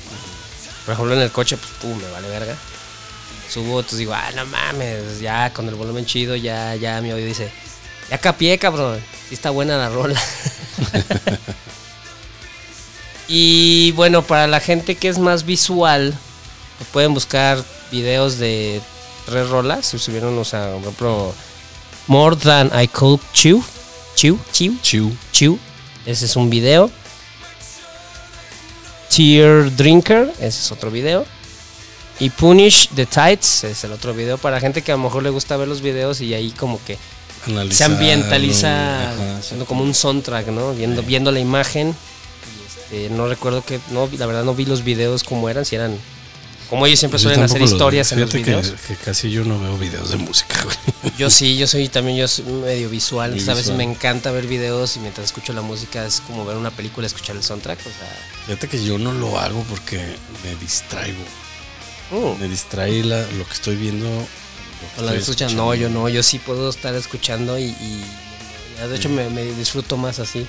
Por 0.86 0.94
ejemplo, 0.94 1.14
en 1.16 1.22
el 1.22 1.32
coche, 1.32 1.58
pues 1.58 1.72
pum, 1.82 1.98
me 1.98 2.10
vale 2.12 2.28
verga. 2.28 2.56
Subo, 3.50 3.80
entonces 3.80 4.00
digo, 4.00 4.14
ah, 4.14 4.32
no 4.36 4.46
mames, 4.46 5.20
ya 5.20 5.54
con 5.54 5.68
el 5.68 5.76
volumen 5.76 6.06
chido, 6.06 6.36
ya, 6.36 6.76
ya 6.76 7.02
mi 7.02 7.12
oído 7.12 7.28
dice, 7.28 7.52
ya 8.10 8.18
capié, 8.18 8.58
cabrón. 8.58 9.00
Sí 9.30 9.36
está 9.36 9.50
buena 9.50 9.78
la 9.78 9.90
rola. 9.90 10.20
y 13.28 13.92
bueno, 13.92 14.22
para 14.24 14.48
la 14.48 14.60
gente 14.60 14.96
que 14.96 15.08
es 15.08 15.20
más 15.20 15.46
visual, 15.46 16.14
pues 16.78 16.90
pueden 16.92 17.14
buscar 17.14 17.64
videos 17.92 18.38
de 18.38 18.82
tres 19.26 19.50
rolas. 19.50 19.86
Se 19.86 20.00
subieron, 20.00 20.38
o 20.38 20.46
sea, 20.46 20.72
por 20.74 20.82
ejemplo, 20.82 21.34
More 22.08 22.36
Than 22.36 22.72
I 22.78 22.88
Could 22.88 23.22
Chew. 23.34 23.64
Chew, 24.16 24.38
chew, 24.52 24.78
Chiu. 24.82 25.12
chew. 25.32 25.60
Ese 26.06 26.26
es 26.26 26.36
un 26.36 26.50
video. 26.50 26.92
Tear 29.16 29.76
Drinker, 29.76 30.34
ese 30.38 30.48
es 30.48 30.72
otro 30.72 30.90
video. 30.90 31.26
Y 32.20 32.30
Punish 32.30 32.90
the 32.90 33.06
Tides, 33.06 33.64
es 33.64 33.84
el 33.84 33.92
otro 33.92 34.14
video 34.14 34.38
para 34.38 34.60
gente 34.60 34.82
que 34.82 34.92
a 34.92 34.96
lo 34.96 35.04
mejor 35.04 35.24
le 35.24 35.30
gusta 35.30 35.58
ver 35.58 35.68
los 35.68 35.82
videos 35.82 36.22
y 36.22 36.34
ahí 36.34 36.52
como 36.52 36.80
que 36.84 36.98
se 37.72 37.84
ambientaliza 37.84 39.12
ajá, 39.12 39.66
como 39.68 39.84
un 39.84 39.94
soundtrack, 39.94 40.48
¿no? 40.48 40.74
Viendo, 40.74 41.04
viendo 41.04 41.32
la 41.32 41.40
imagen. 41.40 41.90
Y 41.90 42.66
este, 42.66 43.10
no 43.10 43.28
recuerdo 43.28 43.64
que, 43.64 43.80
no, 43.92 44.10
la 44.18 44.26
verdad 44.26 44.44
no 44.44 44.56
vi 44.56 44.66
los 44.66 44.84
videos 44.84 45.24
como 45.24 45.50
eran, 45.50 45.66
si 45.66 45.76
eran, 45.76 45.98
como 46.74 46.86
ellos 46.86 47.00
siempre 47.00 47.20
Yo 47.20 47.24
suelen 47.30 47.44
hacer 47.44 47.60
lo- 47.62 47.66
historias 47.66 48.12
en 48.12 48.20
los 48.22 48.34
videos. 48.34 48.72
Que, 48.72 48.96
que 48.96 48.96
casi 49.04 49.32
yo 49.32 49.44
no 49.46 49.60
veo 49.60 49.78
videos 49.78 50.10
de 50.12 50.18
música, 50.18 50.62
güey. 50.64 50.76
Yo 51.18 51.30
sí, 51.30 51.58
yo 51.58 51.68
soy 51.68 51.88
también 51.90 52.18
yo 52.18 52.28
soy 52.28 52.46
medio 52.46 52.90
visual, 52.90 53.32
entonces 53.32 53.50
a 53.50 53.54
veces 53.56 53.76
me 53.76 53.84
encanta 53.84 54.32
ver 54.32 54.48
videos 54.48 54.96
y 54.98 55.00
mientras 55.00 55.26
escucho 55.26 55.54
la 55.54 55.62
música 55.62 56.06
es 56.06 56.22
como 56.22 56.46
ver 56.46 56.58
una 56.58 56.72
película, 56.72 57.08
escuchar 57.08 57.36
el 57.36 57.44
soundtrack, 57.44 57.80
o 57.80 57.84
sea, 57.84 58.18
Fíjate 58.48 58.68
que 58.68 58.84
yo 58.84 58.98
no 58.98 59.12
lo 59.14 59.40
hago 59.40 59.64
porque 59.70 59.98
me 60.44 60.56
distraigo. 60.60 61.24
mm. 62.12 62.40
Me 62.42 62.48
distrae 62.48 63.04
la- 63.04 63.22
lo 63.32 63.46
que 63.48 63.54
estoy 63.54 63.76
viendo. 63.76 64.08
que 64.96 65.02
O 65.02 65.06
la 65.06 65.14
estoy 65.16 65.34
escuchan, 65.34 65.56
no, 65.56 65.74
yo 65.76 65.90
no, 65.90 66.10
yo 66.10 66.22
sí 66.24 66.40
puedo 66.40 66.70
estar 66.70 66.94
escuchando 66.96 67.58
y, 67.58 67.74
de 68.90 68.96
hecho 68.96 69.08
me, 69.10 69.30
me 69.30 69.44
disfruto 69.46 69.96
más 69.98 70.20
así. 70.20 70.46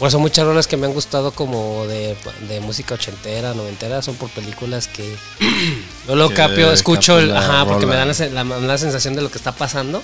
Por 0.00 0.08
eso 0.08 0.18
muchas 0.18 0.44
rolas 0.46 0.66
que 0.66 0.76
me 0.78 0.86
han 0.86 0.92
gustado 0.94 1.30
como 1.32 1.86
de, 1.86 2.16
de 2.48 2.60
música 2.60 2.94
ochentera, 2.94 3.52
noventera, 3.54 4.00
son 4.02 4.16
por 4.16 4.30
películas 4.30 4.88
que 4.88 5.14
yo 6.08 6.16
lo 6.16 6.30
capio, 6.32 6.72
escucho, 6.72 7.18
el, 7.18 7.36
ajá, 7.36 7.66
porque 7.66 7.84
me 7.86 7.94
dan 7.94 8.08
la, 8.34 8.44
la- 8.44 8.78
sensación 8.78 9.14
de 9.14 9.20
lo 9.22 9.30
que 9.30 9.36
está 9.38 9.52
pasando. 9.52 10.02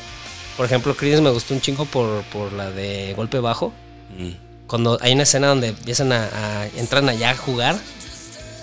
Por 0.59 0.67
ejemplo, 0.67 0.95
Creedence 0.95 1.23
me 1.23 1.31
gustó 1.31 1.55
un 1.55 1.61
chingo 1.63 1.87
por, 1.87 2.23
por 2.25 2.53
la 2.53 2.71
de 2.71 3.15
golpe 3.17 3.41
bajo. 3.41 3.73
Mm. 4.19 4.33
Cuando 4.67 4.99
hay 5.01 5.13
una 5.15 5.23
escena 5.25 5.47
donde 5.49 5.69
empiezan 5.69 6.13
a, 6.13 6.25
a- 6.27 6.67
entran 6.77 7.09
allá 7.09 7.31
a 7.31 7.37
jugar, 7.37 7.77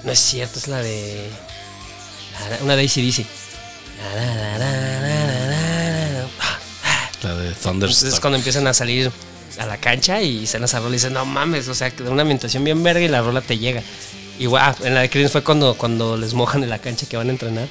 no 0.04 0.12
es 0.12 0.20
cierto, 0.20 0.60
es 0.60 0.68
la 0.68 0.80
de 0.84 1.30
una 2.62 2.76
de 2.76 2.84
ACDC. 2.84 3.26
La 7.24 7.36
de 7.36 7.48
Entonces 7.48 7.58
es 7.58 7.62
Thunderstruck. 7.64 8.22
cuando 8.22 8.38
empiezan 8.38 8.68
a 8.68 8.74
salir 8.74 9.12
a 9.60 9.66
la 9.66 9.78
cancha 9.78 10.22
y 10.22 10.46
se 10.48 10.58
esa 10.64 10.80
rola 10.80 10.90
y 10.92 10.94
dicen, 10.94 11.14
no 11.14 11.26
mames, 11.26 11.68
o 11.68 11.74
sea, 11.76 11.92
que 11.92 12.04
da 12.04 12.10
una 12.12 12.22
ambientación 12.24 12.64
bien 12.64 12.82
verga 12.84 13.02
y 13.06 13.08
la 13.08 13.22
rola 13.22 13.42
te 13.42 13.58
llega. 13.58 13.82
Y 14.40 14.46
guau, 14.48 14.74
en 14.84 14.94
la 14.96 15.02
de 15.02 15.10
Creedence 15.10 15.32
fue 15.32 15.44
cuando, 15.44 15.76
cuando 15.76 16.18
les 16.18 16.34
mojan 16.34 16.64
en 16.64 16.70
la 16.70 16.80
cancha 16.80 17.06
que 17.08 17.18
van 17.18 17.28
a 17.28 17.32
entrenar. 17.32 17.68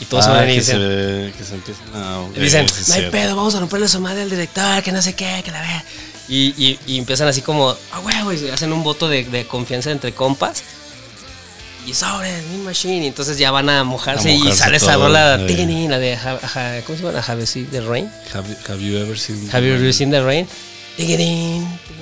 Y 0.00 0.04
todos 0.06 0.24
se 0.24 0.30
Ah, 0.30 0.34
van 0.34 0.50
y 0.50 0.54
dicen, 0.54 0.76
se, 0.78 1.32
que 1.36 1.44
se 1.44 1.54
empiezan 1.54 1.86
a. 1.94 2.26
dicen, 2.38 2.66
no 2.66 2.72
hay 2.72 2.84
cierto. 2.84 3.10
pedo, 3.10 3.36
vamos 3.36 3.54
a 3.54 3.60
romperle 3.60 3.88
su 3.88 4.00
madre 4.00 4.22
al 4.22 4.30
director, 4.30 4.82
que 4.82 4.92
no 4.92 5.02
sé 5.02 5.14
qué, 5.14 5.42
que 5.44 5.50
la 5.50 5.60
vea. 5.60 5.84
Y, 6.28 6.54
y, 6.56 6.78
y 6.86 6.98
empiezan 6.98 7.28
así 7.28 7.42
como, 7.42 7.74
ah, 7.92 8.00
huevo, 8.00 8.32
y 8.32 8.48
hacen 8.48 8.72
un 8.72 8.82
voto 8.82 9.08
de, 9.08 9.24
de 9.24 9.46
confianza 9.46 9.90
entre 9.90 10.12
compas. 10.12 10.62
Y 11.86 11.94
sobre, 11.94 12.30
Mean 12.42 12.64
Machine. 12.64 13.04
Y 13.04 13.06
entonces 13.08 13.38
ya 13.38 13.50
van 13.50 13.68
a 13.68 13.82
mojarse, 13.84 14.30
A 14.30 14.32
y 14.32 14.52
sale 14.52 14.76
esa 14.76 14.92
todo, 14.94 15.46
tigini, 15.46 15.88
la 15.88 15.98
de, 15.98 16.18
¿cómo 16.86 16.96
se 16.98 17.04
llama? 17.04 17.18
Have 17.26 17.40
you 17.40 17.46
seen 17.46 17.66
the 17.70 17.80
rain? 17.80 18.10
Have, 18.32 18.46
have 18.68 18.80
you 18.80 18.96
ever 18.98 19.18
seen. 19.18 19.48
Have 19.50 19.66
you 19.66 19.92
seen 19.92 20.10
the 20.10 20.22
rain? 20.22 20.46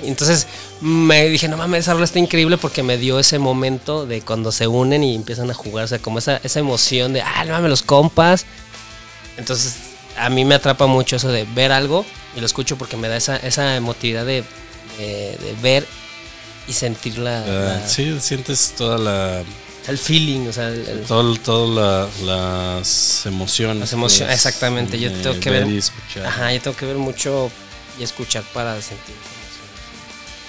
Entonces 0.03 0.47
me 0.81 1.27
dije, 1.29 1.47
no 1.47 1.57
mames, 1.57 1.81
esa 1.81 1.93
rola 1.93 2.05
está 2.05 2.19
increíble 2.19 2.57
porque 2.57 2.83
me 2.83 2.97
dio 2.97 3.19
ese 3.19 3.39
momento 3.39 4.05
de 4.05 4.21
cuando 4.21 4.51
se 4.51 4.67
unen 4.67 5.03
y 5.03 5.15
empiezan 5.15 5.49
a 5.51 5.53
jugar, 5.53 5.85
o 5.85 5.87
sea, 5.87 5.99
como 5.99 6.19
esa, 6.19 6.37
esa 6.43 6.59
emoción 6.59 7.13
de, 7.13 7.21
ah, 7.21 7.43
no 7.45 7.53
mames, 7.53 7.69
los 7.69 7.81
compas. 7.83 8.45
Entonces 9.37 9.75
a 10.17 10.29
mí 10.29 10.43
me 10.45 10.55
atrapa 10.55 10.85
mucho 10.87 11.15
eso 11.15 11.29
de 11.31 11.45
ver 11.45 11.71
algo 11.71 12.05
y 12.35 12.39
lo 12.41 12.45
escucho 12.45 12.77
porque 12.77 12.97
me 12.97 13.07
da 13.07 13.15
esa, 13.17 13.37
esa 13.37 13.75
emotividad 13.75 14.25
de, 14.25 14.43
de- 14.97 15.37
de 15.41 15.55
ver 15.61 15.85
y 16.67 16.73
sentir 16.73 17.17
la, 17.17 17.39
Ah, 17.43 17.79
la- 17.81 17.87
sí, 17.87 18.17
sientes 18.19 18.73
toda 18.77 18.97
la. 18.97 19.43
El 19.89 19.97
feeling, 19.97 20.47
o 20.47 20.53
sea, 20.53 20.67
el- 20.69 20.87
el- 20.87 21.01
Todo, 21.05 21.35
todo 21.37 21.73
la- 21.73 22.07
las 22.25 23.25
emociones. 23.25 23.79
Las 23.81 23.93
emociones, 23.93 24.35
exactamente, 24.35 24.99
yo 24.99 25.11
tengo 25.11 25.39
que 25.39 25.49
ver- 25.49 25.67
y 25.67 25.77
escuchar. 25.77 26.25
ajá, 26.25 26.53
yo 26.53 26.61
tengo 26.61 26.77
que 26.77 26.85
ver 26.85 26.97
mucho 26.97 27.51
y 27.99 28.03
escuchar 28.03 28.43
para 28.53 28.81
sentir. 28.81 29.15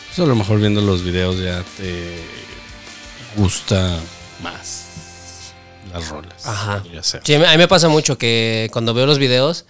Pues 0.09 0.19
a 0.19 0.29
lo 0.29 0.35
mejor 0.35 0.59
viendo 0.61 0.81
los 0.81 1.03
videos 1.05 1.39
ya 1.41 1.63
te 1.77 2.23
gusta 3.37 3.99
más 4.43 4.87
las 5.93 6.09
rolas. 6.09 6.47
Ajá. 6.47 6.83
Sí, 7.25 7.35
a 7.35 7.39
mí 7.39 7.57
me 7.57 7.69
pasa 7.69 7.89
mucho 7.89 8.19
que 8.19 8.69
cuando 8.73 8.93
veo 8.95 9.07
los 9.07 9.19
videos 9.19 9.65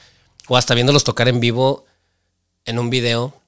o 0.48 0.56
hasta 0.56 0.74
viéndolos 0.74 1.04
tocar 1.04 1.28
en 1.28 1.40
vivo 1.40 1.84
en 2.64 2.78
un 2.78 2.90
video, 2.90 3.39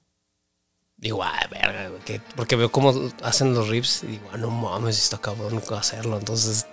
digo, 1.03 1.23
ay, 1.23 1.47
verga, 1.51 1.91
que- 2.05 2.21
porque 2.35 2.55
veo 2.55 2.71
cómo 2.71 2.93
hacen 3.21 3.53
los 3.53 3.67
riffs 3.67 4.03
y 4.03 4.07
digo, 4.07 4.29
ah, 4.33 4.37
no 4.37 4.49
mames, 4.49 4.97
está 4.97 5.17
cabrón 5.19 5.61
hacerlo. 5.77 6.17
Entonces, 6.17 6.65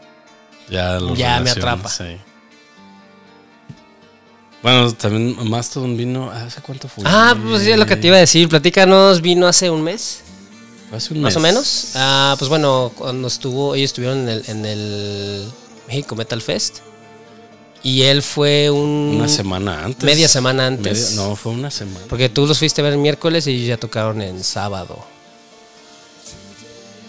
Ya, 0.68 0.98
me 1.40 1.50
atrapa. 1.50 1.88
sí. 1.88 2.16
Bueno, 4.62 4.92
también 4.92 5.48
Mastodon 5.48 5.96
vino. 5.96 6.30
¿Hace 6.30 6.60
cuánto 6.60 6.86
fue? 6.88 7.02
ah, 7.06 7.34
pues 7.42 7.62
sí, 7.62 7.70
es 7.70 7.78
lo 7.78 7.86
que 7.86 7.96
te 7.96 8.08
iba 8.08 8.16
a 8.16 8.20
decir. 8.20 8.48
Platícanos, 8.48 9.20
vino 9.22 9.46
hace 9.46 9.70
un 9.70 9.82
mes, 9.82 10.20
Hace 10.92 11.14
un 11.14 11.22
más 11.22 11.34
o 11.36 11.40
mes. 11.40 11.52
menos. 11.52 11.92
Ah, 11.94 12.34
pues 12.38 12.48
bueno, 12.48 12.92
cuando 12.94 13.26
estuvo, 13.28 13.74
ellos 13.74 13.86
estuvieron 13.90 14.18
en 14.18 14.28
el, 14.28 14.44
en 14.48 14.66
el 14.66 15.50
México 15.88 16.14
Metal 16.14 16.40
Fest 16.42 16.80
y 17.82 18.02
él 18.02 18.22
fue 18.22 18.70
un. 18.70 19.14
Una 19.16 19.28
semana 19.28 19.84
antes. 19.84 20.04
Media 20.04 20.28
semana 20.28 20.66
antes. 20.66 21.12
No, 21.14 21.34
fue 21.36 21.52
una 21.52 21.70
semana. 21.70 22.06
Porque 22.08 22.28
tú 22.28 22.46
los 22.46 22.58
fuiste 22.58 22.80
a 22.80 22.84
ver 22.84 22.92
el 22.94 22.98
miércoles 22.98 23.46
y 23.46 23.52
ellos 23.52 23.68
ya 23.68 23.76
tocaron 23.76 24.20
en 24.22 24.42
sábado. 24.44 25.04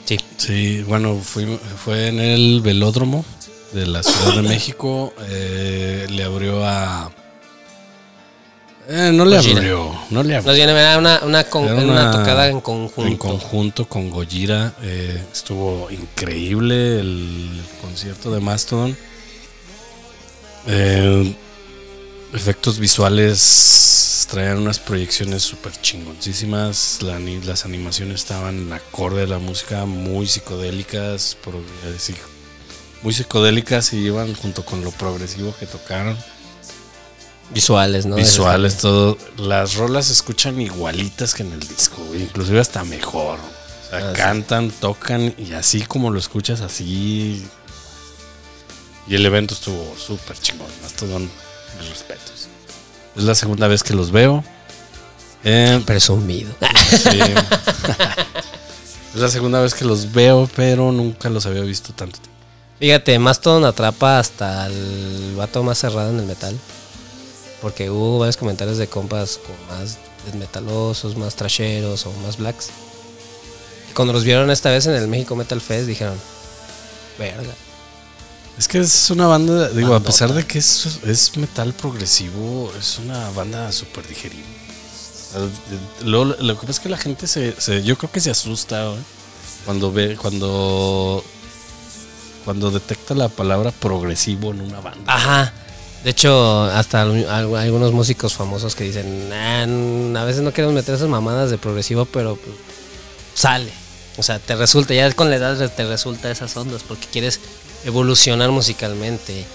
Sí. 0.06 0.18
Sí, 0.38 0.82
bueno, 0.84 1.20
fui- 1.24 1.60
fue 1.84 2.08
en 2.08 2.20
el 2.20 2.62
velódromo 2.62 3.24
de 3.72 3.88
la 3.88 4.04
Ciudad 4.04 4.36
de 4.36 4.42
México. 4.50 5.14
eh, 5.30 6.08
le 6.10 6.24
abrió 6.24 6.66
a. 6.66 7.12
Eh, 8.90 9.12
no 9.14 9.24
le 9.26 9.38
Gojira. 9.38 9.58
abrió, 9.60 9.96
no 10.10 10.24
le 10.24 10.36
abrió. 10.36 10.48
Nos 10.48 10.56
viene 10.56 10.82
a 10.86 10.98
una, 10.98 11.22
una, 11.24 11.44
con- 11.46 11.64
Era 11.66 11.76
una 11.76 11.84
una- 11.84 12.12
tocada 12.12 12.50
en 12.50 12.60
conjunto. 12.60 13.08
En 13.10 13.16
conjunto 13.18 13.88
con 13.88 14.10
Gojira. 14.10 14.74
eh, 14.82 15.24
estuvo 15.32 15.90
increíble 15.92 17.00
el 17.00 17.62
concierto 17.82 18.32
de 18.32 18.40
Mastodon. 18.42 18.98
Eh, 20.68 21.36
efectos 22.34 22.80
visuales 22.80 24.28
traían 24.30 24.60
unas 24.60 24.80
proyecciones 24.80 25.44
súper 25.44 25.74
chingoncísimas. 25.82 27.00
la 27.02 27.20
las 27.20 27.66
animaciones 27.66 28.16
estaban 28.22 28.72
acorde 28.72 29.24
a 29.24 29.28
la 29.28 29.40
música, 29.40 29.86
muy 29.86 30.28
psicodélicas. 30.28 31.36
eh, 31.86 31.96
sí, 31.98 32.16
muy 33.04 33.14
psicodélicas 33.14 33.94
y 33.94 33.98
iban 33.98 34.34
junto 34.36 34.64
con 34.64 34.84
lo 34.84 34.92
progresivo 34.92 35.54
que 35.60 35.66
tocaron. 35.66 36.18
Visuales, 37.54 38.06
¿no? 38.06 38.16
Visuales, 38.16 38.78
todo. 38.78 39.18
Las 39.38 39.76
rolas 39.76 40.06
se 40.06 40.14
escuchan 40.14 40.62
igualitas 40.62 41.34
que 41.34 41.44
en 41.44 41.52
el 41.52 41.60
disco, 41.60 42.02
inclusive 42.16 42.62
hasta 42.62 42.84
mejor. 42.86 43.40
O 43.40 43.90
sea, 43.90 44.00
Ah, 44.00 44.12
sí. 44.12 44.18
cantan, 44.22 44.72
tocan 44.72 45.34
y 45.38 45.52
así 45.52 45.82
como 45.82 46.12
lo 46.12 46.20
escuchas, 46.20 46.62
así. 46.62 47.46
Y 49.08 49.16
el 49.16 49.26
evento 49.26 49.54
estuvo 49.54 49.96
súper 49.98 50.38
chingón. 50.38 50.68
Mastodon, 50.82 51.30
mis 51.80 51.90
respetos. 51.90 52.48
Es 53.16 53.24
la 53.24 53.36
segunda 53.36 53.68
vez 53.68 53.84
que 53.84 53.94
los 53.94 54.12
veo. 54.12 54.44
Eh, 55.44 55.82
Presumido. 55.86 56.54
sí. 56.90 57.20
es 59.16 59.20
la 59.20 59.30
segunda 59.30 59.60
vez 59.60 59.74
que 59.74 59.86
los 59.86 60.12
veo, 60.12 60.50
pero 60.56 60.92
nunca 60.92 61.30
los 61.30 61.46
había 61.46 61.62
visto 61.62 61.94
tanto 61.94 62.20
tiempo. 62.20 62.32
Fíjate, 62.80 63.20
Mastodon 63.20 63.66
atrapa 63.66 64.20
hasta 64.20 64.66
el 64.68 65.36
vato 65.36 65.64
más 65.64 65.78
cerrado 65.78 66.10
en 66.10 66.20
el 66.20 66.26
metal. 66.26 66.58
Porque 67.62 67.92
hubo 67.92 68.18
varios 68.18 68.38
comentarios 68.38 68.78
de 68.78 68.88
compas 68.88 69.40
como 69.46 69.58
más 69.78 69.98
metalosos, 70.36 71.16
más 71.16 71.36
trasheros 71.36 72.06
o 72.06 72.12
más 72.24 72.38
blacks. 72.38 72.70
Y 73.90 73.94
cuando 73.94 74.14
los 74.14 74.24
vieron 74.24 74.50
esta 74.50 74.72
vez 74.72 74.88
en 74.88 74.96
el 74.96 75.08
México 75.08 75.36
Metal 75.36 75.62
Fest 75.62 75.88
dijeron, 75.88 76.18
verga. 77.20 77.54
Es 78.58 78.68
que 78.68 78.80
es 78.80 79.10
una 79.10 79.28
banda, 79.28 79.70
digo, 79.70 79.96
a 79.96 80.00
pesar 80.02 80.34
de 80.34 80.46
que 80.46 80.60
es, 80.60 81.00
es 81.04 81.36
metal 81.38 81.74
progresivo, 81.74 82.72
es 82.80 83.00
una 83.00 83.30
banda 83.32 83.72
súper 83.72 84.08
digerible. 84.08 84.46
Lo, 86.04 86.26
lo 86.26 86.56
que 86.60 86.62
pasa 86.68 86.72
es 86.72 86.80
que 86.80 86.90
la 86.90 86.98
gente 86.98 87.26
se, 87.26 87.60
se- 87.60 87.84
yo 87.84 87.98
creo 87.98 88.12
que 88.12 88.20
se 88.20 88.30
asusta 88.30 88.88
güey, 88.90 89.00
cuando 89.66 89.92
ve, 89.92 90.16
cuando, 90.22 91.24
cuando 92.46 92.70
detecta 92.70 93.16
la 93.16 93.30
palabra 93.30 93.72
progresivo 93.72 94.52
en 94.52 94.62
una 94.62 94.80
banda. 94.82 95.12
Ajá. 95.12 95.54
De 96.04 96.10
hecho, 96.12 96.64
hasta 96.66 97.04
al- 97.04 97.30
al- 97.30 97.56
algunos 97.56 97.94
músicos 97.94 98.34
famosos 98.34 98.76
que 98.76 98.84
dicen, 98.84 99.30
"Ah, 99.32 99.64
n- 99.64 100.18
a 100.20 100.24
veces 100.26 100.42
no 100.44 100.52
queremos 100.54 100.76
meter 100.76 100.96
esas 100.96 101.08
mamadas 101.08 101.50
de 101.50 101.58
progresivo, 101.58 102.06
pero 102.06 102.36
pues, 102.36 102.56
sale. 103.34 103.72
O 104.18 104.24
sea, 104.24 104.40
te 104.40 104.56
resulta, 104.56 104.94
ya 104.94 105.10
con 105.14 105.30
la 105.30 105.38
edad 105.38 105.72
te 105.74 105.86
resulta 105.86 106.30
esas 106.30 106.56
ondas 106.58 106.84
porque 106.86 107.08
quieres 107.08 107.40
evolucionar 107.86 108.52
musicalmente. 108.52 109.46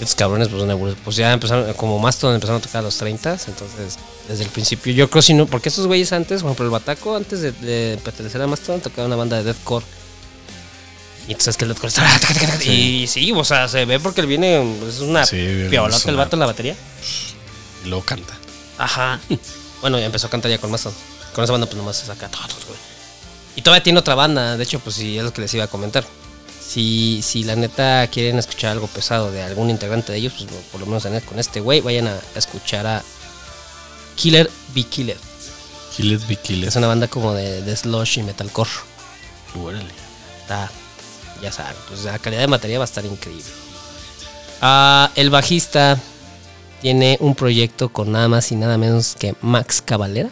Estos 0.00 0.14
cabrones, 0.14 0.48
pues, 0.48 0.96
pues 1.04 1.16
ya 1.16 1.32
empezaron, 1.32 1.74
como 1.74 1.98
Mastodon 1.98 2.36
empezaron 2.36 2.62
a 2.62 2.64
tocar 2.64 2.78
a 2.78 2.82
los 2.82 2.96
30, 2.96 3.32
entonces 3.48 3.98
desde 4.28 4.44
el 4.44 4.48
principio, 4.48 4.94
yo 4.94 5.10
creo 5.10 5.20
si 5.20 5.34
no, 5.34 5.44
porque 5.46 5.68
estos 5.68 5.86
güeyes 5.86 6.12
antes, 6.14 6.40
por 6.40 6.48
ejemplo, 6.50 6.64
el 6.64 6.70
Bataco, 6.70 7.16
antes 7.16 7.42
de, 7.42 7.52
de 7.52 7.98
pertenecer 8.02 8.40
a 8.40 8.46
Mastodon, 8.46 8.80
tocaba 8.80 9.06
una 9.06 9.16
banda 9.16 9.36
de 9.36 9.44
deathcore. 9.44 9.84
Y 11.28 11.32
entonces 11.32 11.56
que 11.58 11.64
el 11.64 11.74
deathcore 11.74 11.88
está. 11.88 12.64
Y 12.64 13.06
sí, 13.08 13.30
o 13.32 13.44
sea, 13.44 13.68
se 13.68 13.84
ve 13.84 14.00
porque 14.00 14.22
él 14.22 14.26
viene, 14.26 14.62
es 14.88 15.00
una 15.00 15.26
Sí, 15.26 15.66
piolota 15.68 16.08
el 16.08 16.16
vato 16.16 16.36
en 16.36 16.40
la 16.40 16.46
batería. 16.46 16.76
Y 17.84 17.88
luego 17.88 18.02
canta. 18.04 18.34
Ajá. 18.78 19.20
bueno, 19.82 19.98
ya 19.98 20.06
empezó 20.06 20.28
a 20.28 20.30
cantar 20.30 20.50
ya 20.50 20.58
con 20.58 20.70
Mastodon. 20.70 20.96
Con 21.34 21.44
esa 21.44 21.52
banda, 21.52 21.66
pues 21.66 21.76
nomás 21.76 21.96
se 21.96 22.06
saca 22.06 22.28
todo, 22.28 22.42
güey. 22.66 22.78
Y 23.56 23.62
todavía 23.62 23.82
tiene 23.82 23.98
otra 23.98 24.14
banda, 24.14 24.56
de 24.56 24.64
hecho, 24.64 24.80
pues 24.80 24.96
sí, 24.96 25.18
es 25.18 25.24
lo 25.24 25.32
que 25.32 25.42
les 25.42 25.52
iba 25.52 25.64
a 25.64 25.68
comentar. 25.68 26.04
Si, 26.70 27.20
si 27.22 27.42
la 27.42 27.56
neta 27.56 28.06
quieren 28.06 28.38
escuchar 28.38 28.70
algo 28.70 28.86
pesado 28.86 29.32
de 29.32 29.42
algún 29.42 29.70
integrante 29.70 30.12
de 30.12 30.18
ellos, 30.18 30.34
pues 30.38 30.48
por 30.70 30.78
lo 30.80 30.86
menos 30.86 31.04
en- 31.04 31.18
con 31.22 31.40
este 31.40 31.58
güey, 31.58 31.80
vayan 31.80 32.06
a 32.06 32.16
escuchar 32.36 32.86
a 32.86 33.02
Killer 34.14 34.48
Be 34.72 34.84
Killer. 34.84 35.16
Kill 35.96 36.12
It 36.12 36.28
Be 36.28 36.36
Kill 36.36 36.62
It. 36.62 36.68
Es 36.68 36.76
una 36.76 36.86
banda 36.86 37.08
como 37.08 37.34
de, 37.34 37.62
de 37.62 37.74
slush 37.76 38.18
y 38.20 38.22
metalcore. 38.22 38.70
Órale. 39.60 39.90
Está, 40.42 40.70
ya 41.42 41.50
saben, 41.50 41.74
pues 41.88 42.04
la 42.04 42.18
calidad 42.20 42.42
de 42.42 42.46
materia 42.46 42.78
va 42.78 42.84
a 42.84 42.86
estar 42.86 43.04
increíble. 43.04 43.42
Ah, 44.62 45.10
el 45.16 45.28
bajista 45.30 45.98
tiene 46.80 47.16
un 47.20 47.34
proyecto 47.34 47.88
con 47.88 48.12
nada 48.12 48.28
más 48.28 48.52
y 48.52 48.54
nada 48.56 48.78
menos 48.78 49.16
que 49.18 49.34
Max 49.40 49.82
Cavalera. 49.84 50.30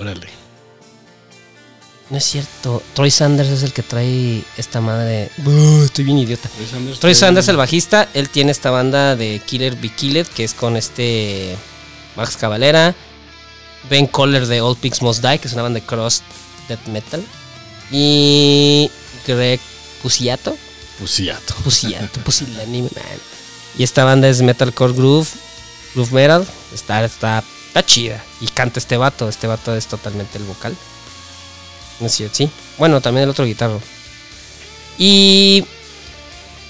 Órale. 0.00 0.28
No 2.10 2.18
es 2.18 2.24
cierto. 2.24 2.82
Troy 2.94 3.10
Sanders 3.10 3.48
es 3.48 3.62
el 3.62 3.72
que 3.72 3.82
trae 3.82 4.44
esta 4.56 4.80
madre. 4.80 5.30
Buh, 5.38 5.84
estoy 5.84 6.04
bien 6.04 6.18
idiota. 6.18 6.50
Troy 7.00 7.14
Sanders, 7.14 7.48
el 7.48 7.56
bajista, 7.56 8.08
él 8.12 8.28
tiene 8.28 8.52
esta 8.52 8.70
banda 8.70 9.16
de 9.16 9.40
Killer 9.44 9.74
Be 9.76 9.88
Killed, 9.88 10.26
que 10.26 10.44
es 10.44 10.52
con 10.52 10.76
este 10.76 11.56
Max 12.16 12.36
Cavalera, 12.36 12.94
Ben 13.88 14.06
Coller 14.06 14.46
de 14.46 14.60
All 14.60 14.76
Pigs 14.76 15.02
Must 15.02 15.24
Die, 15.24 15.38
que 15.38 15.48
es 15.48 15.54
una 15.54 15.62
banda 15.62 15.80
de 15.80 15.86
cross 15.86 16.22
death 16.68 16.86
metal, 16.86 17.24
y 17.90 18.90
Greg 19.26 19.60
Pusiato, 20.02 20.56
Pusiato. 20.98 21.54
Pusiato, 21.64 22.20
Pusilánime, 22.20 22.90
man. 22.94 23.18
Y 23.76 23.82
esta 23.82 24.04
banda 24.04 24.28
es 24.28 24.42
Metalcore 24.42 24.92
Groove, 24.92 25.28
Groove 25.94 26.12
Metal, 26.12 26.46
está, 26.72 27.04
está, 27.04 27.42
está 27.66 27.84
chida. 27.84 28.22
Y 28.40 28.46
canta 28.48 28.78
este 28.78 28.96
vato, 28.96 29.28
este 29.28 29.46
vato 29.46 29.74
es 29.74 29.86
totalmente 29.86 30.38
el 30.38 30.44
vocal. 30.44 30.76
No 32.00 32.06
es 32.06 32.12
cierto, 32.14 32.36
sí. 32.36 32.50
Bueno, 32.78 33.00
también 33.00 33.24
el 33.24 33.30
otro 33.30 33.44
guitarro. 33.44 33.80
Y 34.98 35.64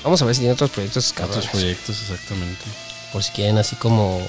vamos 0.02 0.20
a 0.22 0.24
ver 0.24 0.34
si 0.34 0.40
tiene 0.40 0.54
otros 0.54 0.70
proyectos 0.70 1.10
Otros 1.10 1.28
cabrones. 1.28 1.50
proyectos, 1.50 2.00
exactamente. 2.00 2.62
Por 3.12 3.22
si 3.22 3.32
quieren 3.32 3.58
así 3.58 3.76
como... 3.76 4.26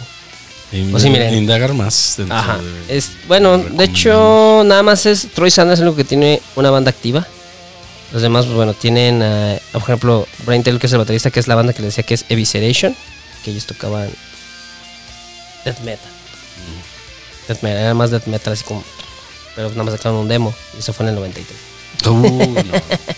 Indagar, 0.71 1.01
sí, 1.01 1.10
miren. 1.10 1.34
indagar 1.36 1.73
más 1.73 2.15
dentro 2.17 2.36
Ajá. 2.36 2.58
de- 2.58 2.97
Es, 2.97 3.12
bueno, 3.27 3.58
de 3.60 3.84
hecho, 3.84 4.63
nada 4.65 4.84
más 4.84 5.05
es 5.05 5.27
Troy 5.34 5.51
Sanders 5.51 5.79
es 5.79 5.86
lo 5.86 5.95
que 5.95 6.03
tiene 6.03 6.41
una 6.55 6.71
banda 6.71 6.89
activa. 6.89 7.25
Los 8.12 8.21
demás, 8.21 8.45
pues 8.45 8.55
bueno, 8.55 8.73
tienen, 8.73 9.21
eh, 9.23 9.62
por 9.71 9.84
ejemplo, 9.84 10.27
Brian 10.45 10.63
Taylor, 10.63 10.79
que 10.81 10.88
es 10.88 10.93
el 10.93 10.99
baterista, 10.99 11.29
que 11.31 11.39
es 11.39 11.47
la 11.47 11.55
banda 11.55 11.71
que 11.73 11.81
le 11.81 11.88
decía 11.88 12.03
que 12.03 12.13
es 12.15 12.25
Evisceration, 12.29 12.95
que 13.43 13.51
ellos 13.51 13.65
tocaban 13.65 14.10
death 15.63 15.79
metal. 15.79 16.10
Death 17.47 17.62
metal, 17.62 17.79
era 17.81 17.93
más 17.93 18.12
death 18.12 18.25
metal, 18.25 18.53
así 18.53 18.63
como. 18.63 18.84
Pero 19.56 19.70
nada 19.70 19.84
más 19.84 19.94
sacaron 19.94 20.18
un 20.20 20.28
demo, 20.28 20.54
y 20.76 20.80
eso 20.80 20.94
fue 20.94 21.06
en 21.06 21.10
el 21.10 21.15
93. 21.15 21.58
Uh, 22.08 22.12
no. 22.12 22.74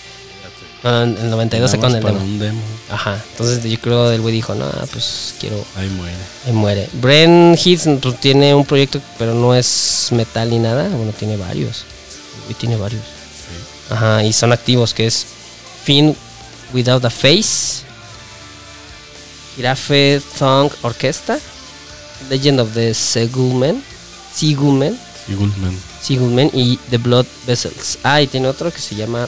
No, 0.83 1.03
en 1.03 1.17
el 1.17 1.31
92 1.31 1.71
sacaron 1.71 1.95
el 1.95 2.03
demo. 2.03 2.19
un 2.19 2.39
demo. 2.39 2.61
Ajá, 2.89 3.21
entonces 3.31 3.63
yo 3.63 3.79
creo 3.81 4.11
el 4.11 4.21
güey 4.21 4.33
dijo, 4.33 4.53
no, 4.53 4.69
pues 4.91 5.33
quiero 5.39 5.57
Ahí 5.75 5.89
muere. 5.89 6.15
Ahí 6.45 6.53
muere. 6.53 6.89
Bren 6.93 7.57
Hits 7.61 7.89
pues, 8.01 8.19
tiene 8.19 8.53
un 8.53 8.63
proyecto, 8.63 9.01
pero 9.17 9.33
no 9.33 9.55
es 9.55 10.09
metal 10.11 10.49
ni 10.49 10.59
nada. 10.59 10.87
Bueno, 10.89 11.11
tiene 11.13 11.35
varios. 11.35 11.83
Y 12.47 12.53
tiene 12.53 12.77
varios. 12.77 13.01
Ajá, 13.89 14.23
y 14.23 14.31
son 14.33 14.53
activos, 14.53 14.93
que 14.93 15.07
es 15.07 15.25
Fin 15.83 16.15
Without 16.73 17.03
a 17.05 17.09
Face, 17.09 17.83
Girafe 19.55 20.21
Thong 20.37 20.69
Orchestra, 20.81 21.39
Legend 22.29 22.59
of 22.59 22.73
the 22.73 22.93
Segulmen, 22.93 23.81
Sigulmen, 25.27 25.51
Y 25.51 25.59
Goldman. 25.59 25.79
Sigulmen 26.01 26.51
y 26.53 26.77
The 26.89 26.97
Blood 26.97 27.25
Vessels. 27.45 27.99
Ah, 28.03 28.21
y 28.21 28.27
tiene 28.27 28.47
otro 28.47 28.71
que 28.71 28.79
se 28.79 28.95
llama 28.95 29.27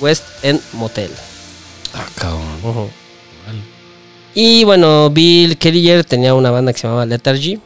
West 0.00 0.24
End 0.42 0.60
Motel. 0.72 1.10
Ah, 1.92 2.06
cabrón. 2.14 2.58
Órale. 2.64 2.90
Y 4.34 4.64
bueno, 4.64 5.10
Bill 5.10 5.58
Kellier 5.58 6.04
tenía 6.04 6.34
una 6.34 6.50
banda 6.50 6.72
que 6.72 6.78
se 6.78 6.86
llamaba 6.86 7.04
Lethargy. 7.06 7.60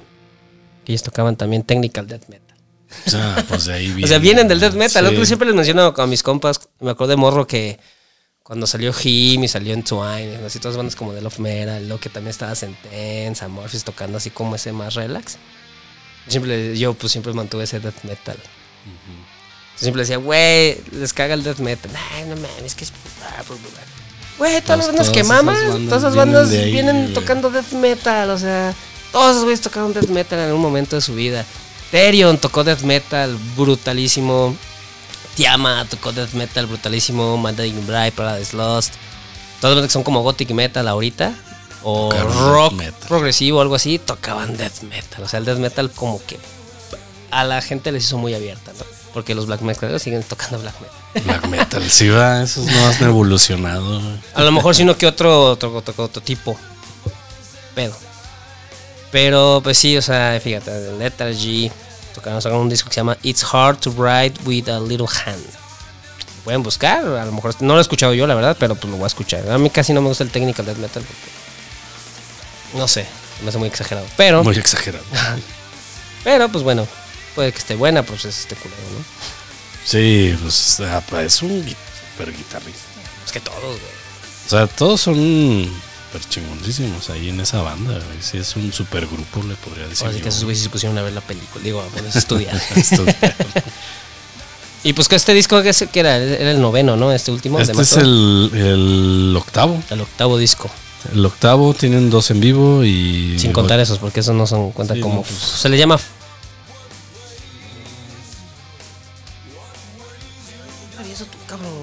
Que 0.84 0.92
ellos 0.92 1.02
tocaban 1.02 1.36
también 1.36 1.62
technical 1.62 2.06
death 2.06 2.28
metal. 2.28 2.56
O 3.06 3.10
sea, 3.10 3.44
pues 3.48 3.66
de 3.66 3.74
ahí 3.74 3.86
viene. 3.88 4.02
O 4.04 4.08
sea, 4.08 4.18
vienen 4.18 4.48
del 4.48 4.60
death 4.60 4.74
metal. 4.74 5.08
Sí. 5.08 5.16
Yo 5.16 5.26
siempre 5.26 5.46
les 5.46 5.54
menciono 5.54 5.94
a 5.96 6.06
mis 6.06 6.22
compas. 6.22 6.60
Me 6.80 6.90
acuerdo 6.90 7.10
de 7.10 7.16
Morro 7.16 7.46
que 7.46 7.78
cuando 8.42 8.66
salió 8.66 8.92
Him 8.92 9.44
y 9.44 9.48
salió 9.48 9.72
Entwine, 9.72 10.36
así 10.44 10.58
todas 10.58 10.76
bandas 10.76 10.96
como 10.96 11.12
The 11.12 11.22
Love 11.22 11.38
Metal, 11.38 11.88
lo 11.88 11.98
que 11.98 12.10
también 12.10 12.30
estaba 12.30 12.54
Sentence, 12.54 13.42
Amorphis 13.42 13.84
tocando 13.84 14.18
así 14.18 14.30
como 14.30 14.54
ese 14.54 14.72
más 14.72 14.94
relax. 14.94 15.38
Yo 16.26 16.30
siempre, 16.30 16.78
yo 16.78 16.94
pues 16.94 17.12
siempre 17.12 17.32
mantuve 17.32 17.64
ese 17.64 17.80
death 17.80 18.02
metal. 18.04 18.36
Yo 18.36 19.80
siempre 19.80 20.02
decía, 20.02 20.16
güey, 20.16 20.80
les 20.92 21.12
caga 21.12 21.34
el 21.34 21.42
death 21.42 21.58
metal. 21.58 21.90
Ay, 22.12 22.24
no 22.24 22.36
mames, 22.36 22.64
es 22.64 22.74
que 22.74 22.84
es. 22.84 22.92
Güey, 24.38 24.60
todas 24.62 24.78
las 24.78 24.86
bandas 24.88 25.10
que 25.10 25.22
todas 25.22 25.44
esas 25.44 25.44
bandas 25.44 25.88
todas 25.88 26.02
esas 26.02 26.14
vienen 26.14 26.32
bandas 26.32 26.50
ahí, 26.50 26.72
vienen 26.72 27.14
tocando 27.14 27.50
death 27.50 27.72
metal, 27.72 28.30
o 28.30 28.38
sea, 28.38 28.74
todos 29.12 29.30
esos 29.30 29.44
güeyes 29.44 29.60
tocaron 29.60 29.92
death 29.92 30.08
metal 30.08 30.38
en 30.38 30.46
algún 30.46 30.62
momento 30.62 30.96
de 30.96 31.02
su 31.02 31.14
vida. 31.14 31.44
Therion 31.90 32.38
tocó 32.38 32.64
death 32.64 32.80
metal 32.80 33.38
brutalísimo. 33.56 34.56
Tiamat, 35.36 35.88
tocó 35.88 36.12
death 36.12 36.32
metal 36.32 36.66
brutalísimo, 36.66 37.36
Mandating 37.36 37.86
Bride, 37.86 38.12
Paradise 38.12 38.56
Lost. 38.56 38.94
Todos 39.60 39.76
los 39.76 39.86
que 39.86 39.90
son 39.92 40.02
como 40.02 40.22
gothic 40.22 40.50
metal 40.50 40.86
ahorita. 40.88 41.34
O 41.84 42.10
rock 42.10 42.82
progresivo 43.06 43.58
o 43.58 43.60
algo 43.60 43.74
así, 43.74 43.98
tocaban 43.98 44.56
death 44.56 44.82
metal. 44.82 45.22
O 45.22 45.28
sea, 45.28 45.38
el 45.38 45.44
death 45.44 45.58
metal 45.58 45.90
como 45.90 46.24
que 46.24 46.38
a 47.30 47.44
la 47.44 47.60
gente 47.60 47.92
les 47.92 48.04
hizo 48.04 48.16
muy 48.16 48.34
abierta, 48.34 48.72
¿no? 48.72 48.84
Porque 49.12 49.34
los 49.34 49.46
black 49.46 49.60
metal 49.60 50.00
siguen 50.00 50.22
tocando 50.22 50.58
black 50.58 50.74
metal. 50.80 51.24
Black 51.24 51.46
metal, 51.46 51.90
sí 51.90 52.08
va, 52.08 52.42
esos 52.42 52.66
no 52.66 52.86
han 52.86 53.02
evolucionado. 53.02 54.00
A 54.34 54.42
lo 54.42 54.50
mejor 54.50 54.74
sino 54.74 54.96
que 54.96 55.06
otro, 55.06 55.50
otro, 55.50 55.74
otro, 55.74 55.94
otro 55.96 56.22
tipo. 56.22 56.58
Pedo. 57.74 57.94
Pero 59.12 59.60
pues 59.62 59.78
sí, 59.78 59.96
o 59.96 60.02
sea, 60.02 60.40
fíjate, 60.42 60.92
Lethargy 60.98 61.70
tocaron, 62.14 62.42
sacaron 62.42 62.62
un 62.62 62.68
disco 62.68 62.88
que 62.88 62.94
se 62.94 63.00
llama 63.00 63.16
It's 63.22 63.44
Hard 63.52 63.78
to 63.78 63.90
Write 63.92 64.40
with 64.44 64.68
a 64.68 64.80
Little 64.80 65.06
Hand. 65.06 65.44
Pueden 66.44 66.62
buscar, 66.62 67.04
a 67.04 67.24
lo 67.24 67.32
mejor 67.32 67.54
no 67.60 67.74
lo 67.74 67.78
he 67.78 67.82
escuchado 67.82 68.14
yo, 68.14 68.26
la 68.26 68.34
verdad, 68.34 68.56
pero 68.58 68.74
pues 68.74 68.90
lo 68.90 68.96
voy 68.96 69.04
a 69.04 69.06
escuchar. 69.06 69.48
A 69.50 69.58
mí 69.58 69.70
casi 69.70 69.92
no 69.92 70.02
me 70.02 70.08
gusta 70.08 70.24
el 70.24 70.30
technical 70.30 70.66
death 70.66 70.78
metal 70.78 71.02
porque 71.02 71.43
no 72.74 72.86
sé, 72.88 73.06
me 73.42 73.48
hace 73.48 73.58
muy 73.58 73.68
exagerado. 73.68 74.06
Pero, 74.16 74.44
Muy 74.44 74.56
exagerado. 74.56 75.04
pero 76.22 76.48
pues 76.48 76.62
bueno, 76.64 76.86
puede 77.34 77.52
que 77.52 77.58
esté 77.58 77.74
buena, 77.76 78.02
pues 78.02 78.24
es 78.24 78.40
este 78.40 78.54
culero, 78.56 78.80
¿no? 78.98 79.04
Sí, 79.84 80.36
pues 80.42 80.80
pues, 81.08 81.26
es 81.26 81.42
un 81.42 81.62
super 81.62 82.32
guitarrista. 82.34 82.80
Es 83.26 83.32
que 83.32 83.40
todos, 83.40 83.60
güey. 83.60 83.94
O 84.46 84.50
sea, 84.50 84.66
todos 84.66 85.00
son 85.00 85.70
super 86.12 86.28
chingoncísimos 86.28 87.10
ahí 87.10 87.28
en 87.28 87.40
esa 87.40 87.60
banda. 87.62 87.92
güey. 87.92 88.18
Sí, 88.22 88.38
es 88.38 88.56
un 88.56 88.72
super 88.72 89.06
grupo, 89.06 89.42
le 89.42 89.54
podría 89.56 89.86
decir. 89.86 90.06
Así 90.06 90.20
que 90.20 90.28
esos 90.28 90.44
güeyes 90.44 90.62
se 90.62 90.70
pusieron 90.70 90.96
a 90.98 91.02
ver 91.02 91.12
la 91.12 91.20
película, 91.20 91.62
digo, 91.62 91.80
a 91.82 91.86
ponerse 91.86 92.18
a 92.18 92.20
estudiar. 92.20 92.60
Estos- 92.76 93.08
Y 94.86 94.92
pues 94.92 95.08
que 95.08 95.16
este 95.16 95.32
disco 95.32 95.62
que, 95.62 95.70
es- 95.70 95.82
era, 95.94 96.16
era 96.18 96.50
el 96.50 96.60
noveno, 96.60 96.94
¿no? 96.96 97.10
Este 97.10 97.30
último. 97.30 97.56
de 97.56 97.62
este 97.62 97.72
es 97.72 97.78
Mastodon. 97.78 98.50
el, 98.52 98.60
el 99.30 99.36
octavo. 99.36 99.82
el 99.88 100.00
octavo 100.02 100.36
disco. 100.36 100.70
El 101.12 101.24
octavo 101.26 101.74
tienen 101.74 102.08
dos 102.10 102.30
en 102.30 102.40
vivo 102.40 102.82
y. 102.84 103.38
Sin 103.38 103.52
contar 103.52 103.78
esos, 103.80 103.98
porque 103.98 104.20
esos 104.20 104.34
no 104.34 104.46
son 104.46 104.72
cuenta 104.72 104.94
Sí, 104.94 105.00
como. 105.00 105.16
no, 105.16 105.22
pues- 105.22 105.34
Se 105.38 105.68
le 105.68 105.76
llama. 105.78 105.98
eso 111.12 111.24
tú, 111.26 111.38
cabrón. 111.46 111.70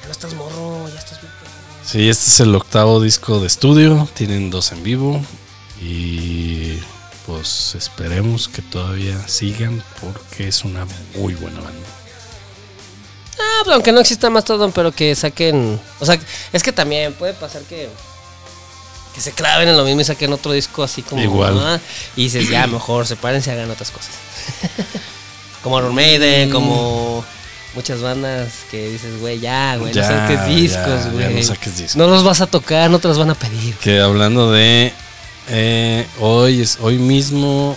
Ya 0.00 0.06
no 0.06 0.12
estás 0.12 0.34
morro, 0.34 0.88
ya 0.88 0.98
estás 0.98 1.20
bien. 1.20 1.32
Sí, 1.84 2.08
este 2.08 2.26
es 2.30 2.40
el 2.40 2.54
octavo 2.54 3.00
disco 3.00 3.40
de 3.40 3.46
estudio. 3.46 4.08
Tienen 4.14 4.50
dos 4.50 4.72
en 4.72 4.82
vivo. 4.82 5.20
Y 5.82 6.78
pues 7.26 7.74
esperemos 7.74 8.48
que 8.48 8.62
todavía 8.62 9.26
sigan 9.28 9.82
porque 10.00 10.48
es 10.48 10.64
una 10.64 10.86
muy 11.16 11.34
buena 11.34 11.60
banda. 11.60 11.86
Ah, 13.40 13.60
pues 13.64 13.74
aunque 13.74 13.92
no 13.92 14.00
exista 14.00 14.30
más 14.30 14.44
todo, 14.44 14.70
pero 14.70 14.92
que 14.92 15.14
saquen. 15.14 15.80
O 16.00 16.06
sea, 16.06 16.18
es 16.52 16.62
que 16.62 16.72
también 16.72 17.12
puede 17.14 17.34
pasar 17.34 17.62
que. 17.62 17.88
Que 19.14 19.20
se 19.20 19.32
claven 19.32 19.68
en 19.68 19.76
lo 19.76 19.84
mismo 19.84 20.00
y 20.00 20.04
saquen 20.04 20.32
otro 20.32 20.52
disco 20.52 20.82
así 20.82 21.02
como. 21.02 21.22
Igual. 21.22 21.80
y 22.16 22.24
dices, 22.24 22.48
ya, 22.48 22.66
mejor 22.68 23.06
sepárense 23.06 23.50
y 23.50 23.52
hagan 23.54 23.70
otras 23.70 23.90
cosas. 23.90 24.10
como 25.62 25.78
Iron 25.78 25.94
Maiden, 25.94 26.50
como. 26.50 27.24
Muchas 27.74 28.00
bandas 28.00 28.48
que 28.70 28.88
dices, 28.88 29.20
güey, 29.20 29.38
ya, 29.38 29.76
güey, 29.76 29.92
no 29.94 30.00
Ya, 30.00 30.08
saques 30.08 30.46
discos, 30.46 31.12
güey. 31.12 31.34
no 31.34 31.42
saques 31.42 31.76
discos. 31.78 31.96
No 31.96 32.08
los 32.08 32.24
vas 32.24 32.40
a 32.40 32.46
tocar, 32.46 32.90
no 32.90 32.98
te 32.98 33.06
los 33.08 33.18
van 33.18 33.30
a 33.30 33.34
pedir. 33.34 33.74
Que 33.76 34.00
hablando 34.00 34.50
de 34.50 34.92
eh, 35.48 36.06
hoy 36.18 36.62
es 36.62 36.78
hoy 36.80 36.96
mismo 36.98 37.76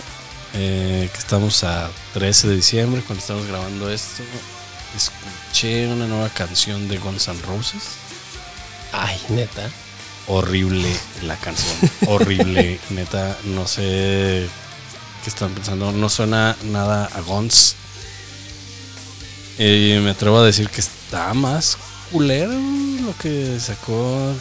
eh, 0.54 1.08
que 1.12 1.18
estamos 1.18 1.62
a 1.62 1.90
13 2.14 2.48
de 2.48 2.56
diciembre 2.56 3.02
cuando 3.06 3.20
estamos 3.20 3.46
grabando 3.46 3.90
esto 3.90 4.22
escuché 4.96 5.86
una 5.86 6.06
nueva 6.06 6.28
canción 6.30 6.88
de 6.88 6.98
Guns 6.98 7.28
N' 7.28 7.40
Roses 7.42 7.82
Ay, 8.92 9.18
neta. 9.30 9.70
horrible 10.28 10.94
la 11.22 11.36
canción 11.36 11.90
horrible 12.06 12.78
neta 12.90 13.36
no 13.44 13.66
sé 13.66 14.48
qué 15.24 15.30
están 15.30 15.50
pensando 15.52 15.92
no 15.92 16.08
suena 16.08 16.56
nada 16.64 17.06
a 17.14 17.20
Guns 17.20 17.76
y 19.58 19.94
me 20.02 20.10
atrevo 20.10 20.38
a 20.38 20.44
decir 20.46 20.68
que 20.70 20.80
está 20.80 21.32
más 21.34 21.76
culero 22.10 22.52
lo 22.52 23.16
que 23.18 23.58
sacó 23.60 24.34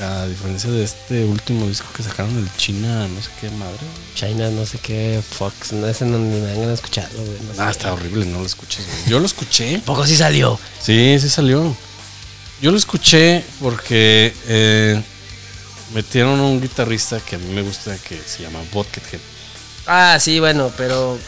a 0.00 0.26
diferencia 0.26 0.70
de 0.70 0.82
este 0.84 1.24
último 1.24 1.66
disco 1.68 1.86
que 1.96 2.02
sacaron 2.02 2.36
el 2.36 2.48
China 2.56 3.06
no 3.08 3.22
sé 3.22 3.30
qué 3.40 3.48
madre 3.50 3.78
China, 4.14 4.50
no 4.50 4.66
sé 4.66 4.78
qué, 4.78 5.22
Fox, 5.28 5.72
no 5.72 5.86
ese 5.86 6.04
no 6.04 6.18
ni 6.18 6.40
me 6.40 6.46
dan 6.46 6.54
ganas 6.54 6.68
de 6.68 6.74
escucharlo, 6.74 7.22
güey. 7.22 7.38
No 7.42 7.62
ah 7.62 7.66
sé. 7.66 7.70
está 7.72 7.92
horrible 7.92 8.26
no 8.26 8.40
lo 8.40 8.46
escuches 8.46 8.84
güey. 8.86 8.98
yo 9.08 9.20
lo 9.20 9.26
escuché 9.26 9.78
Poco 9.86 10.06
sí 10.06 10.16
salió. 10.16 10.58
Sí, 10.80 11.16
sí 11.20 11.28
salió. 11.28 11.76
Yo 12.60 12.70
lo 12.70 12.76
escuché 12.78 13.44
porque 13.60 14.32
eh, 14.46 15.02
metieron 15.92 16.38
a 16.40 16.44
un 16.44 16.60
guitarrista 16.60 17.20
que 17.20 17.36
a 17.36 17.38
mí 17.38 17.52
me 17.52 17.62
gusta 17.62 17.96
que 17.98 18.18
se 18.24 18.42
llama 18.42 18.60
Buckethead. 18.72 19.20
Ah, 19.86 20.16
sí, 20.18 20.40
bueno, 20.40 20.70
pero. 20.76 21.18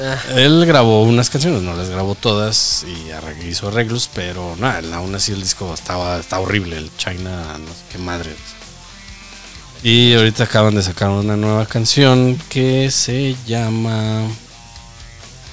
Ah, 0.00 0.18
Él 0.36 0.64
grabó 0.66 1.02
unas 1.02 1.30
canciones, 1.30 1.62
no 1.62 1.74
las 1.74 1.88
grabó 1.88 2.14
todas 2.14 2.84
y 2.86 3.48
hizo 3.48 3.68
arreglos, 3.68 4.10
pero 4.14 4.56
nada, 4.56 4.96
aún 4.96 5.14
así 5.14 5.32
el 5.32 5.42
disco 5.42 5.72
estaba, 5.72 6.18
está 6.18 6.38
horrible, 6.38 6.76
el 6.78 6.90
China, 6.96 7.58
no 7.58 7.68
sé 7.68 7.82
qué 7.90 7.98
madre. 7.98 8.34
Y 9.82 10.14
ahorita 10.14 10.44
acaban 10.44 10.74
de 10.74 10.82
sacar 10.82 11.10
una 11.10 11.36
nueva 11.36 11.66
canción 11.66 12.40
que 12.48 12.90
se 12.90 13.36
llama 13.46 14.22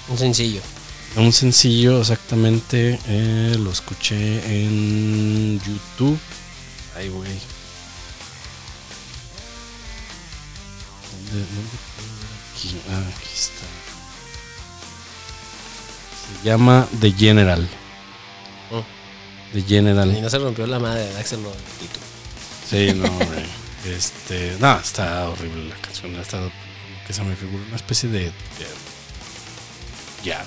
un 0.07 0.17
sencillo. 0.17 0.61
Un 1.17 1.33
sencillo, 1.33 1.99
exactamente. 1.99 2.97
eh, 3.07 3.55
lo 3.59 3.71
escuché 3.71 4.15
en 4.45 5.59
YouTube. 5.59 6.17
Ay, 6.95 7.09
güey. 7.09 7.31
¿Dónde, 11.11 11.45
dónde 11.45 11.77
puedo 11.95 12.11
ver 12.15 12.31
aquí? 12.53 12.81
Ah, 12.89 13.03
aquí 13.17 13.29
está. 13.33 13.60
Se 16.39 16.47
llama 16.47 16.87
The 16.99 17.11
General. 17.11 17.67
Oh. 18.71 18.83
The 19.53 19.59
Y 19.59 19.63
General. 19.63 20.21
no 20.21 20.29
se 20.29 20.37
rompió 20.37 20.65
la 20.67 20.79
madre 20.79 21.05
de 21.05 21.19
Axel 21.19 21.39
título. 21.79 22.05
Sí, 22.69 22.93
no, 22.93 23.09
güey. 23.11 23.61
Este. 23.83 24.55
No, 24.59 24.77
está 24.79 25.27
horrible 25.27 25.69
la 25.69 25.75
canción. 25.77 26.15
Está. 26.15 26.39
Que 27.07 27.13
se 27.13 27.23
me 27.23 27.35
figura 27.35 27.63
una 27.67 27.75
especie 27.75 28.07
de. 28.09 28.25
de 28.25 28.31
ya. 30.23 30.45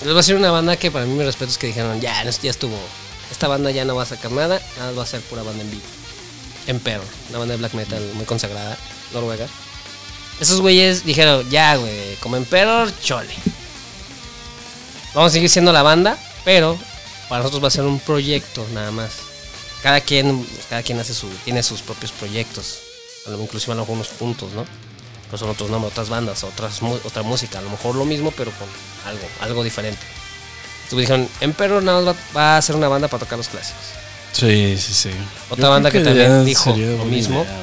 Les 0.00 0.04
voy 0.04 0.12
a 0.14 0.16
decir 0.16 0.36
una 0.36 0.50
banda 0.50 0.76
que 0.76 0.90
para 0.90 1.04
mí 1.04 1.12
mi 1.12 1.22
respeto 1.22 1.50
es 1.50 1.58
que 1.58 1.66
dijeron, 1.66 2.00
ya, 2.00 2.24
ya 2.24 2.50
estuvo. 2.50 2.78
Esta 3.30 3.46
banda 3.48 3.70
ya 3.70 3.84
no 3.84 3.94
va 3.94 4.04
a 4.04 4.06
sacar 4.06 4.32
nada, 4.32 4.60
nada 4.78 4.92
va 4.92 5.02
a 5.02 5.06
ser 5.06 5.20
pura 5.20 5.42
banda 5.42 5.62
en 5.62 5.70
vivo. 5.70 5.82
Emperor, 6.66 7.04
una 7.28 7.38
banda 7.38 7.52
de 7.52 7.58
black 7.58 7.74
metal 7.74 8.02
muy 8.14 8.24
consagrada, 8.24 8.76
noruega. 9.12 9.46
Esos 10.40 10.60
güeyes 10.60 11.04
dijeron, 11.04 11.48
ya, 11.50 11.76
güey, 11.76 12.16
como 12.16 12.36
Emperor, 12.36 12.90
chole. 13.02 13.34
Vamos 15.14 15.30
a 15.30 15.32
seguir 15.32 15.48
siendo 15.48 15.72
la 15.72 15.82
banda, 15.82 16.18
pero 16.44 16.76
para 17.28 17.40
nosotros 17.42 17.62
va 17.62 17.68
a 17.68 17.70
ser 17.70 17.84
un 17.84 18.00
proyecto 18.00 18.66
nada 18.74 18.90
más. 18.90 19.12
Cada 19.82 20.00
quien, 20.00 20.46
cada 20.70 20.82
quien 20.82 20.98
hace 20.98 21.14
su, 21.14 21.28
tiene 21.44 21.62
sus 21.62 21.82
propios 21.82 22.10
proyectos. 22.12 22.78
A 23.26 23.30
lo- 23.30 23.40
Inclusive 23.40 23.72
a 23.72 23.76
lo 23.76 23.82
mejor 23.82 23.94
unos 23.96 24.08
puntos, 24.08 24.52
¿no? 24.52 24.64
Pero 25.26 25.38
son 25.38 25.50
otros 25.50 25.70
nombres, 25.70 25.92
otras 25.92 26.08
bandas, 26.08 26.42
otras, 26.44 26.80
otra 26.82 27.22
música. 27.22 27.58
A 27.58 27.62
lo 27.62 27.70
mejor 27.70 27.94
lo 27.94 28.04
mismo, 28.04 28.30
pero 28.32 28.50
con 28.52 28.68
algo, 29.06 29.26
algo 29.40 29.64
diferente. 29.64 30.00
Entonces 30.84 30.98
dijeron, 31.08 31.28
Emperor 31.40 31.82
nada 31.82 32.00
más 32.00 32.14
va, 32.14 32.18
va 32.36 32.56
a 32.58 32.62
ser 32.62 32.76
una 32.76 32.88
banda 32.88 33.08
para 33.08 33.20
tocar 33.20 33.38
los 33.38 33.48
clásicos. 33.48 33.82
Sí, 34.32 34.76
sí, 34.78 34.92
sí. 34.92 35.10
Otra 35.48 35.64
Yo 35.66 35.70
banda 35.70 35.90
que 35.90 36.00
también 36.00 36.44
dijo 36.44 36.70
lo 36.76 37.04
mismo. 37.04 37.42
idea. 37.42 37.56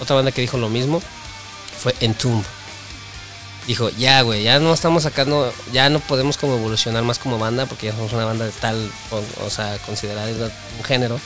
Otra 0.00 0.16
banda 0.16 0.32
que 0.32 0.40
dijo 0.42 0.56
lo 0.58 0.68
mismo 0.68 1.02
fue 1.82 1.94
Entomb. 2.00 2.44
Dijo, 3.68 3.90
ya, 3.90 4.22
güey, 4.22 4.42
ya 4.42 4.58
no 4.60 4.72
estamos 4.72 5.02
sacando, 5.02 5.52
ya 5.74 5.90
no 5.90 6.00
podemos 6.00 6.38
como 6.38 6.56
evolucionar 6.56 7.04
más 7.04 7.18
como 7.18 7.38
banda 7.38 7.66
porque 7.66 7.88
ya 7.88 7.92
somos 7.92 8.14
una 8.14 8.24
banda 8.24 8.46
de 8.46 8.50
tal, 8.52 8.90
o, 9.10 9.44
o 9.44 9.50
sea, 9.50 9.76
considerada 9.84 10.26
un 10.78 10.84
género. 10.84 11.20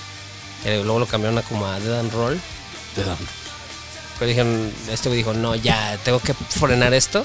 Que 0.65 0.83
luego 0.83 0.99
lo 0.99 1.07
cambiaron 1.07 1.39
a 1.39 1.43
como 1.43 1.67
a 1.67 1.79
Dead 1.79 2.01
and 2.01 2.13
Roll. 2.13 2.41
Te 2.97 3.05
dan. 3.05 3.17
Pero 4.19 4.29
dijeron, 4.29 4.73
este 4.91 5.09
güey 5.09 5.19
dijo, 5.19 5.35
no, 5.35 5.55
ya, 5.55 5.97
tengo 6.03 6.19
que 6.19 6.35
frenar 6.35 6.93
esto. 6.95 7.25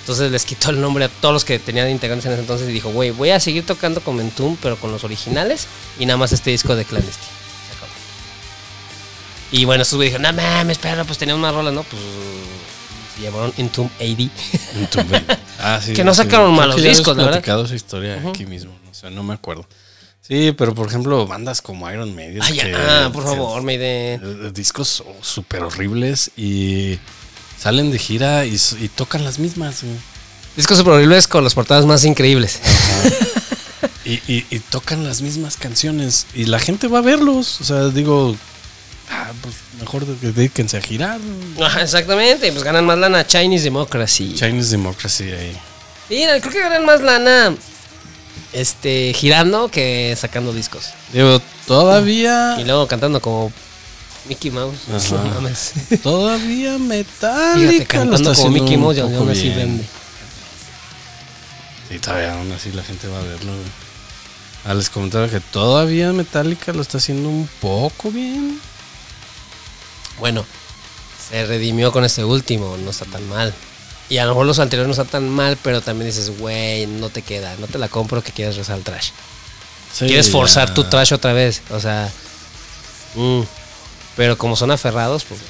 Entonces 0.00 0.32
les 0.32 0.46
quitó 0.46 0.70
el 0.70 0.80
nombre 0.80 1.04
a 1.04 1.08
todos 1.10 1.34
los 1.34 1.44
que 1.44 1.58
tenían 1.58 1.90
integrantes 1.90 2.24
en 2.24 2.32
ese 2.32 2.40
entonces 2.40 2.66
y 2.70 2.72
dijo, 2.72 2.88
güey, 2.90 3.10
voy 3.10 3.30
a 3.30 3.40
seguir 3.40 3.66
tocando 3.66 4.00
con 4.00 4.18
Entomb, 4.20 4.56
pero 4.62 4.76
con 4.76 4.90
los 4.90 5.04
originales 5.04 5.66
y 5.98 6.06
nada 6.06 6.16
más 6.16 6.32
este 6.32 6.48
disco 6.48 6.74
de 6.74 6.86
Clandestine. 6.86 7.28
Y 9.52 9.66
bueno, 9.66 9.82
estos 9.82 9.96
güeyes 9.96 10.14
dijeron, 10.14 10.34
no 10.34 10.42
mames, 10.42 10.78
pero 10.78 11.04
pues 11.04 11.18
teníamos 11.18 11.42
más 11.42 11.54
rolas, 11.54 11.74
¿no? 11.74 11.82
Pues 11.82 12.00
llevaron 13.20 13.52
Entomb 13.56 13.90
80. 14.00 14.32
Entumbe. 14.76 15.24
Ah, 15.60 15.80
sí, 15.84 15.92
Que 15.92 16.04
no 16.04 16.14
sacaron 16.14 16.54
malos 16.54 16.82
discos, 16.82 17.16
la 17.16 17.24
verdad. 17.24 17.64
esa 17.64 17.74
historia 17.74 18.22
aquí 18.28 18.46
mismo. 18.46 18.72
O 18.90 18.94
sea, 18.94 19.10
no 19.10 19.22
me 19.22 19.34
acuerdo. 19.34 19.66
Sí, 20.20 20.54
pero 20.56 20.74
por 20.74 20.86
ejemplo, 20.86 21.26
bandas 21.26 21.60
como 21.60 21.90
Iron 21.90 22.14
Maiden. 22.14 22.40
Ay, 22.42 22.58
que- 22.58 22.74
ah, 22.74 23.10
por 23.12 23.24
favor, 23.24 23.62
Maiden. 23.62 24.20
eh, 24.22 24.50
Discos 24.54 25.02
súper 25.22 25.62
horribles 25.64 26.30
y 26.36 26.98
salen 27.58 27.90
de 27.90 27.98
gira 27.98 28.44
y, 28.46 28.56
tocan 28.94 29.24
las 29.24 29.38
mismas. 29.38 29.82
güey. 29.82 29.96
Discos 30.56 30.78
super 30.78 30.92
horribles 30.94 31.26
con 31.28 31.42
las 31.44 31.54
portadas 31.54 31.84
más 31.86 32.04
increíbles. 32.04 32.60
Y, 34.04 34.14
y- 34.32 34.46
y 34.50 34.58
tocan 34.60 35.04
las 35.06 35.20
mismas 35.22 35.56
canciones. 35.56 36.26
Y 36.34 36.46
la 36.46 36.58
gente 36.58 36.88
va 36.88 36.98
a 36.98 37.02
verlos. 37.02 37.60
O 37.60 37.64
sea, 37.64 37.88
digo, 37.88 38.36
pues 39.42 39.54
mejor 39.80 40.06
de- 40.06 40.32
dedíquense 40.32 40.76
a 40.76 40.80
girar. 40.80 41.20
Ajá, 41.62 41.82
exactamente, 41.82 42.50
pues 42.52 42.64
ganan 42.64 42.84
más 42.86 42.98
lana 42.98 43.26
Chinese 43.26 43.64
Democracy. 43.64 44.34
Chinese 44.34 44.70
Democracy 44.70 45.24
ahí. 45.32 45.56
Mira, 46.08 46.40
creo 46.40 46.52
que 46.52 46.60
ganan 46.60 46.84
más 46.84 47.00
lana 47.02 47.54
este 48.52 49.12
girando 49.14 49.68
que 49.68 50.16
sacando 50.18 50.52
discos. 50.52 50.90
Digo, 51.12 51.40
todavía. 51.66 52.56
Y 52.60 52.64
luego 52.64 52.86
cantando 52.88 53.20
como 53.20 53.52
Mickey 54.28 54.50
Mouse. 54.50 54.76
Ajá. 54.94 55.22
No 55.24 55.34
mames. 55.34 55.72
Todavía 56.02 56.78
Metallica. 56.78 57.54
Fíjate, 57.58 57.78
lo 57.78 57.86
cantando 57.86 58.16
está 58.16 58.24
como 58.34 58.48
haciendo 58.48 58.62
Mickey 58.64 58.76
Mouse 58.76 58.96
y 58.96 59.00
aún 59.00 59.30
así 59.30 59.42
bien. 59.44 59.56
vende. 59.56 59.84
Sí, 61.88 61.98
todavía 61.98 62.34
aún 62.34 62.52
así 62.52 62.70
la 62.72 62.82
gente 62.82 63.08
va 63.08 63.18
a 63.18 63.22
verlo. 63.22 63.52
Ah, 64.64 64.74
les 64.74 64.90
comentaba 64.90 65.26
que 65.28 65.40
todavía 65.40 66.12
Metallica 66.12 66.72
lo 66.72 66.82
está 66.82 66.98
haciendo 66.98 67.28
un 67.28 67.48
poco 67.60 68.10
bien. 68.10 68.60
Bueno, 70.20 70.44
se 71.30 71.46
redimió 71.46 71.92
con 71.92 72.04
este 72.04 72.24
último, 72.24 72.76
no 72.76 72.90
está 72.90 73.04
tan 73.06 73.28
mal. 73.28 73.52
Y 74.08 74.18
a 74.18 74.24
lo 74.24 74.32
mejor 74.32 74.46
los 74.46 74.58
anteriores 74.58 74.88
no 74.88 74.92
están 74.92 75.22
tan 75.22 75.28
mal, 75.28 75.56
pero 75.62 75.80
también 75.80 76.10
dices, 76.10 76.36
güey, 76.38 76.86
no 76.86 77.10
te 77.10 77.22
queda, 77.22 77.54
no 77.58 77.66
te 77.68 77.78
la 77.78 77.88
compro 77.88 78.22
que 78.22 78.32
quieres 78.32 78.56
rezar 78.56 78.76
al 78.76 78.82
trash. 78.82 79.10
Sí, 79.92 80.06
quieres 80.06 80.30
forzar 80.30 80.68
ya. 80.68 80.74
tu 80.74 80.84
trash 80.84 81.12
otra 81.12 81.32
vez, 81.32 81.62
o 81.70 81.80
sea. 81.80 82.10
mm. 83.14 83.42
Pero 84.16 84.36
como 84.36 84.56
son 84.56 84.70
aferrados, 84.72 85.24
pues 85.24 85.40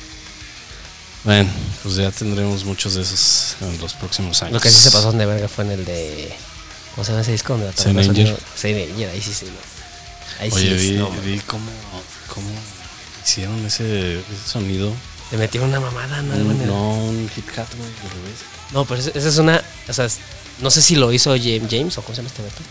Bueno, 1.24 1.50
pues 1.82 1.96
ya 1.96 2.10
tendremos 2.10 2.64
muchos 2.64 2.94
de 2.94 3.02
esos 3.02 3.56
en 3.62 3.80
los 3.80 3.94
próximos 3.94 4.42
años. 4.42 4.54
lo 4.54 4.60
que 4.60 4.70
sí 4.70 4.78
se 4.78 4.90
pasó 4.90 5.10
de 5.12 5.26
verga 5.26 5.48
fue 5.48 5.64
en 5.64 5.70
el 5.72 5.84
de. 5.84 6.32
¿Cómo 6.94 7.04
se 7.04 7.12
llama 7.12 7.22
ese 7.22 7.32
disco? 7.32 7.54
Ahí 9.10 9.20
sí, 9.22 9.32
sí. 9.32 9.46
no. 9.46 9.70
Ahí 10.38 10.50
Oye, 10.52 10.78
sí, 10.78 10.92
vi, 10.92 10.98
no, 10.98 11.10
vi 11.22 11.38
cómo, 11.40 11.70
cómo 12.28 12.48
hicieron 13.24 13.64
ese, 13.66 14.18
ese 14.18 14.48
sonido. 14.48 14.92
Le 15.32 15.38
metieron 15.38 15.68
una 15.68 15.80
mamada, 15.80 16.22
¿no? 16.22 16.34
Un- 16.34 16.66
no, 16.66 17.28
hit 17.34 17.48
hat, 17.58 17.68
güey. 17.76 17.88
al 17.88 18.10
revés. 18.10 18.38
No, 18.72 18.84
pero 18.84 19.00
esa 19.00 19.28
es 19.28 19.38
una. 19.38 19.62
O 19.88 19.92
sea, 19.92 20.08
no 20.60 20.70
sé 20.70 20.82
si 20.82 20.96
lo 20.96 21.12
hizo 21.12 21.30
James, 21.36 21.68
James 21.70 21.96
o 21.98 22.02
cómo 22.02 22.14
se 22.14 22.22
llama 22.22 22.28
este 22.28 22.42
vato. 22.42 22.62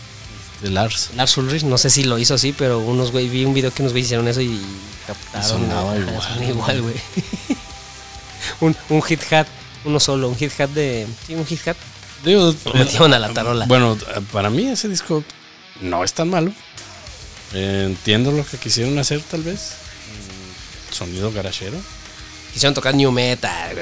De 0.62 0.70
Lars. 0.70 1.10
Lars 1.16 1.36
Ulrich, 1.38 1.62
no 1.62 1.78
sé 1.78 1.88
si 1.88 2.04
lo 2.04 2.18
hizo 2.18 2.34
así, 2.34 2.52
pero 2.52 2.78
unos 2.80 3.12
güey, 3.12 3.28
vi 3.28 3.44
un 3.46 3.54
video 3.54 3.72
que 3.72 3.80
unos 3.82 3.92
güeyes 3.92 4.08
hicieron 4.08 4.28
eso 4.28 4.42
y 4.42 4.60
captaron. 5.06 5.48
sonaba 5.48 5.92
ajá, 5.92 6.00
igual, 6.00 6.22
sonaba 6.22 6.44
igual, 6.44 6.82
güey. 6.82 6.94
un, 8.60 8.76
un 8.90 9.02
hit 9.02 9.20
hat, 9.32 9.46
uno 9.84 9.98
solo, 10.00 10.28
un 10.28 10.36
hit 10.36 10.52
hat 10.60 10.70
de. 10.70 11.06
Sí, 11.26 11.34
un 11.34 11.46
hit 11.46 11.66
hat. 11.68 11.76
Digo, 12.24 12.54
Lo 12.66 12.74
metieron 12.74 13.14
a 13.14 13.18
la 13.18 13.32
tarola. 13.32 13.64
Bueno, 13.66 13.96
para 14.32 14.50
mí 14.50 14.66
ese 14.68 14.88
disco 14.88 15.24
no 15.80 16.04
es 16.04 16.12
tan 16.12 16.28
malo. 16.28 16.52
Eh, 17.54 17.84
entiendo 17.86 18.30
lo 18.30 18.44
que 18.46 18.58
quisieron 18.58 18.98
hacer, 18.98 19.22
tal 19.22 19.42
vez. 19.42 19.72
Sonido 20.90 21.32
garachero. 21.32 21.76
Quisieron 22.52 22.74
tocar 22.74 22.94
new 22.94 23.12
metal, 23.12 23.76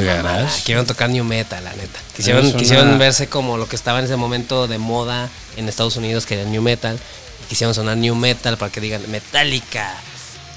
garage. 0.00 0.56
Quisieron 0.60 0.86
tocar 0.86 1.10
new 1.10 1.24
metal, 1.24 1.62
la 1.62 1.72
neta. 1.74 2.00
Quisieron, 2.16 2.42
suena- 2.44 2.58
quisieron 2.58 2.98
verse 2.98 3.28
como 3.28 3.58
lo 3.58 3.68
que 3.68 3.76
estaba 3.76 3.98
en 3.98 4.06
ese 4.06 4.16
momento 4.16 4.66
de 4.66 4.78
moda 4.78 5.28
en 5.56 5.68
Estados 5.68 5.96
Unidos, 5.96 6.24
que 6.24 6.40
era 6.40 6.48
new 6.48 6.62
metal. 6.62 6.98
Y 7.44 7.48
quisieron 7.48 7.74
sonar 7.74 7.96
new 7.98 8.14
metal 8.14 8.56
para 8.56 8.72
que 8.72 8.80
digan 8.80 9.02
Metallica. 9.10 9.94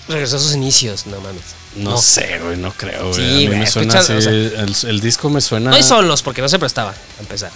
Regresó 0.07 0.37
a 0.37 0.39
sus 0.39 0.53
inicios, 0.53 1.07
no 1.07 1.19
mames. 1.19 1.41
No, 1.75 1.97
sé, 1.97 2.39
güey, 2.39 2.55
no 2.55 2.71
creo, 2.71 3.09
güey. 3.09 3.13
Sí, 3.15 3.45
a 3.47 3.49
mí 3.49 3.55
me 3.57 3.67
suena 3.67 3.99
escuchas, 3.99 4.09
así, 4.09 4.13
o 4.17 4.21
sea- 4.21 4.61
el, 4.63 4.95
el 4.95 5.01
disco 5.01 5.29
me 5.29 5.41
suena. 5.41 5.71
No 5.71 5.75
hay 5.75 5.83
solos, 5.83 6.21
porque 6.21 6.41
no 6.41 6.47
se 6.47 6.57
prestaban, 6.57 6.93
a 7.17 7.21
empezar. 7.21 7.51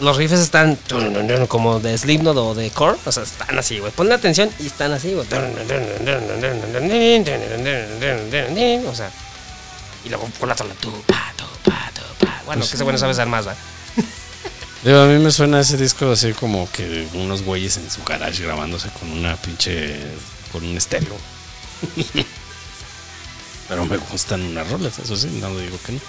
Los 0.00 0.16
riffs 0.18 0.34
están 0.34 0.78
como 1.48 1.80
de 1.80 1.96
Slipknot 1.96 2.36
o 2.36 2.54
de 2.54 2.70
Core, 2.70 2.98
o 3.04 3.12
sea, 3.12 3.22
están 3.22 3.58
así, 3.58 3.78
güey. 3.78 3.92
Ponle 3.92 4.14
atención 4.14 4.50
y 4.58 4.66
están 4.66 4.92
así, 4.92 5.14
güey. 5.14 5.26
O 8.86 8.94
sea, 8.94 9.10
y 10.04 10.08
luego 10.08 10.28
con 10.38 10.48
la 10.48 10.54
tola, 10.54 10.74
tu, 10.74 10.90
pa, 11.02 11.32
tu, 11.36 11.44
pa, 11.68 11.90
tu, 11.94 12.24
pa. 12.24 12.42
Bueno, 12.44 12.60
Pues 12.60 12.70
que 12.70 12.76
ese 12.76 12.84
bueno 12.84 12.98
sabe 12.98 13.12
hacer 13.12 13.26
más, 13.26 13.46
¿va? 13.48 13.54
Digo, 14.84 15.00
a 15.00 15.06
mí 15.06 15.18
me 15.18 15.30
suena 15.32 15.60
ese 15.60 15.76
disco 15.76 16.12
así 16.12 16.32
como 16.32 16.70
que 16.70 17.08
unos 17.14 17.42
güeyes 17.42 17.76
en 17.78 17.90
su 17.90 18.04
garage 18.04 18.44
grabándose 18.44 18.88
con 19.00 19.10
una 19.10 19.34
pinche. 19.36 19.96
con 20.52 20.62
un 20.64 20.76
estéreo. 20.76 21.16
Pero 23.68 23.84
me 23.84 23.96
gustan 23.96 24.42
unas 24.42 24.70
rolas, 24.70 24.98
eso 24.98 25.16
sí, 25.16 25.26
no 25.40 25.56
digo 25.58 25.76
que 25.84 25.92
no. 25.92 26.00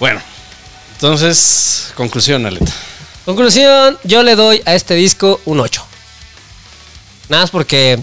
Bueno, 0.00 0.20
entonces, 1.00 1.92
conclusión, 1.96 2.44
Aleta. 2.46 2.72
Conclusión, 3.24 3.98
yo 4.04 4.22
le 4.22 4.36
doy 4.36 4.62
a 4.66 4.74
este 4.74 4.94
disco 4.94 5.40
un 5.46 5.60
8. 5.60 5.82
Nada 7.28 7.44
más 7.44 7.50
porque, 7.50 7.98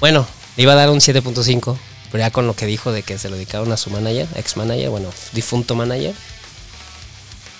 bueno, 0.00 0.26
le 0.56 0.62
iba 0.64 0.72
a 0.72 0.76
dar 0.76 0.90
un 0.90 0.98
7.5, 1.00 1.76
pero 2.10 2.24
ya 2.24 2.30
con 2.30 2.46
lo 2.46 2.56
que 2.56 2.66
dijo 2.66 2.92
de 2.92 3.02
que 3.02 3.18
se 3.18 3.28
lo 3.28 3.36
dedicaron 3.36 3.70
a 3.72 3.76
su 3.76 3.90
manager, 3.90 4.26
ex 4.36 4.56
manager, 4.56 4.88
bueno, 4.90 5.10
difunto 5.32 5.74
manager, 5.74 6.14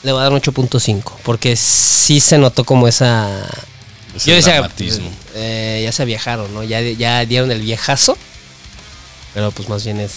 le 0.02 0.12
voy 0.12 0.20
a 0.20 0.24
dar 0.24 0.32
un 0.32 0.40
8.5, 0.40 1.02
porque 1.22 1.56
sí 1.56 2.20
se 2.20 2.38
notó 2.38 2.64
como 2.64 2.88
esa... 2.88 3.46
Ese 4.16 4.30
yo 4.30 4.36
decía, 4.36 4.60
eh, 5.34 5.82
ya 5.84 5.92
se 5.92 6.04
viajaron, 6.04 6.52
¿no? 6.52 6.64
Ya, 6.64 6.80
ya 6.80 7.24
dieron 7.26 7.50
el 7.52 7.60
viejazo, 7.60 8.16
pero 9.34 9.52
pues 9.52 9.68
más 9.68 9.84
bien 9.84 10.00
es... 10.00 10.12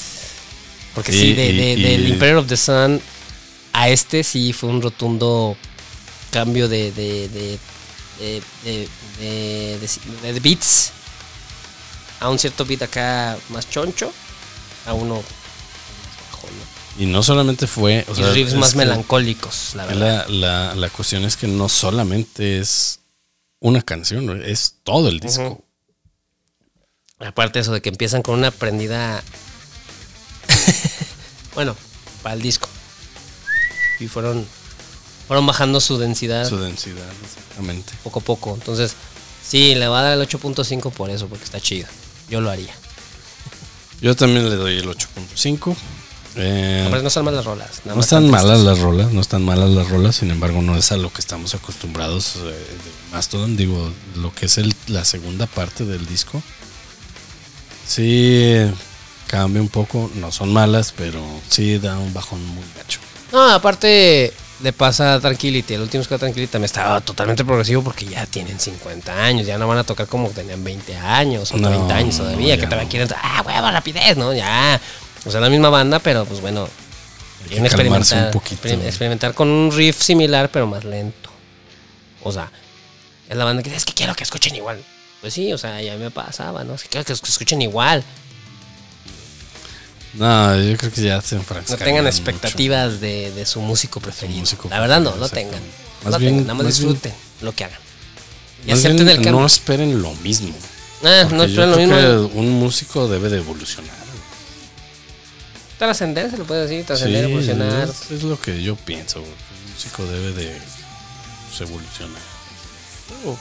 Porque 0.95 1.11
sí, 1.11 1.33
de, 1.33 1.53
de- 1.53 1.73
y- 1.73 1.81
del 1.83 2.07
Imperial 2.07 2.37
of 2.39 2.47
the 2.47 2.57
Sun 2.57 3.01
a 3.83 3.89
este 3.89 4.23
sí 4.23 4.53
fue 4.53 4.69
un 4.69 4.81
rotundo 4.81 5.57
cambio 6.31 6.69
de 6.69 6.93
de 6.93 7.27
de 7.27 7.59
de, 9.19 10.39
beats 10.39 10.93
a 12.21 12.29
un 12.29 12.39
cierto 12.39 12.63
beat 12.65 12.83
acá 12.83 13.37
más 13.49 13.69
choncho 13.69 14.13
a 14.85 14.93
uno 14.93 15.15
más 15.15 15.23
bajo, 16.31 16.47
¿no? 16.47 17.03
Y 17.03 17.07
no 17.07 17.23
solamente 17.23 17.67
fue. 17.67 18.05
O 18.07 18.13
y 18.13 18.15
sea, 18.15 18.31
riffs 18.31 18.53
más 18.53 18.75
melancólicos 18.75 19.73
la 19.75 19.85
verdad 19.85 20.27
La, 20.29 20.69
la, 20.69 20.75
la 20.75 20.89
cuestión 20.89 21.25
es 21.25 21.35
que 21.35 21.47
no 21.47 21.67
solamente 21.67 22.59
es 22.59 23.01
una 23.59 23.81
canción, 23.81 24.41
es 24.43 24.75
todo 24.83 25.09
el 25.09 25.19
disco. 25.19 25.43
Ujú. 25.43 25.63
aparte 27.19 27.59
de 27.59 27.63
eso 27.63 27.73
de 27.73 27.81
que 27.81 27.89
empiezan 27.89 28.21
con 28.21 28.39
una 28.39 28.51
prendida 28.51 29.21
bueno 31.53 31.75
para 32.21 32.35
el 32.35 32.41
disco 32.41 32.69
y 33.99 34.07
fueron 34.07 34.45
fueron 35.27 35.45
bajando 35.45 35.79
su 35.79 35.97
densidad 35.97 36.47
Su 36.47 36.57
densidad, 36.57 37.09
exactamente. 37.23 37.93
poco 38.03 38.19
a 38.19 38.23
poco. 38.23 38.53
Entonces, 38.53 38.95
sí, 39.43 39.73
le 39.75 39.87
va 39.87 40.01
a 40.01 40.03
dar 40.03 40.13
el 40.19 40.27
8.5 40.27 40.91
por 40.91 41.09
eso, 41.09 41.27
porque 41.27 41.45
está 41.45 41.59
chido. 41.59 41.87
Yo 42.29 42.41
lo 42.41 42.49
haría. 42.49 42.73
Yo 44.01 44.15
también 44.15 44.49
le 44.49 44.55
doy 44.55 44.77
el 44.79 44.87
8.5. 44.87 45.75
Eh, 46.35 46.89
no 46.91 47.07
están 47.07 47.25
malas 47.25 47.45
rolas. 47.45 47.81
no 47.85 47.99
están 47.99 48.29
malas 48.29 48.59
las 48.61 48.79
rolas, 48.79 49.13
no 49.13 49.21
están 49.21 49.45
malas 49.45 49.69
las 49.69 49.87
rolas, 49.89 50.15
sin 50.15 50.31
embargo 50.31 50.63
no 50.63 50.75
es 50.75 50.91
a 50.91 50.97
lo 50.97 51.13
que 51.13 51.21
estamos 51.21 51.53
acostumbrados 51.53 52.37
eh, 52.37 52.39
de 52.41 53.11
Mastodon, 53.11 53.55
digo, 53.55 53.93
lo 54.15 54.33
que 54.33 54.47
es 54.47 54.57
el, 54.57 54.73
la 54.87 55.05
segunda 55.05 55.45
parte 55.45 55.85
del 55.85 56.07
disco. 56.07 56.41
Sí, 57.87 58.55
cambia 59.27 59.61
un 59.61 59.67
poco, 59.69 60.09
no 60.15 60.31
son 60.31 60.51
malas, 60.51 60.91
pero 60.97 61.23
sí 61.49 61.77
da 61.77 61.99
un 61.99 62.13
bajón 62.13 62.43
muy 62.47 62.65
gacho. 62.75 62.99
No, 63.33 63.49
aparte 63.49 64.31
le 64.61 64.71
pasa 64.71 65.15
a 65.15 65.19
Tranquility. 65.19 65.73
El 65.73 65.81
último 65.81 66.03
de 66.03 66.17
Tranquility 66.17 66.51
también 66.51 66.65
estaba 66.67 67.01
totalmente 67.01 67.43
progresivo 67.43 67.83
porque 67.83 68.05
ya 68.05 68.25
tienen 68.27 68.59
50 68.59 69.11
años. 69.25 69.45
Ya 69.45 69.57
no 69.57 69.67
van 69.67 69.79
a 69.79 69.83
tocar 69.83 70.07
como 70.07 70.29
tenían 70.29 70.63
20 70.63 70.95
años 70.95 71.51
o 71.51 71.57
No, 71.57 71.67
30 71.67 71.95
años 71.95 72.17
todavía. 72.17 72.57
que 72.57 72.65
todavía 72.67 72.87
quieren. 72.87 73.09
Ah, 73.21 73.43
huevo, 73.45 73.71
rapidez, 73.71 74.15
¿no? 74.15 74.33
Ya. 74.33 74.79
O 75.25 75.31
sea, 75.31 75.41
la 75.41 75.49
misma 75.49 75.69
banda, 75.69 75.99
pero 75.99 76.23
pues 76.25 76.39
bueno. 76.39 76.69
que 77.43 77.49
Quieren 77.49 77.65
experimentar, 77.65 78.27
un 78.27 78.31
poquito. 78.31 78.61
experim- 78.67 78.85
experimentar 78.85 79.33
con 79.33 79.49
un 79.49 79.71
riff 79.71 80.01
similar, 80.01 80.49
pero 80.49 80.65
más 80.67 80.85
lento. 80.85 81.29
O 82.23 82.31
sea, 82.31 82.49
es 83.27 83.35
la 83.35 83.43
banda 83.43 83.61
que 83.63 83.69
dice, 83.69 83.77
es 83.79 83.85
que 83.85 83.93
quiero 83.93 84.13
que 84.15 84.23
escuchen 84.23 84.55
igual. 84.55 84.81
Pues 85.19 85.33
sí, 85.33 85.51
o 85.51 85.57
sea, 85.57 85.81
ya 85.81 85.95
me 85.97 86.09
pasaba, 86.11 86.63
¿no? 86.63 86.75
Es 86.75 86.83
que 86.83 86.89
quiero 86.89 87.03
que 87.05 87.11
escuchen 87.13 87.61
igual. 87.61 88.03
No, 90.13 90.55
yo 90.61 90.77
creo 90.77 90.91
que 90.91 91.01
ya 91.01 91.21
se 91.21 91.35
No 91.35 91.41
enfrascaron 91.41 91.83
tengan 91.85 92.03
mucho. 92.05 92.15
expectativas 92.15 92.99
de, 92.99 93.31
de 93.31 93.45
su 93.45 93.61
músico 93.61 93.99
preferido. 93.99 94.39
músico 94.39 94.69
la 94.69 94.79
verdad 94.79 95.01
no, 95.01 95.15
no 95.15 95.27
tengan. 95.29 95.61
No 95.61 96.03
Más 96.03 96.13
lo 96.13 96.19
bien- 96.19 96.31
tengan, 96.33 96.47
nada 96.47 96.53
más 96.55 96.65
más 96.65 96.77
bien- 96.79 96.89
disfruten 96.93 97.13
lo 97.41 97.55
que 97.55 97.63
hagan. 97.65 97.79
Y 98.67 98.71
acepten 98.71 99.07
el 99.09 99.15
cambio. 99.15 99.31
No 99.33 99.45
esperen 99.45 100.01
lo 100.01 100.13
mismo. 100.15 100.53
Ah, 101.03 101.25
no 101.31 101.45
yo 101.45 101.63
esperen 101.63 101.69
lo 101.71 101.75
creo 101.75 101.87
mismo. 102.21 102.29
que 102.31 102.37
un 102.37 102.49
músico 102.51 103.07
debe 103.07 103.29
de 103.29 103.37
evolucionar. 103.39 103.91
Trascender, 105.79 106.29
se 106.31 106.37
lo 106.37 106.45
puede 106.45 106.61
decir, 106.67 106.85
trascender, 106.85 107.25
Sí, 107.25 107.31
evolucionar. 107.31 107.89
Es, 107.89 108.11
es 108.11 108.23
lo 108.23 108.39
que 108.39 108.61
yo 108.61 108.75
pienso. 108.75 109.19
Un 109.19 109.73
músico 109.73 110.05
debe 110.05 110.31
de 110.31 110.55
pues, 111.49 111.61
evolucionar. 111.69 112.21
Uh. 113.25 113.35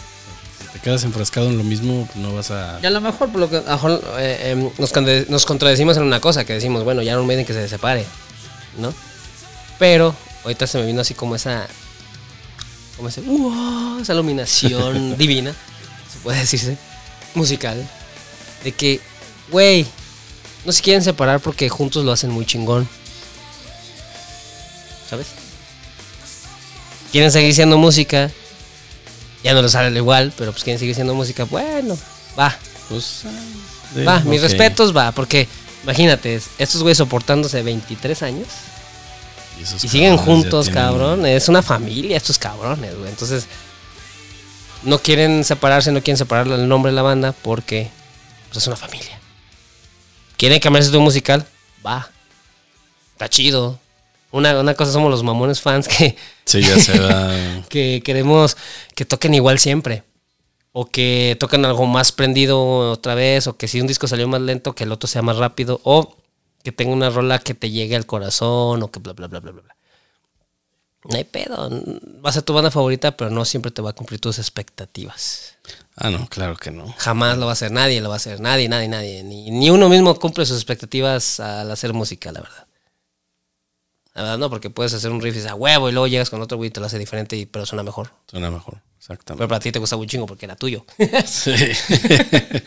Te 0.72 0.78
quedas 0.78 1.04
enfrascado 1.04 1.48
en 1.48 1.58
lo 1.58 1.64
mismo, 1.64 2.08
no 2.14 2.34
vas 2.34 2.50
a. 2.50 2.78
Y 2.82 2.86
a 2.86 2.90
lo 2.90 3.00
mejor, 3.00 3.30
por 3.30 3.40
lo 3.40 3.50
que, 3.50 3.60
mejor, 3.60 4.02
eh, 4.18 4.52
em, 4.52 4.70
nos, 4.78 5.28
nos 5.28 5.44
contradecimos 5.44 5.96
en 5.98 6.02
una 6.02 6.20
cosa, 6.20 6.44
que 6.46 6.54
decimos, 6.54 6.82
bueno, 6.82 7.02
ya 7.02 7.14
no 7.14 7.24
Maiden 7.24 7.44
que 7.44 7.52
se 7.52 7.68
separe, 7.68 8.06
¿no? 8.78 8.94
Pero 9.78 10.14
ahorita 10.44 10.66
se 10.66 10.78
me 10.78 10.86
vino 10.86 11.02
así 11.02 11.12
como 11.12 11.36
esa. 11.36 11.66
Como 12.96 13.08
ese. 13.08 13.20
"Uah", 13.20 13.98
esa 14.00 14.14
iluminación 14.14 15.16
divina, 15.18 15.54
se 16.10 16.18
puede 16.20 16.38
decirse, 16.40 16.78
musical. 17.34 17.86
De 18.64 18.72
que, 18.72 19.00
güey, 19.50 19.86
no 20.64 20.72
se 20.72 20.82
quieren 20.82 21.02
separar 21.02 21.40
porque 21.40 21.68
juntos 21.68 22.04
lo 22.04 22.12
hacen 22.12 22.30
muy 22.30 22.46
chingón. 22.46 22.88
¿Sabes? 25.10 25.26
Quieren 27.10 27.30
seguir 27.30 27.54
siendo 27.54 27.76
música. 27.76 28.30
Ya 29.43 29.55
no 29.55 29.62
les 29.62 29.72
sale 29.72 29.97
igual, 29.97 30.32
pero 30.36 30.53
pues 30.53 30.62
quieren 30.64 30.78
seguir 30.78 30.95
siendo 30.95 31.14
música. 31.14 31.45
Bueno, 31.45 31.99
va, 32.38 32.57
Pues, 32.88 33.22
ah, 33.26 33.30
sí, 33.95 34.05
va, 34.05 34.20
mis 34.20 34.40
respetos, 34.43 34.97
va, 34.97 35.12
porque 35.12 35.49
imagínate, 35.82 36.40
estos 36.59 36.82
güeyes 36.82 36.99
soportándose 36.99 37.62
23 37.62 38.22
años 38.22 38.49
Y, 39.61 39.88
siguen 39.88 40.16
juntos, 40.16 40.66
tienen- 40.66 40.82
cabrón. 40.82 41.26
Es 41.26 41.49
una 41.49 41.62
familia, 41.62 42.16
estos 42.16 42.38
cabrones, 42.38 42.97
güey. 42.97 43.09
Entonces, 43.11 43.47
no 44.82 44.99
quieren 44.99 45.45
separarse, 45.45 45.93
no 45.93 46.03
quieren 46.03 46.16
separar 46.18 46.47
el 46.49 46.68
nombre 46.68 46.90
de 46.93 46.97
la 46.97 47.03
banda 47.03 47.32
porque 47.32 47.90
pues, 48.49 48.59
es 48.62 48.66
una 48.66 48.76
familia. 48.76 49.18
¿Quieren 50.36 50.59
cambiarse 50.61 50.90
de 50.90 50.99
musical? 50.99 51.47
Va. 51.86 52.11
Está 53.12 53.28
chido. 53.28 53.78
Una, 54.32 54.58
una 54.58 54.74
cosa 54.74 54.92
somos 54.92 55.10
los 55.10 55.22
mamones 55.22 55.60
fans 55.60 55.86
que, 55.86 56.16
Sí, 56.44 56.62
ya 56.62 56.78
se 56.78 56.98
va. 56.98 57.62
que 57.68 58.02
queremos 58.04 58.56
que 58.94 59.04
toquen 59.04 59.34
igual 59.34 59.58
siempre. 59.58 60.04
O 60.72 60.86
que 60.86 61.36
toquen 61.38 61.64
algo 61.66 61.86
más 61.86 62.12
prendido 62.12 62.90
otra 62.90 63.14
vez. 63.14 63.46
O 63.46 63.56
que 63.56 63.68
si 63.68 63.80
un 63.80 63.86
disco 63.86 64.08
salió 64.08 64.26
más 64.26 64.40
lento, 64.40 64.74
que 64.74 64.84
el 64.84 64.92
otro 64.92 65.06
sea 65.06 65.22
más 65.22 65.36
rápido. 65.36 65.80
O 65.84 66.16
que 66.64 66.72
tenga 66.72 66.92
una 66.92 67.10
rola 67.10 67.38
que 67.38 67.54
te 67.54 67.70
llegue 67.70 67.94
al 67.94 68.06
corazón. 68.06 68.82
O 68.82 68.90
que 68.90 68.98
bla, 69.00 69.12
bla, 69.12 69.28
bla, 69.28 69.40
bla, 69.40 69.52
bla. 69.52 69.62
bla. 69.62 69.76
No 71.04 71.16
hay 71.16 71.24
pedo. 71.24 71.68
Va 72.24 72.30
a 72.30 72.32
ser 72.32 72.42
tu 72.42 72.54
banda 72.54 72.70
favorita, 72.70 73.16
pero 73.16 73.28
no 73.30 73.44
siempre 73.44 73.70
te 73.70 73.82
va 73.82 73.90
a 73.90 73.92
cumplir 73.92 74.20
tus 74.20 74.38
expectativas. 74.38 75.56
Ah, 75.96 76.10
no, 76.10 76.26
claro 76.28 76.56
que 76.56 76.70
no. 76.70 76.94
Jamás 76.96 77.36
lo 77.38 77.46
va 77.46 77.52
a 77.52 77.54
hacer 77.54 77.72
nadie, 77.72 78.00
lo 78.00 78.08
va 78.08 78.14
a 78.14 78.16
hacer 78.16 78.40
nadie, 78.40 78.68
nadie, 78.68 78.88
nadie. 78.88 79.22
Ni, 79.24 79.50
ni 79.50 79.70
uno 79.70 79.88
mismo 79.88 80.14
cumple 80.18 80.46
sus 80.46 80.56
expectativas 80.56 81.40
al 81.40 81.70
hacer 81.70 81.92
música, 81.92 82.30
la 82.32 82.40
verdad. 82.40 82.66
La 84.14 84.22
verdad 84.22 84.38
no, 84.38 84.50
porque 84.50 84.68
puedes 84.70 84.92
hacer 84.92 85.10
un 85.10 85.20
riff 85.22 85.34
y 85.34 85.38
dices, 85.38 85.50
a 85.50 85.54
huevo 85.54 85.88
y 85.88 85.92
luego 85.92 86.06
llegas 86.06 86.28
con 86.28 86.42
otro 86.42 86.58
güey 86.58 86.68
y 86.68 86.70
te 86.70 86.80
lo 86.80 86.86
hace 86.86 86.98
diferente, 86.98 87.36
y, 87.36 87.46
pero 87.46 87.64
suena 87.64 87.82
mejor. 87.82 88.12
Suena 88.30 88.50
mejor, 88.50 88.74
Pero 88.74 88.84
exactamente. 88.98 89.48
para 89.48 89.60
ti 89.60 89.72
te 89.72 89.78
gusta 89.78 89.96
un 89.96 90.06
chingo 90.06 90.26
porque 90.26 90.44
era 90.46 90.56
tuyo. 90.56 90.84
Sí. 91.26 91.50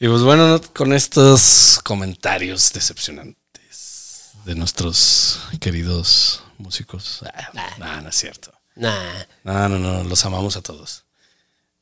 y 0.00 0.08
pues 0.08 0.22
bueno, 0.22 0.48
¿no? 0.48 0.60
con 0.72 0.92
estos 0.92 1.80
comentarios 1.84 2.72
decepcionantes 2.72 4.30
de 4.44 4.54
nuestros 4.54 5.40
queridos 5.60 6.42
músicos. 6.58 7.20
Ah, 7.54 7.76
no, 7.78 8.02
no 8.02 8.08
es 8.08 8.14
cierto. 8.16 8.52
nah. 8.76 9.12
No, 9.44 9.68
no, 9.68 9.78
no, 9.78 10.04
los 10.04 10.24
amamos 10.24 10.56
a 10.56 10.62
todos. 10.62 11.04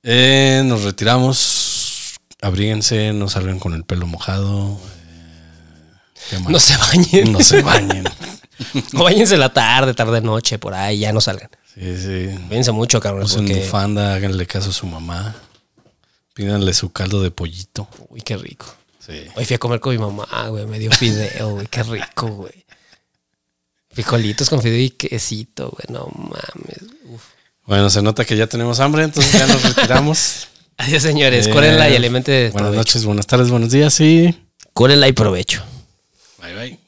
Eh, 0.02 0.62
nos 0.64 0.82
retiramos. 0.82 2.16
Abríguense, 2.40 3.12
no 3.12 3.28
salgan 3.28 3.60
con 3.60 3.72
el 3.74 3.84
pelo 3.84 4.06
mojado. 4.08 4.78
Eh. 6.30 6.38
No 6.48 6.58
se 6.58 6.76
bañen. 6.76 7.32
No 7.32 7.40
se 7.40 7.62
bañen. 7.62 8.04
O 8.94 9.02
bañense 9.02 9.36
la 9.36 9.52
tarde, 9.52 9.92
tarde, 9.92 10.20
noche, 10.20 10.56
por 10.58 10.72
ahí, 10.72 11.00
ya 11.00 11.12
no 11.12 11.20
salgan. 11.20 11.50
Sí, 11.74 11.96
sí. 11.96 12.70
Mucho, 12.72 13.00
cabrón. 13.00 13.24
Usen 13.24 13.46
Porque... 13.46 13.60
bufanda, 13.60 14.14
háganle 14.14 14.46
caso 14.46 14.70
a 14.70 14.72
su 14.72 14.86
mamá. 14.86 15.34
Pídanle 16.34 16.72
su 16.72 16.92
caldo 16.92 17.22
de 17.22 17.30
pollito. 17.32 17.88
Uy, 18.08 18.20
qué 18.20 18.36
rico. 18.36 18.66
Sí. 19.04 19.24
Hoy 19.34 19.44
fui 19.46 19.56
a 19.56 19.58
comer 19.58 19.80
con 19.80 19.92
mi 19.94 19.98
mamá, 19.98 20.46
güey. 20.48 20.66
Me 20.66 20.78
dio 20.78 20.92
fideo, 20.92 21.54
güey. 21.54 21.66
Qué 21.66 21.82
rico, 21.82 22.28
güey. 22.28 22.64
Frijolitos 23.90 24.48
con 24.48 24.62
fideo 24.62 24.78
y 24.78 24.90
quesito, 24.90 25.70
güey. 25.70 25.84
No 25.88 26.08
mames. 26.14 26.94
Uf. 27.06 27.22
Bueno, 27.66 27.90
se 27.90 28.00
nota 28.00 28.24
que 28.24 28.36
ya 28.36 28.46
tenemos 28.46 28.80
hambre, 28.80 29.02
entonces 29.04 29.32
ya 29.32 29.46
nos 29.46 29.62
retiramos. 29.62 30.48
Adiós, 30.78 31.02
señores. 31.02 31.46
Eh, 31.46 31.50
Cúrenla 31.50 31.90
y 31.90 31.96
alimente 31.96 32.30
de 32.32 32.50
Buenas 32.50 32.70
provecho. 32.70 32.78
noches, 32.78 33.04
buenas 33.04 33.26
tardes, 33.26 33.50
buenos 33.50 33.70
días 33.70 34.00
y 34.00 34.38
Cúrenla 34.72 35.08
y 35.08 35.12
provecho. 35.12 35.62
Bye 36.42 36.54
bye. 36.54 36.78